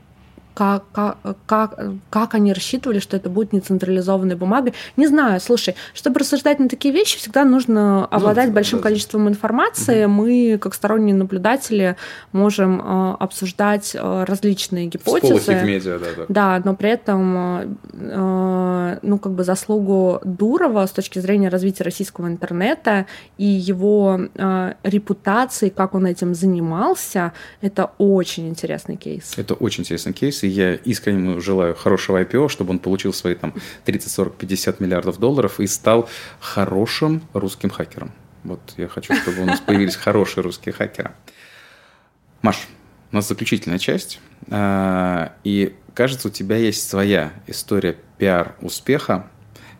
как, 0.54 0.84
как, 0.92 1.18
как, 1.46 1.78
как 2.10 2.34
они 2.34 2.52
рассчитывали, 2.52 3.00
что 3.00 3.16
это 3.16 3.28
будет 3.28 3.52
нецентрализованной 3.52 4.36
бумагой. 4.36 4.74
Не 4.96 5.06
знаю, 5.08 5.40
слушай, 5.40 5.74
чтобы 5.92 6.20
рассуждать 6.20 6.60
на 6.60 6.68
такие 6.68 6.94
вещи, 6.94 7.18
всегда 7.18 7.44
нужно 7.44 8.06
обладать 8.06 8.48
ну, 8.48 8.54
большим 8.54 8.78
да. 8.78 8.84
количеством 8.84 9.28
информации. 9.28 10.04
Угу. 10.04 10.12
Мы, 10.12 10.58
как 10.60 10.74
сторонние 10.74 11.14
наблюдатели, 11.14 11.96
можем 12.32 12.80
э, 12.80 13.16
обсуждать 13.18 13.94
э, 13.94 14.24
различные 14.24 14.86
гипотезы. 14.86 15.54
медиа, 15.64 15.98
да, 15.98 16.06
да. 16.16 16.24
Да, 16.28 16.62
но 16.64 16.76
при 16.76 16.90
этом, 16.90 17.76
э, 17.92 18.98
ну, 19.02 19.18
как 19.18 19.32
бы 19.32 19.42
заслугу 19.42 20.20
Дурова 20.24 20.86
с 20.86 20.92
точки 20.92 21.18
зрения 21.18 21.48
развития 21.48 21.84
российского 21.84 22.28
интернета 22.28 23.06
и 23.38 23.44
его 23.44 24.20
э, 24.34 24.74
репутации, 24.84 25.68
как 25.68 25.94
он 25.94 26.06
этим 26.06 26.34
занимался, 26.34 27.32
это 27.60 27.90
очень 27.98 28.48
интересный 28.48 28.96
кейс. 28.96 29.34
Это 29.36 29.54
очень 29.54 29.82
интересный 29.82 30.12
кейс 30.12 30.43
и 30.44 30.48
я 30.48 30.74
искренне 30.74 31.40
желаю 31.40 31.74
хорошего 31.74 32.22
IPO, 32.22 32.48
чтобы 32.48 32.70
он 32.70 32.78
получил 32.78 33.12
свои 33.12 33.34
там 33.34 33.54
30, 33.84 34.10
40, 34.10 34.36
50 34.36 34.80
миллиардов 34.80 35.18
долларов 35.18 35.58
и 35.60 35.66
стал 35.66 36.08
хорошим 36.40 37.22
русским 37.32 37.70
хакером. 37.70 38.12
Вот 38.44 38.60
я 38.76 38.88
хочу, 38.88 39.14
чтобы 39.14 39.42
у 39.42 39.46
нас 39.46 39.60
появились 39.60 39.96
хорошие 39.96 40.44
русские 40.44 40.72
хакеры. 40.72 41.12
Маш, 42.42 42.68
у 43.10 43.16
нас 43.16 43.26
заключительная 43.26 43.78
часть. 43.78 44.20
А, 44.50 45.32
и 45.44 45.74
кажется, 45.94 46.28
у 46.28 46.30
тебя 46.30 46.56
есть 46.56 46.88
своя 46.88 47.32
история 47.46 47.96
пиар-успеха. 48.18 49.30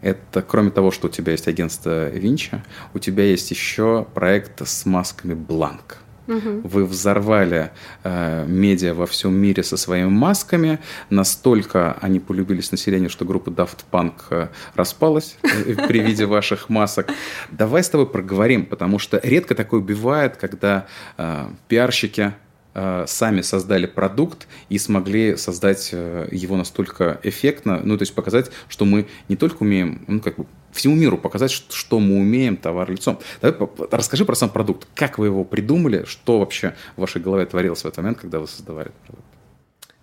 Это 0.01 0.43
кроме 0.43 0.71
того, 0.71 0.91
что 0.91 1.09
у 1.09 1.11
тебя 1.11 1.33
есть 1.33 1.49
агентство 1.49 2.09
Винча, 2.11 2.65
у 2.93 2.99
тебя 2.99 3.25
есть 3.25 3.51
еще 3.51 4.07
проект 4.15 4.67
с 4.67 4.87
масками 4.87 5.35
Бланк. 5.35 6.04
Угу. 6.27 6.61
Вы 6.65 6.85
взорвали 6.85 7.71
э, 8.03 8.47
медиа 8.47 8.95
во 8.95 9.07
всем 9.07 9.35
мире 9.35 9.63
со 9.63 9.77
своими 9.77 10.09
масками. 10.09 10.79
Настолько 11.11 11.97
они 12.01 12.21
полюбились 12.21 12.71
населению, 12.73 13.11
что 13.11 13.25
группа 13.25 13.51
Daft 13.51 13.85
Punk 13.91 14.13
э, 14.31 14.49
распалась 14.75 15.37
э, 15.43 15.75
при 15.87 16.01
виде 16.01 16.27
ваших 16.27 16.69
масок. 16.69 17.11
Давай 17.51 17.83
с 17.83 17.89
тобой 17.89 18.07
проговорим, 18.07 18.67
потому 18.67 18.99
что 18.99 19.21
редко 19.23 19.55
такое 19.55 19.81
бывает, 19.81 20.37
когда 20.37 20.87
э, 21.19 21.47
пиарщики 21.69 22.33
сами 22.75 23.41
создали 23.41 23.87
продукт 23.87 24.49
и 24.69 24.79
смогли 24.79 25.37
создать 25.37 25.91
э, 25.93 26.29
его 26.33 26.57
настолько 26.57 27.21
эффектно, 27.23 27.81
ну, 27.85 27.97
то 27.97 28.03
есть 28.03 28.15
показать, 28.15 28.51
что 28.69 28.85
мы 28.85 29.07
не 29.29 29.37
только 29.37 29.63
умеем, 29.63 30.05
ну, 30.09 30.21
как 30.21 30.37
бы 30.37 30.47
всему 30.73 30.97
миру 30.97 31.17
показать, 31.17 31.53
что 31.53 32.01
мы 32.01 32.17
умеем 32.17 32.57
товар 32.57 32.91
лицом. 32.91 33.21
Давай 33.41 33.69
расскажи 33.91 34.25
про 34.25 34.35
сам 34.35 34.51
продукт. 34.51 34.89
Как 34.95 35.19
вы 35.19 35.27
его 35.27 35.45
придумали? 35.45 36.05
Что 36.05 36.41
вообще 36.41 36.75
в 36.97 37.03
вашей 37.03 37.23
голове 37.23 37.47
творилось 37.47 37.83
в 37.83 37.87
этот 37.87 37.99
момент, 37.99 38.19
когда 38.19 38.41
вы 38.41 38.49
создавали 38.49 38.89
этот 38.89 39.01
продукт? 39.03 39.27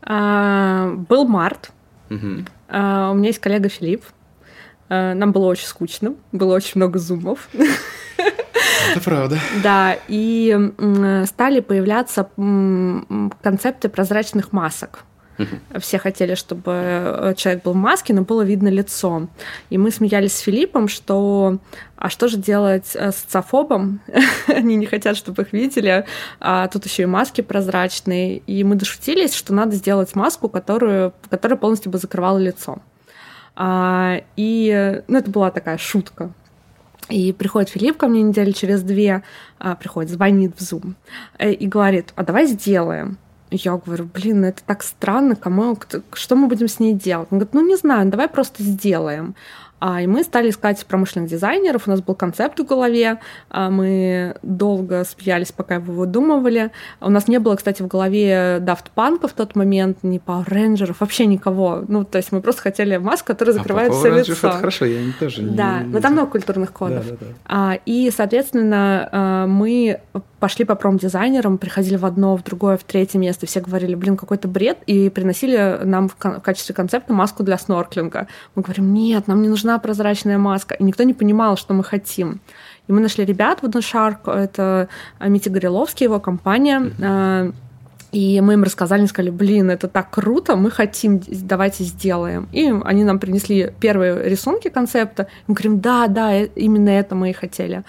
А, 0.04 0.94
был 1.10 1.28
март. 1.28 1.72
Угу. 2.10 2.46
А, 2.70 3.12
у 3.12 3.16
меня 3.16 3.28
есть 3.28 3.40
коллега 3.40 3.70
Филипп. 3.70 4.04
А, 4.90 5.14
нам 5.14 5.32
было 5.32 5.46
очень 5.46 5.68
скучно. 5.68 6.16
Было 6.32 6.56
очень 6.56 6.74
много 6.76 7.00
зумов. 7.00 7.50
Это 8.92 9.04
правда. 9.04 9.40
Да, 9.64 9.98
и 10.08 10.74
стали 11.26 11.60
появляться 11.60 12.30
концепты 13.42 13.90
прозрачных 13.90 14.52
масок. 14.52 15.06
Все 15.80 15.98
хотели, 15.98 16.36
чтобы 16.36 16.72
э, 16.72 17.34
человек 17.36 17.64
был 17.64 17.74
в 17.74 17.78
маске, 17.78 18.14
но 18.14 18.22
было 18.22 18.42
видно 18.42 18.68
лицо. 18.68 19.28
И 19.70 19.78
мы 19.78 19.92
смеялись 19.92 20.34
с 20.34 20.40
Филиппом, 20.40 20.88
что 20.88 21.58
а 21.96 22.10
что 22.10 22.28
же 22.28 22.38
делать 22.38 22.92
э, 22.96 23.12
с 23.12 23.18
социофобом? 23.18 24.02
Они 24.48 24.76
не 24.76 24.86
хотят, 24.86 25.18
чтобы 25.18 25.44
их 25.44 25.54
видели. 25.54 26.06
А 26.40 26.68
тут 26.68 26.86
еще 26.86 27.04
и 27.04 27.08
маски 27.08 27.42
прозрачные. 27.42 28.38
И 28.38 28.64
мы 28.64 28.76
дошутились, 28.76 29.34
что 29.34 29.54
надо 29.54 29.76
сделать 29.76 30.16
маску, 30.16 30.50
которую, 30.50 31.14
которая 31.30 31.58
полностью 31.58 31.92
бы 31.92 31.98
закрывала 31.98 32.38
лицо. 32.38 32.80
А, 33.56 34.22
и 34.36 35.02
ну, 35.08 35.18
это 35.18 35.30
была 35.30 35.52
такая 35.52 35.78
шутка. 35.78 36.32
И 37.10 37.34
приходит 37.34 37.70
Филипп 37.70 37.98
ко 37.98 38.08
мне 38.08 38.22
недели 38.22 38.52
через 38.52 38.84
две, 38.84 39.24
а, 39.60 39.76
приходит, 39.76 40.12
звонит 40.12 40.56
в 40.58 40.62
Zoom 40.62 40.94
э, 41.40 41.52
и 41.52 41.68
говорит, 41.68 42.14
а 42.16 42.24
давай 42.24 42.46
сделаем 42.46 43.18
я 43.52 43.76
говорю, 43.76 44.06
блин, 44.06 44.42
ну 44.42 44.48
это 44.48 44.64
так 44.66 44.82
странно, 44.82 45.36
кому, 45.36 45.78
что 46.14 46.36
мы 46.36 46.48
будем 46.48 46.68
с 46.68 46.80
ней 46.80 46.94
делать? 46.94 47.28
Он 47.32 47.40
говорит, 47.40 47.54
ну 47.54 47.68
не 47.68 47.76
знаю, 47.76 48.10
давай 48.10 48.28
просто 48.28 48.64
сделаем. 48.64 49.36
А, 49.82 50.00
и 50.00 50.06
мы 50.06 50.24
стали 50.24 50.52
искать 50.52 50.86
промышленных 50.86 51.28
дизайнеров, 51.28 51.88
у 51.88 51.90
нас 51.90 52.02
был 52.02 52.14
концепт 52.14 52.60
в 52.60 52.66
голове, 52.66 53.20
а, 53.50 53.72
мы 53.72 54.36
долго 54.44 55.04
смеялись, 55.04 55.52
пока 55.52 55.76
его 55.76 55.92
выдумывали. 55.92 56.70
У 57.00 57.10
нас 57.10 57.28
не 57.28 57.40
было, 57.40 57.56
кстати, 57.56 57.82
в 57.82 57.88
голове 57.88 58.60
Daft 58.60 58.92
Punk 58.96 59.28
в 59.28 59.34
тот 59.34 59.56
момент, 59.56 59.98
ни 60.04 60.22
Power 60.24 60.48
Rangers, 60.48 60.96
вообще 61.00 61.26
никого. 61.26 61.84
Ну, 61.88 62.06
то 62.06 62.20
есть 62.20 62.32
мы 62.32 62.42
просто 62.42 62.62
хотели 62.62 62.98
маску, 62.98 63.28
которая 63.30 63.56
закрывает 63.56 63.92
а 63.92 63.96
все 63.96 64.16
лицо. 64.16 64.34
это 64.34 64.52
хорошо, 64.52 64.86
я 64.86 65.04
не 65.04 65.14
тоже 65.14 65.42
Да, 65.42 65.80
не... 65.80 65.90
но 65.90 66.00
там 66.00 66.14
много 66.14 66.30
культурных 66.30 66.72
кодов. 66.72 67.04
Да, 67.08 67.18
да, 67.20 67.26
да. 67.50 67.80
И, 67.88 68.12
соответственно, 68.16 69.10
а, 69.12 69.48
мы 69.48 70.00
пошли 70.42 70.66
по 70.66 70.76
промдизайнерам, 70.76 71.60
приходили 71.60 71.96
в 71.96 72.06
одно, 72.06 72.36
в 72.36 72.44
другое, 72.44 72.76
в 72.76 72.84
третье 72.84 73.20
место, 73.20 73.46
все 73.46 73.62
говорили, 73.62 73.94
блин, 73.94 74.18
какой-то 74.18 74.48
бред, 74.48 74.80
и 74.88 75.10
приносили 75.10 75.80
нам 75.84 76.10
в 76.10 76.16
качестве 76.16 76.74
концепта 76.74 77.14
маску 77.14 77.44
для 77.44 77.58
снорклинга. 77.60 78.28
Мы 78.56 78.64
говорим, 78.64 78.92
нет, 78.92 79.28
нам 79.28 79.44
не 79.44 79.50
нужна 79.50 79.71
прозрачная 79.80 80.38
маска. 80.38 80.76
И 80.76 80.84
никто 80.84 81.04
не 81.04 81.14
понимал, 81.14 81.58
что 81.58 81.74
мы 81.74 81.84
хотим. 81.84 82.40
И 82.88 82.92
мы 82.94 83.00
нашли 83.00 83.26
ребят 83.26 83.62
в 83.62 83.66
Shark, 83.66 84.32
это 84.32 84.88
Митя 85.20 85.50
Гореловский, 85.50 86.06
его 86.06 86.20
компания, 86.20 86.80
mm-hmm. 86.80 87.54
И 88.12 88.42
мы 88.42 88.54
им 88.54 88.64
рассказали, 88.64 89.06
сказали, 89.06 89.30
блин, 89.30 89.70
это 89.70 89.88
так 89.88 90.10
круто, 90.10 90.58
мы 90.58 90.70
хотим, 90.70 91.22
давайте 91.28 91.86
сделаем. 91.86 92.50
И 92.52 92.70
они 92.84 93.04
нам 93.06 93.20
принесли 93.20 93.74
первые 93.80 94.30
рисунки 94.30 94.70
концепта. 94.70 95.28
Мы 95.48 95.56
говорим, 95.56 95.80
да, 95.80 96.08
да, 96.08 96.34
э, 96.34 96.50
именно 96.56 96.90
это 96.90 97.16
мы 97.16 97.30
и 97.30 97.34
хотели. 97.34 97.84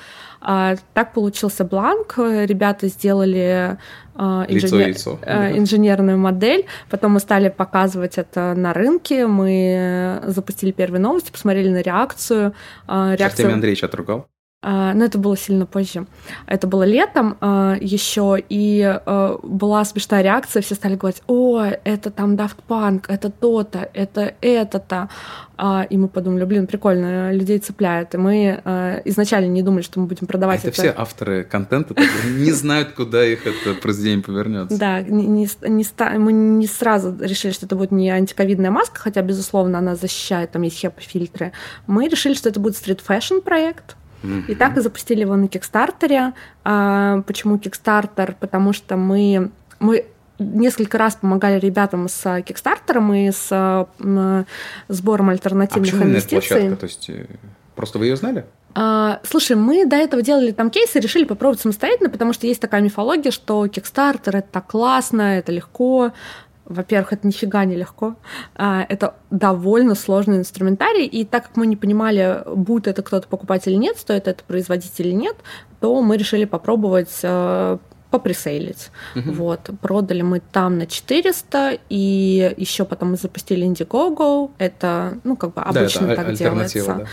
А, 0.45 0.77
так 0.95 1.13
получился 1.13 1.65
бланк. 1.65 2.15
Ребята 2.19 2.89
сделали 2.89 3.79
а, 4.15 4.45
инженер... 4.49 4.89
лицо, 4.89 5.13
лицо. 5.13 5.19
А, 5.23 5.57
инженерную 5.57 6.19
модель. 6.19 6.67
Потом 6.91 7.13
мы 7.13 7.21
стали 7.21 7.49
показывать 7.49 8.19
это 8.19 8.55
на 8.55 8.73
рынке. 8.73 9.27
Мы 9.27 10.21
запустили 10.27 10.73
первые 10.73 11.01
новости, 11.01 11.31
посмотрели 11.31 11.69
на 11.69 11.83
реакцию. 11.83 12.55
Реакция... 12.89 13.27
Артемий 13.27 13.55
Андреевич 13.55 13.85
отругал? 13.85 14.27
А, 14.65 14.95
но 14.95 15.05
это 15.05 15.19
было 15.19 15.37
сильно 15.37 15.67
позже. 15.67 16.07
Это 16.47 16.69
было 16.69 16.85
летом 16.85 17.37
а, 17.41 17.77
еще, 17.81 18.39
и 18.49 18.81
а, 18.83 19.39
была 19.43 19.85
смешная 19.85 20.23
реакция, 20.23 20.63
все 20.63 20.77
стали 20.77 20.95
говорить, 20.95 21.21
о, 21.27 21.63
это 21.63 22.13
там 22.13 22.37
Daft 22.37 22.59
Punk, 22.69 23.07
это 23.09 23.29
то-то, 23.31 23.91
это 23.93 24.35
это-то. 24.41 25.09
И 25.91 25.97
мы 25.97 26.09
подумали, 26.09 26.45
блин, 26.45 26.67
прикольно, 26.67 27.33
людей 27.33 27.59
цепляет. 27.61 28.15
И 28.15 28.19
мы 28.19 28.61
изначально 29.05 29.47
не 29.47 29.63
думали, 29.63 29.83
что 29.83 30.01
мы 30.01 30.07
будем 30.07 30.27
продавать 30.27 30.61
это. 30.61 30.69
Это 30.69 30.83
все 30.83 30.95
авторы 30.97 31.45
контента 31.45 31.95
не 32.27 32.51
знают, 32.51 32.93
куда 32.93 33.25
их 33.25 33.47
это 33.47 33.81
произведение 33.81 34.25
повернется. 34.25 34.77
Да, 34.77 35.05
мы 35.09 36.33
не 36.33 36.67
сразу 36.67 37.17
решили, 37.21 37.53
что 37.53 37.67
это 37.67 37.77
будет 37.77 37.93
не 37.93 38.11
антиковидная 38.11 38.73
маска, 38.73 38.99
хотя, 38.99 39.23
безусловно, 39.23 39.79
она 39.79 39.95
защищает, 39.95 40.51
там 40.51 40.63
есть 40.63 40.83
HEPA-фильтры. 40.83 41.53
Мы 41.87 42.09
решили, 42.09 42.35
что 42.35 42.49
это 42.49 42.59
будет 42.59 42.77
street 42.77 43.05
fashion 43.05 43.39
проект, 43.45 43.97
и 44.49 44.55
так 44.55 44.77
и 44.77 44.81
запустили 44.81 45.21
его 45.21 45.37
на 45.37 45.49
Кикстартере. 45.49 46.33
А, 46.65 47.23
почему 47.23 47.59
Кикстартер? 47.59 48.37
Потому 48.39 48.73
что 48.73 48.97
мы, 48.97 49.51
мы 49.81 50.07
несколько 50.39 50.99
раз 50.99 51.17
помогали 51.17 51.59
ребятам 51.59 52.09
с 52.09 52.43
Кикстартером 52.43 53.13
и 53.15 53.31
с 53.31 53.87
сбором 54.89 55.29
альтернативных 55.31 55.95
а 56.01 56.05
инвестиций. 56.05 56.77
То 56.77 56.87
есть 56.87 57.11
просто 57.75 57.99
вы 57.99 58.07
ее 58.07 58.17
знали? 58.17 58.45
А, 58.75 59.21
слушай, 59.23 59.57
мы 59.57 59.85
до 59.85 59.97
этого 59.97 60.23
делали 60.23 60.51
там 60.53 60.71
кейсы, 60.71 60.99
решили 60.99 61.25
попробовать 61.25 61.61
самостоятельно, 61.61 62.09
потому 62.09 62.33
что 62.33 62.47
есть 62.47 62.61
такая 62.61 62.81
мифология, 62.81 63.31
что 63.31 63.67
Kickstarter 63.67 64.39
это 64.39 64.49
так 64.51 64.67
классно, 64.67 65.39
это 65.39 65.53
легко. 65.53 66.13
Во-первых, 66.73 67.13
это 67.13 67.27
нифига 67.27 67.65
не 67.65 67.77
легко. 67.77 68.17
А, 68.55 68.85
это 68.89 69.15
довольно 69.31 69.95
сложный 69.95 70.39
инструментарий, 70.39 71.07
и 71.07 71.25
так 71.25 71.45
как 71.45 71.57
мы 71.57 71.67
не 71.67 71.77
понимали, 71.77 72.43
будет 72.47 72.89
это 72.89 73.03
кто-то 73.03 73.29
покупать 73.29 73.67
или 73.67 73.75
нет, 73.75 73.99
стоит 73.99 74.29
это 74.29 74.43
производить 74.45 74.99
или 74.99 75.13
нет, 75.13 75.37
то 75.81 76.01
мы 76.03 76.17
решили 76.17 76.45
попробовать 76.45 77.21
э, 77.23 77.79
попресейлить. 78.13 78.91
Угу. 79.17 79.33
Вот. 79.33 79.71
Продали 79.81 80.23
мы 80.23 80.41
там 80.41 80.79
на 80.79 80.87
400, 80.87 81.79
и 81.89 82.55
еще 82.57 82.85
потом 82.85 83.13
мы 83.13 83.17
запустили 83.17 83.67
Indiegogo. 83.67 84.51
Это, 84.59 85.19
ну, 85.25 85.37
как 85.37 85.55
бы 85.55 85.63
обычно 85.63 86.09
да, 86.09 86.17
так 86.17 86.35
делается. 86.35 86.95
Да. 86.95 87.07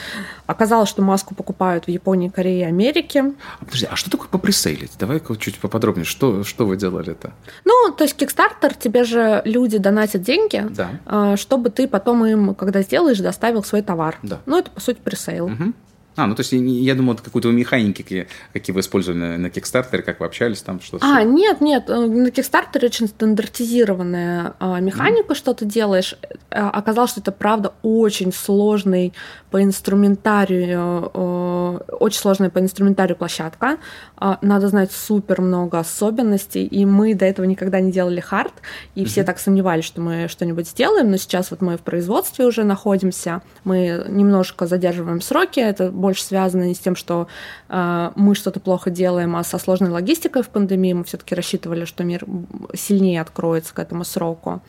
Оказалось, 0.45 0.89
что 0.89 1.01
маску 1.01 1.33
покупают 1.33 1.85
в 1.85 1.87
Японии, 1.87 2.29
Корее, 2.29 2.67
Америке. 2.67 3.33
А, 3.59 3.65
подожди, 3.65 3.87
а 3.89 3.95
что 3.95 4.11
такое 4.11 4.27
попресейлить? 4.27 4.91
Давай 4.99 5.21
чуть 5.39 5.57
поподробнее. 5.59 6.05
Что, 6.05 6.43
что 6.43 6.65
вы 6.65 6.75
делали-то? 6.75 7.33
Ну, 7.65 7.91
то 7.97 8.03
есть 8.03 8.21
Kickstarter, 8.21 8.77
тебе 8.77 9.05
же 9.05 9.41
люди 9.45 9.77
донатят 9.77 10.21
деньги, 10.21 10.65
да. 10.69 10.89
А, 11.05 11.37
чтобы 11.37 11.69
ты 11.69 11.87
потом 11.87 12.25
им, 12.25 12.53
когда 12.55 12.81
сделаешь, 12.81 13.19
доставил 13.19 13.63
свой 13.63 13.81
товар. 13.81 14.17
Да. 14.21 14.41
Ну, 14.45 14.59
это, 14.59 14.69
по 14.69 14.81
сути, 14.81 14.99
пресейл. 15.01 15.45
Угу. 15.45 15.73
А, 16.19 16.27
ну 16.27 16.35
то 16.35 16.41
есть 16.41 16.51
я 16.51 16.95
думал, 16.95 17.13
это 17.13 17.23
какой-то 17.23 17.49
механики, 17.51 18.27
какие, 18.51 18.73
вы 18.73 18.81
использовали 18.81 19.19
на, 19.19 19.37
на 19.37 19.47
Kickstarter, 19.47 20.01
как 20.01 20.19
вы 20.19 20.25
общались 20.25 20.61
там, 20.61 20.81
что-то. 20.81 21.05
А, 21.05 21.23
нет, 21.23 21.61
нет, 21.61 21.89
э, 21.89 21.95
на 21.95 22.27
Kickstarter 22.27 22.83
очень 22.83 23.07
стандартизированная 23.07 24.53
а, 24.59 24.81
механика, 24.81 25.31
mm. 25.31 25.35
что 25.35 25.53
ты 25.53 25.65
делаешь. 25.65 26.15
А, 26.51 26.69
оказалось, 26.71 27.11
что 27.11 27.21
это 27.21 27.31
правда 27.31 27.73
очень 27.83 28.33
сложный 28.33 29.13
по 29.49 29.63
инструментарию, 29.63 31.09
а, 31.13 31.77
очень 31.99 32.19
сложная 32.19 32.49
по 32.49 32.59
инструментарию 32.59 33.15
площадка. 33.15 33.77
А, 34.17 34.39
надо 34.41 34.67
знать 34.67 34.91
супер 34.91 35.39
много 35.41 35.79
особенностей, 35.79 36.65
и 36.65 36.85
мы 36.85 37.15
до 37.15 37.25
этого 37.25 37.45
никогда 37.45 37.79
не 37.79 37.93
делали 37.93 38.19
хард, 38.19 38.53
и 38.95 39.03
mm-hmm. 39.03 39.05
все 39.05 39.23
так 39.23 39.39
сомневались, 39.39 39.85
что 39.85 40.01
мы 40.01 40.27
что-нибудь 40.27 40.67
сделаем, 40.67 41.11
но 41.11 41.17
сейчас 41.17 41.51
вот 41.51 41.61
мы 41.61 41.77
в 41.77 41.81
производстве 41.81 42.45
уже 42.45 42.65
находимся, 42.65 43.41
мы 43.63 44.05
немножко 44.09 44.67
задерживаем 44.67 45.21
сроки, 45.21 45.59
это 45.59 45.91
больше 45.91 46.08
связано 46.17 46.63
не 46.63 46.75
с 46.75 46.79
тем, 46.79 46.95
что 46.95 47.27
э, 47.69 48.11
мы 48.15 48.35
что-то 48.35 48.59
плохо 48.59 48.89
делаем, 48.89 49.35
а 49.35 49.43
со 49.43 49.57
сложной 49.57 49.89
логистикой 49.89 50.43
в 50.43 50.49
пандемии. 50.49 50.93
Мы 50.93 51.03
все-таки 51.03 51.35
рассчитывали, 51.35 51.85
что 51.85 52.03
мир 52.03 52.25
сильнее 52.73 53.21
откроется 53.21 53.73
к 53.73 53.79
этому 53.79 54.03
сроку. 54.03 54.61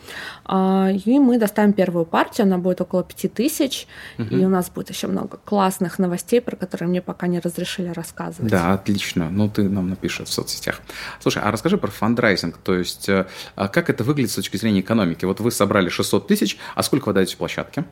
Э, 0.48 0.92
и 0.92 1.18
мы 1.18 1.38
доставим 1.38 1.72
первую 1.72 2.04
партию, 2.04 2.46
она 2.46 2.58
будет 2.58 2.80
около 2.80 3.02
5000, 3.02 3.86
угу. 4.18 4.34
и 4.34 4.44
у 4.44 4.48
нас 4.48 4.70
будет 4.70 4.90
еще 4.90 5.06
много 5.06 5.38
классных 5.44 5.98
новостей, 5.98 6.40
про 6.40 6.56
которые 6.56 6.88
мне 6.88 7.02
пока 7.02 7.26
не 7.26 7.40
разрешили 7.40 7.88
рассказывать. 7.88 8.50
Да, 8.50 8.72
отлично. 8.72 9.28
Ну, 9.30 9.48
ты 9.48 9.68
нам 9.68 9.88
напишешь 9.88 10.28
в 10.28 10.32
соцсетях. 10.32 10.80
Слушай, 11.20 11.42
а 11.42 11.50
расскажи 11.50 11.78
про 11.78 11.90
фандрайзинг, 11.90 12.58
то 12.58 12.74
есть 12.74 13.08
э, 13.08 13.26
а 13.56 13.68
как 13.68 13.90
это 13.90 14.04
выглядит 14.04 14.30
с 14.30 14.34
точки 14.34 14.56
зрения 14.56 14.80
экономики? 14.80 15.24
Вот 15.24 15.40
вы 15.40 15.50
собрали 15.50 15.88
600 15.88 16.26
тысяч, 16.26 16.58
а 16.74 16.82
сколько 16.82 17.08
вы 17.08 17.14
даете 17.14 17.36
площадке? 17.36 17.84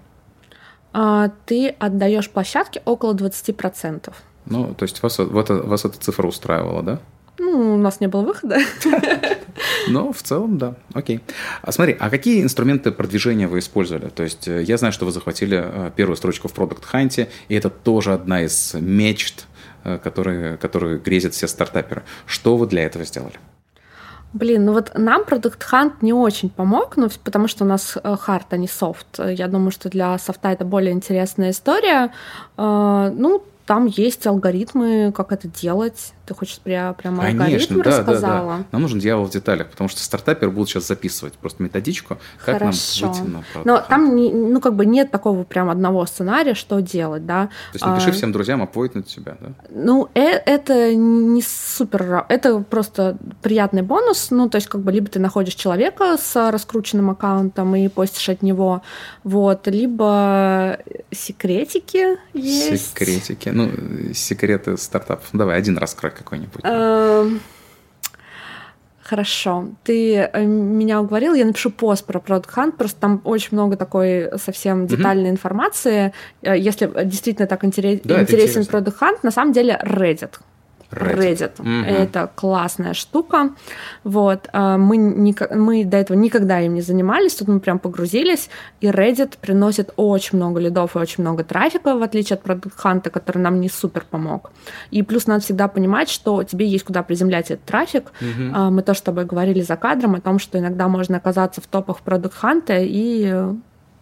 А, 0.93 1.31
ты 1.47 1.69
отдаешь 1.79 2.31
площадке 2.31 2.83
около 2.85 3.15
20%. 3.15 4.13
Ну, 4.47 4.75
то 4.75 4.83
есть 4.85 5.03
вас, 5.03 5.19
вот, 5.19 5.51
вас 5.51 5.85
эта 5.85 5.99
цифра 5.99 6.27
устраивала, 6.27 6.83
да? 6.83 6.99
Ну, 7.39 7.75
у 7.75 7.77
нас 7.77 8.01
не 8.01 8.09
было 8.09 8.23
выхода. 8.23 8.59
Но 9.89 10.13
в 10.13 10.23
целом, 10.23 10.59
да, 10.59 10.75
окей. 10.93 11.21
А 11.63 11.71
смотри, 11.73 11.97
а 11.99 12.11
какие 12.11 12.43
инструменты 12.43 12.91
продвижения 12.91 13.47
вы 13.47 13.61
использовали? 13.61 14.09
То 14.09 14.23
есть 14.23 14.49
э, 14.49 14.63
я 14.63 14.77
знаю, 14.77 14.93
что 14.93 15.05
вы 15.05 15.13
захватили 15.13 15.61
э, 15.63 15.91
первую 15.95 16.17
строчку 16.17 16.49
в 16.49 16.55
Product 16.55 16.83
Hunt, 16.93 17.29
и 17.49 17.55
это 17.55 17.71
тоже 17.71 18.13
одна 18.13 18.43
из 18.43 18.75
мечт, 18.75 19.47
э, 19.85 19.99
которые, 19.99 20.57
которые 20.57 20.99
грезят 20.99 21.35
все 21.35 21.47
стартаперы. 21.47 22.03
Что 22.27 22.57
вы 22.57 22.67
для 22.67 22.85
этого 22.85 23.05
сделали? 23.05 23.37
Блин, 24.35 24.67
ну 24.67 24.73
вот 24.73 24.93
нам 24.95 25.23
Product 25.23 25.61
Hunt 25.73 25.93
не 26.03 26.13
очень 26.13 26.51
помог, 26.51 26.97
ну, 26.97 27.09
потому 27.25 27.49
что 27.49 27.65
у 27.65 27.67
нас 27.67 27.97
хард, 28.21 28.47
а 28.51 28.57
не 28.59 28.69
софт. 28.69 29.19
Я 29.19 29.49
думаю, 29.49 29.71
что 29.71 29.89
для 29.89 30.19
софта 30.19 30.51
это 30.53 30.65
более 30.65 30.93
интересная 30.93 31.51
история. 31.51 32.11
Э, 32.59 33.11
ну, 33.15 33.43
там 33.69 33.85
есть 33.85 34.27
алгоритмы, 34.27 35.13
как 35.15 35.31
это 35.31 35.47
делать. 35.47 36.15
Ты 36.25 36.35
хочешь 36.35 36.59
прям, 36.59 36.95
прям 36.95 37.19
Конечно, 37.19 37.45
алгоритм 37.45 37.83
да, 37.83 37.83
рассказала? 37.85 38.53
Да, 38.53 38.59
да. 38.61 38.65
Нам 38.73 38.83
нужен 38.83 38.99
дьявол 38.99 39.27
в 39.27 39.31
деталях, 39.31 39.69
потому 39.71 39.91
что 39.91 40.01
стартапер 40.01 40.51
будут 40.51 40.71
сейчас 40.71 40.87
записывать 40.89 41.35
просто 41.35 41.63
методичку, 41.63 42.17
как 42.43 42.61
Хорошо. 42.61 43.07
нам 43.07 43.13
выйти 43.13 43.29
на 43.29 43.43
продукт. 43.53 43.67
Но 43.67 43.85
там 43.87 44.17
не, 44.17 44.33
ну, 44.33 44.63
как 44.63 44.75
бы 44.75 44.87
нет 44.87 45.11
такого 45.11 45.45
прям 45.45 45.69
одного 45.69 46.07
сценария, 46.07 46.55
что 46.55 46.81
делать, 46.81 47.27
да. 47.27 47.49
То 47.73 47.75
есть 47.75 47.85
напиши 47.85 48.09
а, 48.09 48.13
всем 48.13 48.33
друзьям, 48.33 48.63
аппойтнуть 48.63 49.11
себя, 49.11 49.37
да? 49.39 49.49
Ну, 49.69 50.09
э, 50.15 50.41
это 50.47 50.95
не 50.95 51.43
супер, 51.43 52.25
это 52.31 52.61
просто 52.61 53.19
приятный 53.43 53.83
бонус, 53.83 54.31
ну, 54.31 54.49
то 54.49 54.57
есть 54.57 54.69
как 54.69 54.81
бы 54.81 54.93
либо 54.93 55.09
ты 55.09 55.19
находишь 55.19 55.55
человека 55.55 56.17
с 56.19 56.51
раскрученным 56.51 57.11
аккаунтом 57.11 57.77
и 57.77 57.89
постишь 57.89 58.31
от 58.31 58.41
него, 58.41 58.81
вот, 59.25 59.67
либо 59.67 60.79
секретики 61.11 62.17
есть. 62.33 62.93
Секретики, 62.93 63.58
ну, 63.59 64.15
секреты 64.15 64.77
стартапов. 64.77 65.29
Давай, 65.33 65.57
один 65.59 65.79
раскрой 65.79 66.13
какой-нибудь? 66.13 66.61
Эм, 66.65 67.41
хорошо. 69.03 69.69
Ты 69.85 70.17
э, 70.17 70.45
меня 70.45 71.01
уговорил, 71.01 71.35
я 71.35 71.45
напишу 71.45 71.71
пост 71.71 72.05
про 72.05 72.21
Product 72.21 72.49
Hunt, 72.55 72.73
просто 72.73 73.01
там 73.01 73.21
очень 73.25 73.51
много 73.53 73.77
такой 73.77 74.31
совсем 74.39 74.87
детальной 74.87 75.29
mm-hmm. 75.29 75.33
информации. 75.33 76.13
Э, 76.43 76.59
если 76.59 76.91
действительно 77.05 77.47
так 77.47 77.65
интерес, 77.65 78.01
да, 78.05 78.23
интересен 78.23 78.63
Product 78.63 78.99
Hunt, 79.01 79.19
на 79.23 79.31
самом 79.31 79.53
деле 79.53 79.81
Reddit. 79.83 80.35
Reddit. 80.91 81.19
Reddit. 81.21 81.57
Mm-hmm. 81.57 81.85
Это 81.85 82.31
классная 82.35 82.95
штука. 82.95 83.51
Вот. 84.05 84.49
А, 84.53 84.79
мы, 84.79 84.97
не, 84.97 85.35
мы 85.55 85.85
до 85.85 85.97
этого 85.99 86.17
никогда 86.17 86.61
им 86.61 86.75
не 86.75 86.81
занимались, 86.81 87.35
тут 87.35 87.49
мы 87.49 87.61
прям 87.61 87.79
погрузились, 87.79 88.49
и 88.81 88.87
Reddit 88.87 89.35
приносит 89.41 89.93
очень 89.97 90.39
много 90.39 90.61
лидов 90.61 90.97
и 90.97 90.99
очень 90.99 91.23
много 91.23 91.45
трафика, 91.45 91.95
в 91.95 92.03
отличие 92.03 92.37
от 92.37 92.45
Product 92.45 92.73
Hunt, 92.83 93.11
который 93.11 93.39
нам 93.39 93.61
не 93.61 93.69
супер 93.69 94.05
помог. 94.09 94.51
И 94.91 95.03
плюс 95.03 95.27
надо 95.27 95.43
всегда 95.43 95.69
понимать, 95.69 96.09
что 96.09 96.43
тебе 96.43 96.67
есть 96.67 96.85
куда 96.85 97.03
приземлять 97.03 97.51
этот 97.51 97.65
трафик. 97.65 98.13
Mm-hmm. 98.21 98.71
Мы 98.71 98.83
тоже 98.83 99.01
с 99.01 99.03
тобой 99.03 99.25
говорили 99.25 99.61
за 99.61 99.77
кадром 99.77 100.15
о 100.15 100.21
том, 100.21 100.39
что 100.39 100.59
иногда 100.59 100.89
можно 100.89 101.19
оказаться 101.19 101.61
в 101.61 101.67
топах 101.67 101.99
Product 102.05 102.33
Hunt 102.43 102.85
и 102.85 103.29
э, 103.31 103.55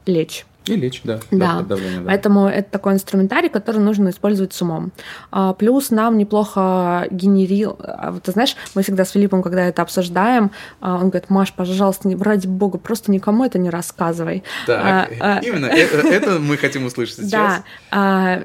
лечь. 0.07 0.47
И 0.66 0.74
лечь, 0.74 1.00
да. 1.04 1.20
Да. 1.30 1.62
Да. 1.62 1.76
Поэтому 2.06 2.46
это 2.46 2.70
такой 2.70 2.94
инструментарий, 2.94 3.48
который 3.48 3.80
нужно 3.80 4.10
использовать 4.10 4.52
с 4.52 4.62
умом. 4.62 4.92
А, 5.30 5.52
плюс 5.52 5.90
нам 5.90 6.18
неплохо 6.18 7.06
генерил... 7.10 7.76
А, 7.80 8.10
вот 8.10 8.24
ты 8.24 8.32
знаешь, 8.32 8.56
мы 8.74 8.82
всегда 8.82 9.04
с 9.04 9.10
Филиппом, 9.10 9.42
когда 9.42 9.64
это 9.64 9.82
обсуждаем, 9.82 10.50
а, 10.80 10.96
он 10.96 11.10
говорит, 11.10 11.30
Маш, 11.30 11.52
пожалуйста, 11.52 12.08
не, 12.08 12.16
ради 12.16 12.46
бога, 12.46 12.78
просто 12.78 13.10
никому 13.12 13.44
это 13.44 13.58
не 13.58 13.70
рассказывай. 13.70 14.42
Так, 14.66 15.10
а, 15.20 15.40
именно, 15.42 15.66
это, 15.66 15.98
это 16.06 16.38
мы 16.38 16.56
хотим 16.56 16.84
услышать 16.86 17.16
сейчас. 17.26 17.62
Да. 17.90 18.44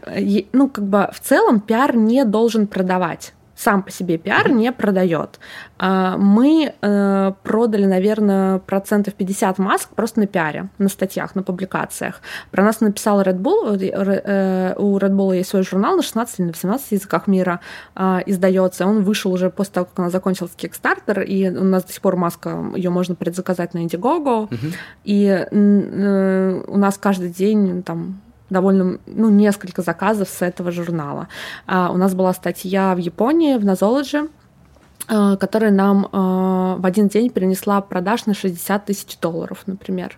Ну, 0.53 0.69
как 0.69 0.85
бы 0.85 1.09
в 1.13 1.19
целом 1.19 1.59
пиар 1.59 1.95
не 1.95 2.23
должен 2.25 2.67
продавать 2.67 3.33
сам 3.61 3.83
по 3.83 3.91
себе 3.91 4.17
пиар 4.17 4.49
не 4.49 4.71
продает. 4.71 5.39
А, 5.77 6.17
мы 6.17 6.73
э, 6.81 7.31
продали, 7.43 7.85
наверное, 7.85 8.57
процентов 8.57 9.13
50 9.13 9.59
масок 9.59 9.89
просто 9.95 10.19
на 10.19 10.27
пиаре, 10.27 10.69
на 10.79 10.89
статьях, 10.89 11.35
на 11.35 11.43
публикациях. 11.43 12.21
Про 12.49 12.63
нас 12.63 12.81
написал 12.81 13.21
Red 13.21 13.37
Bull. 13.37 13.77
Э, 13.77 14.73
у 14.77 14.97
Red 14.97 15.11
Bull 15.11 15.35
есть 15.35 15.49
свой 15.49 15.63
журнал 15.63 15.95
на 15.95 16.01
16 16.01 16.39
или 16.39 16.45
на 16.47 16.53
18 16.53 16.91
языках 16.91 17.27
мира 17.27 17.59
а, 17.95 18.21
издается. 18.25 18.87
Он 18.87 19.03
вышел 19.03 19.31
уже 19.31 19.51
после 19.51 19.73
того, 19.73 19.85
как 19.85 19.99
у 19.99 20.01
нас 20.01 20.11
закончился 20.11 20.55
Kickstarter, 20.57 21.23
и 21.23 21.49
у 21.49 21.63
нас 21.63 21.83
до 21.83 21.93
сих 21.93 22.01
пор 22.01 22.15
маска, 22.15 22.71
ее 22.75 22.89
можно 22.89 23.13
предзаказать 23.13 23.75
на 23.75 23.85
Indiegogo. 23.85 24.45
Угу. 24.45 24.73
И 25.03 25.25
э, 25.27 26.63
у 26.67 26.77
нас 26.77 26.97
каждый 26.97 27.29
день 27.29 27.83
там 27.83 28.21
довольно, 28.51 28.99
ну, 29.07 29.29
несколько 29.29 29.81
заказов 29.81 30.29
с 30.29 30.41
этого 30.41 30.71
журнала. 30.71 31.27
А, 31.65 31.89
у 31.91 31.97
нас 31.97 32.13
была 32.13 32.33
статья 32.33 32.93
в 32.93 32.97
Японии, 32.99 33.57
в 33.57 33.65
Nozology, 33.65 34.29
которая 35.11 35.71
нам 35.71 36.07
а, 36.11 36.75
в 36.77 36.85
один 36.85 37.09
день 37.09 37.29
перенесла 37.29 37.81
продаж 37.81 38.27
на 38.27 38.33
60 38.33 38.85
тысяч 38.85 39.17
долларов, 39.19 39.63
например. 39.65 40.17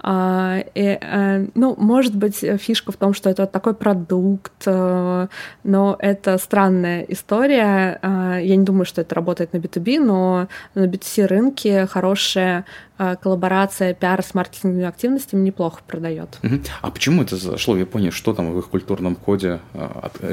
А, 0.00 0.58
и, 0.74 0.98
э, 1.00 1.46
ну, 1.54 1.74
может 1.78 2.14
быть, 2.14 2.44
фишка 2.60 2.92
в 2.92 2.96
том, 2.96 3.14
что 3.14 3.30
это 3.30 3.46
такой 3.46 3.74
продукт, 3.74 4.52
э, 4.66 5.28
но 5.62 5.96
это 5.98 6.36
странная 6.38 7.02
история. 7.02 7.98
Я 8.02 8.56
не 8.56 8.64
думаю, 8.64 8.84
что 8.84 9.00
это 9.00 9.14
работает 9.14 9.52
на 9.54 9.58
B2B, 9.58 9.98
но 10.00 10.48
на 10.74 10.84
B2C 10.84 11.26
рынке 11.26 11.86
хорошая 11.86 12.64
коллаборация 12.96 13.94
пиар 13.94 14.22
с 14.22 14.34
маркетинговыми 14.34 14.84
активностями 14.84 15.40
неплохо 15.40 15.80
продает. 15.86 16.38
А 16.82 16.90
почему 16.90 17.22
это 17.22 17.36
зашло 17.36 17.74
в 17.74 17.78
Японии? 17.78 18.10
Что 18.10 18.34
там 18.34 18.52
в 18.52 18.58
их 18.58 18.68
культурном 18.68 19.16
коде 19.16 19.60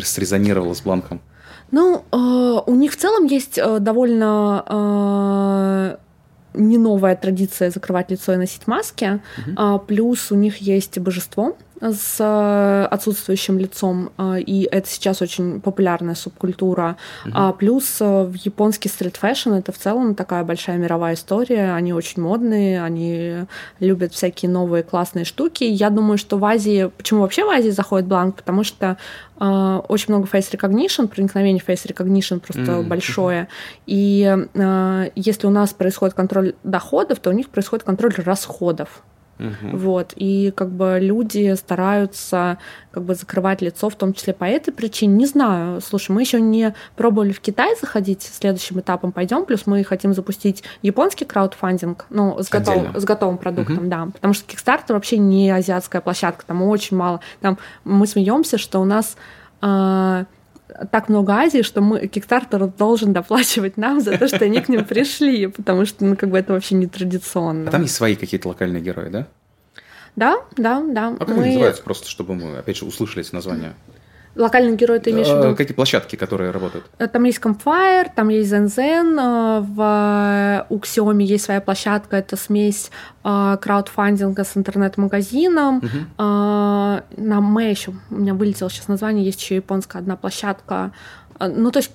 срезонировало 0.02 0.74
с 0.74 0.82
бланком? 0.82 1.22
Ну, 1.72 2.04
э, 2.12 2.62
у 2.66 2.76
них 2.76 2.92
в 2.92 2.98
целом 2.98 3.26
есть 3.26 3.58
э, 3.58 3.80
довольно 3.80 4.64
э, 4.68 5.98
не 6.54 6.78
новая 6.78 7.16
традиция 7.16 7.72
закрывать 7.72 8.12
лицо 8.12 8.34
и 8.34 8.38
носить 8.38 8.68
маски. 8.68 9.22
Угу. 9.38 9.80
Плюс 9.88 10.32
у 10.32 10.36
них 10.36 10.58
есть 10.58 11.00
божество, 11.00 11.56
с 11.82 12.18
э, 12.20 12.86
отсутствующим 12.86 13.58
лицом, 13.58 14.12
э, 14.18 14.40
и 14.40 14.68
это 14.72 14.88
сейчас 14.88 15.22
очень 15.22 15.60
популярная 15.62 16.16
субкультура. 16.16 16.98
Uh-huh. 17.26 17.58
Плюс 17.58 17.98
э, 18.00 18.24
в 18.24 18.36
японский 18.36 18.88
street 18.88 19.18
fashion 19.18 19.54
это 19.54 19.72
в 19.72 19.78
целом 19.78 20.14
такая 20.14 20.44
большая 20.44 20.78
мировая 20.78 21.16
история, 21.16 21.74
они 21.74 21.94
очень 21.94 22.22
модные, 22.22 22.84
они 22.84 23.46
любят 23.80 24.14
всякие 24.14 24.52
новые 24.52 24.84
классные 24.84 25.26
штуки. 25.26 25.64
Я 25.64 25.90
думаю, 25.90 26.18
что 26.20 26.38
в 26.38 26.46
Азии, 26.46 26.92
почему 26.96 27.22
вообще 27.22 27.46
в 27.46 27.50
Азии 27.50 27.72
заходит 27.72 28.08
Blank, 28.08 28.36
потому 28.36 28.64
что 28.64 28.98
очень 29.38 30.14
много 30.14 30.28
face 30.28 30.52
recognition, 30.52 31.08
проникновение 31.08 31.64
face 31.66 31.88
recognition 31.88 32.40
просто 32.40 32.62
mm-hmm. 32.62 32.84
большое. 32.84 33.48
И 33.88 34.38
uh, 34.54 35.12
если 35.16 35.48
у 35.48 35.50
нас 35.50 35.74
происходит 35.74 36.14
контроль 36.14 36.54
доходов, 36.64 37.20
то 37.20 37.32
у 37.32 37.34
них 37.34 37.50
происходит 37.50 37.84
контроль 37.84 38.14
расходов. 38.18 39.02
Угу. 39.42 39.78
Вот. 39.78 40.14
И 40.16 40.52
как 40.56 40.72
бы 40.72 41.00
люди 41.02 41.56
стараются 41.56 42.58
как 42.92 43.04
бы 43.04 43.16
закрывать 43.16 43.62
лицо, 43.62 43.90
в 43.90 43.96
том 43.96 44.14
числе 44.14 44.34
по 44.34 44.44
этой 44.44 44.72
причине. 44.72 45.16
Не 45.16 45.26
знаю. 45.26 45.82
Слушай, 45.82 46.12
мы 46.12 46.22
еще 46.22 46.40
не 46.40 46.74
пробовали 46.96 47.32
в 47.32 47.40
Китай 47.40 47.76
заходить, 47.80 48.22
следующим 48.22 48.80
этапом 48.80 49.12
пойдем. 49.12 49.46
Плюс 49.46 49.66
мы 49.66 49.84
хотим 49.84 50.14
запустить 50.14 50.64
японский 50.82 51.26
краудфандинг, 51.26 52.06
ну, 52.10 52.38
с, 52.42 52.50
готов, 52.50 52.96
с 52.96 53.04
готовым 53.04 53.38
продуктом, 53.38 53.80
угу. 53.80 53.88
да. 53.88 54.08
Потому 54.14 54.34
что 54.34 54.46
Kickstarter 54.52 54.94
вообще 54.94 55.18
не 55.18 55.50
азиатская 55.50 56.02
площадка, 56.02 56.46
там 56.46 56.62
очень 56.64 56.98
мало. 56.98 57.22
Там 57.40 57.58
мы 57.84 58.08
смеемся, 58.08 58.58
что 58.58 58.80
у 58.80 58.86
нас 58.86 59.16
э, 59.62 60.26
так 60.92 61.10
много 61.10 61.34
Азии, 61.34 61.62
что 61.62 61.82
мы 61.82 62.00
Kickstarter 62.02 62.72
должен 62.78 63.14
доплачивать 63.14 63.78
нам 63.78 64.02
за 64.02 64.18
то, 64.18 64.28
что 64.28 64.46
они 64.46 64.62
к 64.62 64.70
ним 64.70 64.86
пришли, 64.86 65.48
потому 65.48 65.86
что, 65.86 66.06
ну, 66.06 66.16
как 66.16 66.30
бы 66.30 66.38
это 66.38 66.54
вообще 66.54 66.76
не 66.76 66.88
традиционно. 66.88 67.70
А 67.70 67.72
там 67.72 67.82
есть 67.82 67.96
свои 67.96 68.16
какие-то 68.16 68.50
локальные 68.50 68.82
герои, 68.82 69.10
да? 69.10 69.28
Да, 70.16 70.38
да, 70.58 70.84
да. 70.86 71.16
А 71.20 71.26
как 71.26 71.30
мы... 71.30 71.44
они 71.44 71.52
называются, 71.54 71.84
просто 71.84 72.10
чтобы 72.10 72.36
мы, 72.36 72.58
опять 72.58 72.78
же, 72.78 72.86
услышали 72.86 73.26
эти 73.26 73.34
названия? 73.34 73.74
Локальный 74.36 74.78
герой 74.78 75.00
ты 75.00 75.12
имеешь 75.12 75.28
в 75.28 75.38
виду? 75.38 75.50
А, 75.50 75.56
какие 75.56 75.76
площадки, 75.76 76.16
которые 76.16 76.52
работают? 76.52 76.86
Э, 77.00 77.08
там 77.08 77.24
есть 77.26 77.40
Campfire, 77.40 78.10
там 78.16 78.30
есть 78.30 78.52
ZenZen, 78.52 79.20
э, 79.20 79.62
в 79.62 80.66
у 80.70 80.78
Xiaomi 80.78 81.24
есть 81.24 81.46
своя 81.46 81.60
площадка, 81.60 82.18
это 82.18 82.38
смесь 82.38 82.92
э, 83.24 83.58
краудфандинга 83.62 84.44
с 84.44 84.56
интернет-магазином. 84.56 85.78
Угу. 85.78 85.90
На 86.18 87.42
Мэйшу, 87.42 87.94
у 88.10 88.16
меня 88.16 88.34
вылетело 88.34 88.70
сейчас 88.70 88.88
название, 88.88 89.26
есть 89.26 89.42
еще 89.42 89.56
японская 89.56 90.02
одна 90.02 90.16
площадка. 90.16 90.92
Ну, 91.40 91.72
то 91.72 91.80
есть 91.80 91.92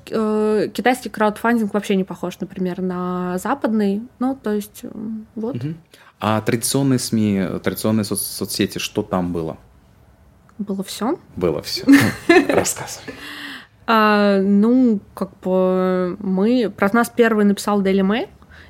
китайский 0.72 1.08
краудфандинг 1.08 1.72
вообще 1.72 1.94
не 1.94 2.04
похож, 2.04 2.38
например, 2.40 2.82
на 2.82 3.38
западный. 3.38 4.02
Ну, 4.18 4.36
то 4.40 4.52
есть 4.52 4.82
вот. 5.34 5.56
Угу. 5.56 5.74
А 6.20 6.40
традиционные 6.40 6.98
СМИ, 6.98 7.60
традиционные 7.62 8.04
соц- 8.04 8.16
соцсети, 8.16 8.78
что 8.78 9.02
там 9.02 9.32
было? 9.32 9.56
Было 10.58 10.82
все? 10.82 11.18
Было 11.36 11.62
все. 11.62 11.84
Рассказывай. 12.48 13.14
А, 13.86 14.40
ну, 14.40 15.00
как 15.14 15.38
бы 15.40 16.16
мы... 16.20 16.72
Про 16.76 16.90
нас 16.92 17.10
первый 17.14 17.44
написал 17.44 17.82
Daily 17.82 18.00
Mail, 18.00 18.28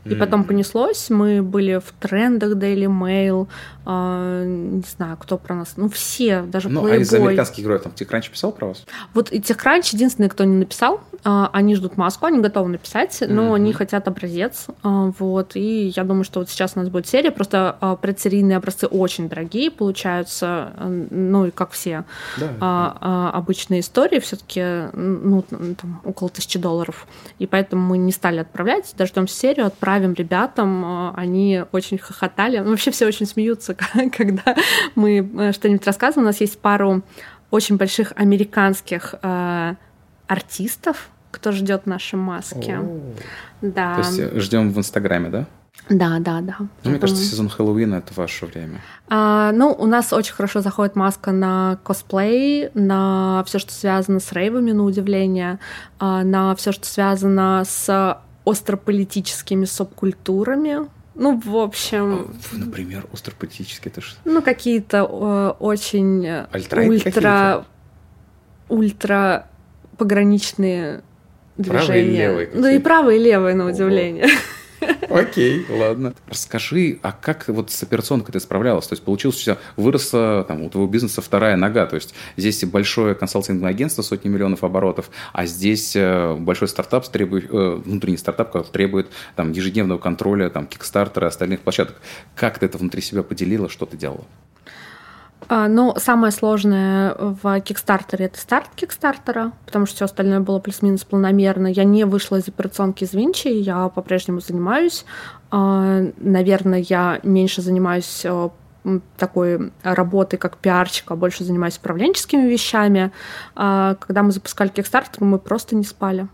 и 0.08 0.14
mm. 0.14 0.18
потом 0.18 0.44
понеслось. 0.44 1.10
Мы 1.10 1.42
были 1.42 1.78
в 1.78 1.92
трендах 2.00 2.52
Daily 2.54 2.86
Mail, 2.86 3.48
э, 3.84 4.44
не 4.46 4.84
знаю, 4.96 5.16
кто 5.16 5.38
про 5.38 5.54
нас. 5.54 5.74
Ну, 5.76 5.88
все, 5.88 6.42
даже 6.42 6.68
Ну, 6.68 6.86
Playboy. 6.86 6.92
а 6.92 6.96
из 6.96 7.12
американских 7.12 7.64
героев 7.64 7.82
там 7.82 7.92
TechCrunch 7.92 8.30
писал 8.30 8.52
про 8.52 8.68
вас? 8.68 8.84
Вот 9.14 9.32
и 9.32 9.40
TechCrunch 9.40 9.90
единственный, 9.92 10.28
кто 10.28 10.44
не 10.44 10.56
написал. 10.56 11.00
Э, 11.24 11.46
они 11.52 11.74
ждут 11.74 11.96
маску, 11.96 12.26
они 12.26 12.40
готовы 12.40 12.68
написать, 12.68 13.22
но 13.26 13.42
mm-hmm. 13.42 13.54
они 13.54 13.72
хотят 13.72 14.08
образец. 14.08 14.66
Э, 14.84 15.12
вот, 15.18 15.56
и 15.56 15.92
я 15.94 16.04
думаю, 16.04 16.24
что 16.24 16.40
вот 16.40 16.50
сейчас 16.50 16.72
у 16.76 16.80
нас 16.80 16.88
будет 16.88 17.06
серия. 17.06 17.30
Просто 17.30 17.76
э, 17.80 17.96
предсерийные 18.00 18.56
образцы 18.58 18.86
очень 18.86 19.28
дорогие 19.28 19.70
получаются, 19.70 20.72
э, 20.76 21.06
ну, 21.10 21.46
и 21.46 21.50
как 21.50 21.72
все 21.72 22.04
да, 22.36 22.46
э, 22.46 22.48
да. 22.60 22.96
Э, 23.00 23.36
обычные 23.36 23.80
истории, 23.80 24.18
все 24.18 24.36
таки 24.36 24.62
ну, 24.94 25.42
там, 25.42 26.00
около 26.04 26.28
тысячи 26.30 26.58
долларов. 26.58 27.06
И 27.38 27.46
поэтому 27.46 27.82
мы 27.82 27.98
не 27.98 28.12
стали 28.12 28.38
отправлять, 28.38 28.94
дождемся 28.96 29.34
серию, 29.36 29.66
отправим 29.66 29.95
правим 29.96 30.12
ребятам, 30.12 30.84
э, 30.84 31.12
они 31.16 31.64
очень 31.72 31.98
хохотали. 31.98 32.58
Ну, 32.58 32.70
вообще 32.70 32.90
все 32.90 33.06
очень 33.06 33.26
смеются, 33.26 33.74
когда 34.16 34.54
мы 34.94 35.18
э, 35.38 35.52
что-нибудь 35.52 35.86
рассказываем. 35.86 36.26
У 36.26 36.30
нас 36.30 36.40
есть 36.40 36.58
пару 36.58 37.02
очень 37.50 37.76
больших 37.76 38.12
американских 38.16 39.14
э, 39.22 39.74
артистов, 40.26 41.08
кто 41.30 41.52
ждет 41.52 41.86
наши 41.86 42.16
маски. 42.16 42.78
Да. 43.62 43.94
То 43.94 44.00
есть 44.00 44.40
ждем 44.42 44.72
в 44.72 44.78
Инстаграме, 44.78 45.30
да? 45.30 45.46
Да, 45.88 46.18
да, 46.18 46.40
да. 46.40 46.56
Ну, 46.84 46.90
мне 46.90 46.98
кажется, 46.98 47.22
сезон 47.22 47.48
Хэллоуина 47.48 47.96
это 47.96 48.12
ваше 48.16 48.46
время. 48.46 48.80
А, 49.08 49.52
ну, 49.52 49.74
у 49.78 49.86
нас 49.86 50.12
очень 50.12 50.34
хорошо 50.34 50.60
заходит 50.60 50.96
маска 50.96 51.30
на 51.32 51.78
косплей, 51.84 52.70
на 52.74 53.44
все, 53.46 53.58
что 53.58 53.72
связано 53.72 54.18
с 54.18 54.32
рейвами, 54.32 54.72
на 54.72 54.84
удивление, 54.84 55.58
а, 55.98 56.24
на 56.24 56.54
все, 56.56 56.72
что 56.72 56.86
связано 56.86 57.62
с 57.64 58.18
острополитическими 58.46 59.66
субкультурами. 59.66 60.88
Ну, 61.14 61.40
в 61.44 61.56
общем... 61.56 62.30
А, 62.52 62.56
например, 62.56 63.06
остро 63.12 63.34
политические 63.34 63.90
это 63.90 64.00
что? 64.00 64.16
Ну, 64.24 64.40
какие-то 64.40 64.98
э, 64.98 65.62
очень 65.62 66.26
Alt-right 66.50 66.88
ультра... 66.88 67.66
Ультра 68.68 69.46
пограничные 69.96 71.02
движения. 71.56 71.86
Правые 71.86 72.04
и 72.04 72.10
левые. 72.10 72.46
Да 72.48 72.70
и 72.72 72.78
правые 72.78 73.20
и 73.20 73.22
левые, 73.22 73.54
на 73.54 73.66
удивление. 73.66 74.24
Ого. 74.24 74.32
Окей, 75.08 75.64
ладно. 75.68 76.14
Расскажи, 76.28 76.98
а 77.02 77.12
как 77.12 77.48
вот 77.48 77.70
с 77.70 77.82
операционкой 77.82 78.32
ты 78.32 78.40
справлялась? 78.40 78.86
То 78.86 78.94
есть 78.94 79.04
получилось, 79.04 79.40
что 79.40 79.58
выросла 79.76 80.44
там, 80.46 80.62
у 80.62 80.70
твоего 80.70 80.90
бизнеса 80.90 81.22
вторая 81.22 81.56
нога. 81.56 81.86
То 81.86 81.96
есть 81.96 82.14
здесь 82.36 82.64
большое 82.64 83.14
консалтинговое 83.14 83.70
агентство, 83.70 84.02
сотни 84.02 84.28
миллионов 84.28 84.64
оборотов, 84.64 85.10
а 85.32 85.46
здесь 85.46 85.94
э, 85.96 86.34
большой 86.34 86.68
стартап, 86.68 87.06
требует, 87.08 87.50
э, 87.50 87.80
внутренний 87.84 88.18
стартап, 88.18 88.52
который 88.52 88.70
требует 88.72 89.08
там, 89.34 89.52
ежедневного 89.52 89.98
контроля, 89.98 90.50
там, 90.50 90.66
кикстартера 90.66 91.26
и 91.26 91.28
остальных 91.28 91.60
площадок. 91.60 91.96
Как 92.34 92.58
ты 92.58 92.66
это 92.66 92.78
внутри 92.78 93.00
себя 93.02 93.22
поделила, 93.22 93.68
что 93.68 93.86
ты 93.86 93.96
делала? 93.96 94.24
А, 95.48 95.68
ну, 95.68 95.94
самое 95.96 96.32
сложное 96.32 97.14
в 97.14 97.60
Кикстартере 97.60 98.26
это 98.26 98.38
старт 98.38 98.70
Кикстартера, 98.74 99.52
потому 99.64 99.86
что 99.86 99.96
все 99.96 100.04
остальное 100.06 100.40
было 100.40 100.58
плюс-минус 100.58 101.04
планомерно. 101.04 101.68
Я 101.68 101.84
не 101.84 102.04
вышла 102.04 102.36
из 102.36 102.48
операционки 102.48 103.04
из 103.04 103.14
Винчи, 103.14 103.48
я 103.48 103.88
по-прежнему 103.88 104.40
занимаюсь. 104.40 105.04
А, 105.50 106.02
наверное, 106.18 106.80
я 106.80 107.20
меньше 107.22 107.62
занимаюсь 107.62 108.22
э, 108.24 108.48
такой 109.16 109.72
работой 109.82 110.36
как 110.36 110.56
пиарщик, 110.58 111.10
а 111.10 111.16
больше 111.16 111.44
занимаюсь 111.44 111.78
управленческими 111.78 112.48
вещами. 112.48 113.12
А, 113.54 113.94
когда 114.00 114.22
мы 114.22 114.32
запускали 114.32 114.72
Kickstarter, 114.72 115.18
мы 115.20 115.38
просто 115.38 115.76
не 115.76 115.84
спали. 115.84 116.28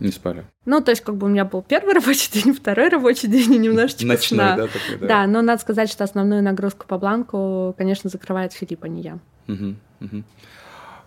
Не 0.00 0.12
спали. 0.12 0.44
Ну, 0.64 0.80
то 0.80 0.90
есть, 0.90 1.02
как 1.02 1.16
бы 1.16 1.26
у 1.26 1.30
меня 1.30 1.44
был 1.44 1.62
первый 1.62 1.94
рабочий 1.94 2.30
день, 2.32 2.54
второй 2.54 2.88
рабочий 2.88 3.28
день 3.28 3.54
и 3.54 3.58
немножечко 3.58 4.06
Ночной, 4.06 4.38
сна. 4.38 4.56
да, 4.56 4.66
такой, 4.66 4.98
да. 5.00 5.06
Да, 5.06 5.26
но 5.26 5.42
надо 5.42 5.60
сказать, 5.60 5.90
что 5.90 6.04
основную 6.04 6.42
нагрузку 6.42 6.86
по 6.86 6.98
бланку, 6.98 7.74
конечно, 7.76 8.08
закрывает 8.10 8.52
Филипп, 8.52 8.84
а 8.84 8.88
не 8.88 9.02
я. 9.02 9.18
Угу, 9.48 9.74
угу. 10.00 10.22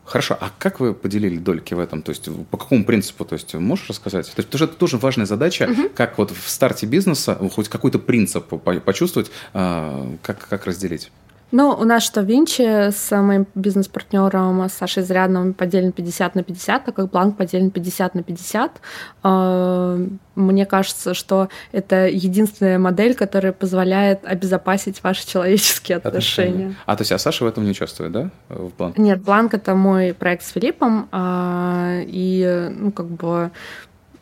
Хорошо, 0.03 0.35
а 0.39 0.51
как 0.57 0.79
вы 0.79 0.93
поделили 0.93 1.37
дольки 1.37 1.73
в 1.73 1.79
этом? 1.79 2.01
То 2.01 2.09
есть 2.09 2.27
по 2.49 2.57
какому 2.57 2.83
принципу? 2.83 3.23
То 3.23 3.33
есть 3.33 3.53
можешь 3.53 3.87
рассказать? 3.87 4.25
То 4.25 4.39
есть, 4.39 4.49
потому 4.49 4.57
что 4.57 4.65
это 4.65 4.75
тоже 4.75 4.97
важная 4.97 5.25
задача, 5.25 5.69
угу. 5.71 5.89
как 5.95 6.17
вот 6.17 6.31
в 6.31 6.49
старте 6.49 6.85
бизнеса 6.85 7.35
хоть 7.53 7.69
какой-то 7.69 7.99
принцип 7.99 8.47
почувствовать, 8.83 9.31
а, 9.53 10.11
как, 10.21 10.47
как 10.49 10.65
разделить? 10.65 11.11
Ну, 11.51 11.71
у 11.71 11.83
нас 11.83 12.03
что, 12.03 12.21
Винчи 12.21 12.91
с 12.91 13.11
моим 13.11 13.45
бизнес-партнером 13.55 14.69
Сашей 14.69 15.03
Зарядным 15.03 15.53
поделен 15.53 15.91
50 15.91 16.35
на 16.35 16.43
50, 16.43 16.85
так 16.85 16.95
как 16.95 17.09
Бланк 17.11 17.37
поделен 17.37 17.71
50 17.71 18.15
на 18.15 18.23
50. 18.23 18.81
А, 19.23 19.99
мне 20.35 20.65
кажется, 20.65 21.13
что 21.13 21.49
это 21.73 22.07
единственная 22.07 22.79
модель, 22.79 23.15
которая 23.15 23.51
позволяет 23.51 24.25
обезопасить 24.25 25.03
ваши 25.03 25.27
человеческие 25.27 25.97
отношения. 25.97 26.49
отношения. 26.51 26.75
А, 26.85 26.95
то 26.95 27.01
есть, 27.01 27.11
а 27.11 27.17
Саша 27.17 27.43
в 27.43 27.47
этом 27.47 27.65
не 27.65 27.71
участвует, 27.71 28.11
да, 28.11 28.29
в 28.49 28.71
Бланк? 28.77 28.97
Нет, 28.97 29.21
Бланк— 29.21 29.53
это 29.55 29.75
мой 29.75 30.13
проект 30.13 30.43
с 30.43 30.51
Филиппом, 30.51 31.09
а, 31.11 31.99
и, 32.05 32.69
ну, 32.77 32.91
как 32.91 33.07
бы 33.07 33.51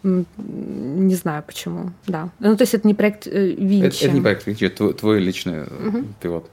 не 0.01 1.15
знаю 1.15 1.43
почему, 1.45 1.91
да. 2.07 2.29
Ну, 2.39 2.55
то 2.55 2.61
есть 2.61 2.73
это 2.73 2.87
не 2.87 2.93
проект 2.93 3.27
э, 3.27 3.47
Винчи. 3.51 3.97
Это, 3.97 4.05
это 4.05 4.13
не 4.13 4.21
проект 4.21 4.47
Винчи, 4.47 4.63
это 4.63 4.77
твой, 4.77 4.93
твой 4.93 5.19
личный 5.19 5.63
угу. 5.63 6.05
пилот. 6.21 6.49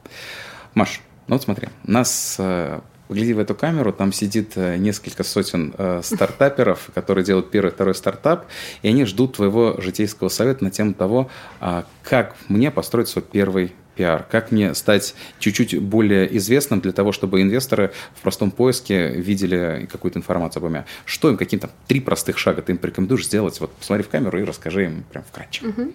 Маш, 0.77 1.01
ну 1.27 1.35
вот 1.35 1.43
смотри, 1.43 1.68
нас 1.85 2.37
э, 2.39 2.81
Погляди 3.09 3.35
в 3.35 3.39
эту 3.39 3.55
камеру, 3.55 3.93
там 3.93 4.12
сидит 4.12 4.53
э, 4.57 4.77
несколько 4.79 5.22
сотен 5.22 5.72
э, 5.79 6.01
стартаперов, 6.03 6.91
которые 6.95 7.24
делают 7.24 7.51
первый, 7.51 7.70
второй 7.70 7.95
стартап, 7.95 8.47
и 8.83 8.89
они 8.89 9.05
ждут 9.05 9.37
твоего 9.37 9.81
житейского 9.81 10.29
совета 10.29 10.64
на 10.64 10.70
тему 10.70 10.93
того, 10.93 11.31
э, 11.61 11.85
как 12.03 12.35
мне 12.49 12.72
построить 12.72 13.09
свой 13.09 13.22
первый 13.22 13.72
пиар, 13.95 14.27
как 14.29 14.51
мне 14.51 14.74
стать 14.74 15.14
чуть-чуть 15.39 15.81
более 15.81 16.37
известным 16.37 16.81
для 16.81 16.93
того, 16.93 17.12
чтобы 17.12 17.41
инвесторы 17.43 17.93
в 18.16 18.22
простом 18.22 18.51
поиске 18.51 19.11
видели 19.11 19.89
какую-то 19.91 20.18
информацию 20.18 20.61
обо 20.61 20.68
мне. 20.68 20.85
Что 21.05 21.31
им, 21.31 21.37
какие-то 21.37 21.70
три 21.87 22.01
простых 22.01 22.39
шага 22.39 22.61
ты 22.61 22.72
им 22.72 22.79
порекомендуешь 22.79 23.24
сделать? 23.24 23.59
Вот 23.61 23.72
посмотри 23.72 24.03
в 24.03 24.09
камеру 24.09 24.39
и 24.39 24.45
расскажи 24.45 24.85
им 24.85 25.05
прям 25.11 25.24
вкратце. 25.24 25.64
Угу. 25.64 25.93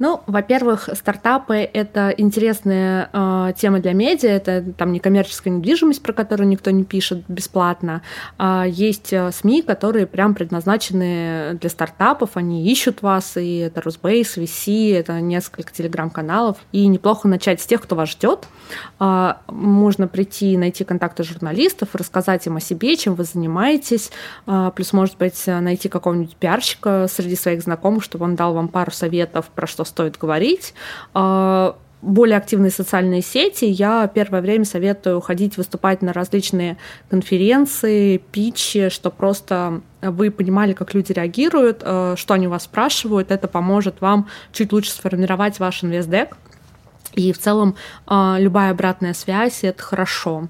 Ну, 0.00 0.22
во-первых, 0.26 0.88
стартапы— 0.94 1.56
это 1.74 2.08
интересная 2.16 3.10
э, 3.12 3.52
тема 3.54 3.80
для 3.80 3.92
медиа, 3.92 4.30
это 4.30 4.64
там 4.72 4.92
некоммерческая 4.92 5.52
недвижимость, 5.52 6.02
про 6.02 6.14
которую 6.14 6.48
никто 6.48 6.70
не 6.70 6.84
пишет 6.84 7.22
бесплатно. 7.28 8.00
А 8.38 8.64
есть 8.66 9.12
э, 9.12 9.30
СМИ, 9.30 9.60
которые 9.60 10.06
прям 10.06 10.34
предназначены 10.34 11.58
для 11.60 11.68
стартапов, 11.68 12.38
они 12.38 12.66
ищут 12.72 13.02
вас, 13.02 13.36
и 13.36 13.58
это 13.58 13.82
Росбейс, 13.82 14.38
VC, 14.38 14.96
это 14.96 15.20
несколько 15.20 15.70
телеграм-каналов, 15.70 16.56
и 16.72 16.86
неплохо 16.86 17.28
начать 17.28 17.60
с 17.60 17.66
тех, 17.66 17.82
кто 17.82 17.94
вас 17.94 18.08
ждет. 18.08 18.48
Э, 19.00 19.34
можно 19.48 20.08
прийти, 20.08 20.56
найти 20.56 20.82
контакты 20.82 21.24
журналистов, 21.24 21.90
рассказать 21.92 22.46
им 22.46 22.56
о 22.56 22.60
себе, 22.60 22.96
чем 22.96 23.16
вы 23.16 23.24
занимаетесь, 23.24 24.10
э, 24.46 24.70
плюс, 24.74 24.94
может 24.94 25.18
быть, 25.18 25.46
найти 25.46 25.90
какого-нибудь 25.90 26.36
пиарщика 26.36 27.06
среди 27.06 27.36
своих 27.36 27.60
знакомых, 27.60 28.02
чтобы 28.02 28.24
он 28.24 28.34
дал 28.34 28.54
вам 28.54 28.68
пару 28.68 28.92
советов 28.92 29.50
про 29.54 29.66
что 29.66 29.84
стоит 29.90 30.16
говорить. 30.16 30.74
А, 31.12 31.76
более 32.02 32.38
активные 32.38 32.70
социальные 32.70 33.20
сети. 33.22 33.66
Я 33.66 34.06
первое 34.06 34.40
время 34.40 34.64
советую 34.64 35.20
ходить 35.20 35.56
выступать 35.56 36.00
на 36.00 36.12
различные 36.12 36.78
конференции, 37.10 38.16
питчи, 38.16 38.88
что 38.88 39.10
просто 39.10 39.82
вы 40.00 40.30
понимали, 40.30 40.72
как 40.72 40.94
люди 40.94 41.12
реагируют, 41.12 41.82
а, 41.82 42.14
что 42.16 42.34
они 42.34 42.46
вас 42.46 42.64
спрашивают. 42.64 43.30
Это 43.30 43.48
поможет 43.48 44.00
вам 44.00 44.28
чуть 44.52 44.72
лучше 44.72 44.92
сформировать 44.92 45.58
ваш 45.58 45.84
инвестдек. 45.84 46.36
И 47.14 47.32
в 47.32 47.38
целом 47.38 47.74
а, 48.06 48.36
любая 48.38 48.70
обратная 48.70 49.14
связь— 49.14 49.60
это 49.64 49.82
хорошо. 49.82 50.48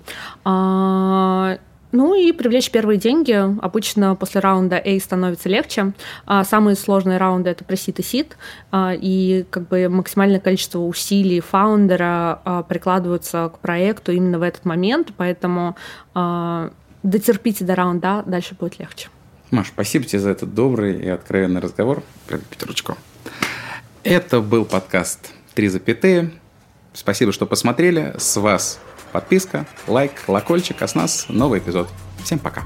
Ну 1.92 2.14
и 2.14 2.32
привлечь 2.32 2.70
первые 2.70 2.98
деньги. 2.98 3.32
Обычно 3.60 4.14
после 4.14 4.40
раунда 4.40 4.76
A 4.76 5.00
становится 5.00 5.48
легче. 5.48 5.92
А 6.26 6.44
самые 6.44 6.76
сложные 6.76 7.18
раунды 7.18 7.50
это 7.50 7.64
пресид 7.64 7.98
и 7.98 8.02
сид. 8.02 8.36
А, 8.70 8.94
и 8.94 9.44
как 9.50 9.68
бы 9.68 9.88
максимальное 9.88 10.40
количество 10.40 10.78
усилий 10.78 11.40
фаундера 11.40 12.40
а, 12.44 12.62
прикладываются 12.62 13.50
к 13.54 13.58
проекту 13.58 14.12
именно 14.12 14.38
в 14.38 14.42
этот 14.42 14.64
момент. 14.64 15.12
Поэтому 15.16 15.76
дотерпите 17.02 17.64
до 17.64 17.74
раунда, 17.74 18.22
дальше 18.26 18.54
будет 18.58 18.78
легче. 18.78 19.08
Маш, 19.50 19.68
спасибо 19.68 20.04
тебе 20.04 20.18
за 20.18 20.30
этот 20.30 20.54
добрый 20.54 21.00
и 21.00 21.08
откровенный 21.08 21.60
разговор. 21.60 22.02
Петручко. 22.28 22.96
Это 24.04 24.40
был 24.40 24.64
подкаст 24.64 25.32
«Три 25.54 25.68
запятые». 25.68 26.30
Спасибо, 26.92 27.32
что 27.32 27.46
посмотрели. 27.46 28.14
С 28.18 28.36
вас 28.38 28.80
Подписка, 29.12 29.66
лайк, 29.86 30.12
колокольчик, 30.26 30.80
а 30.82 30.88
с 30.88 30.94
нас 30.94 31.26
новый 31.28 31.58
эпизод. 31.58 31.88
Всем 32.22 32.38
пока! 32.38 32.62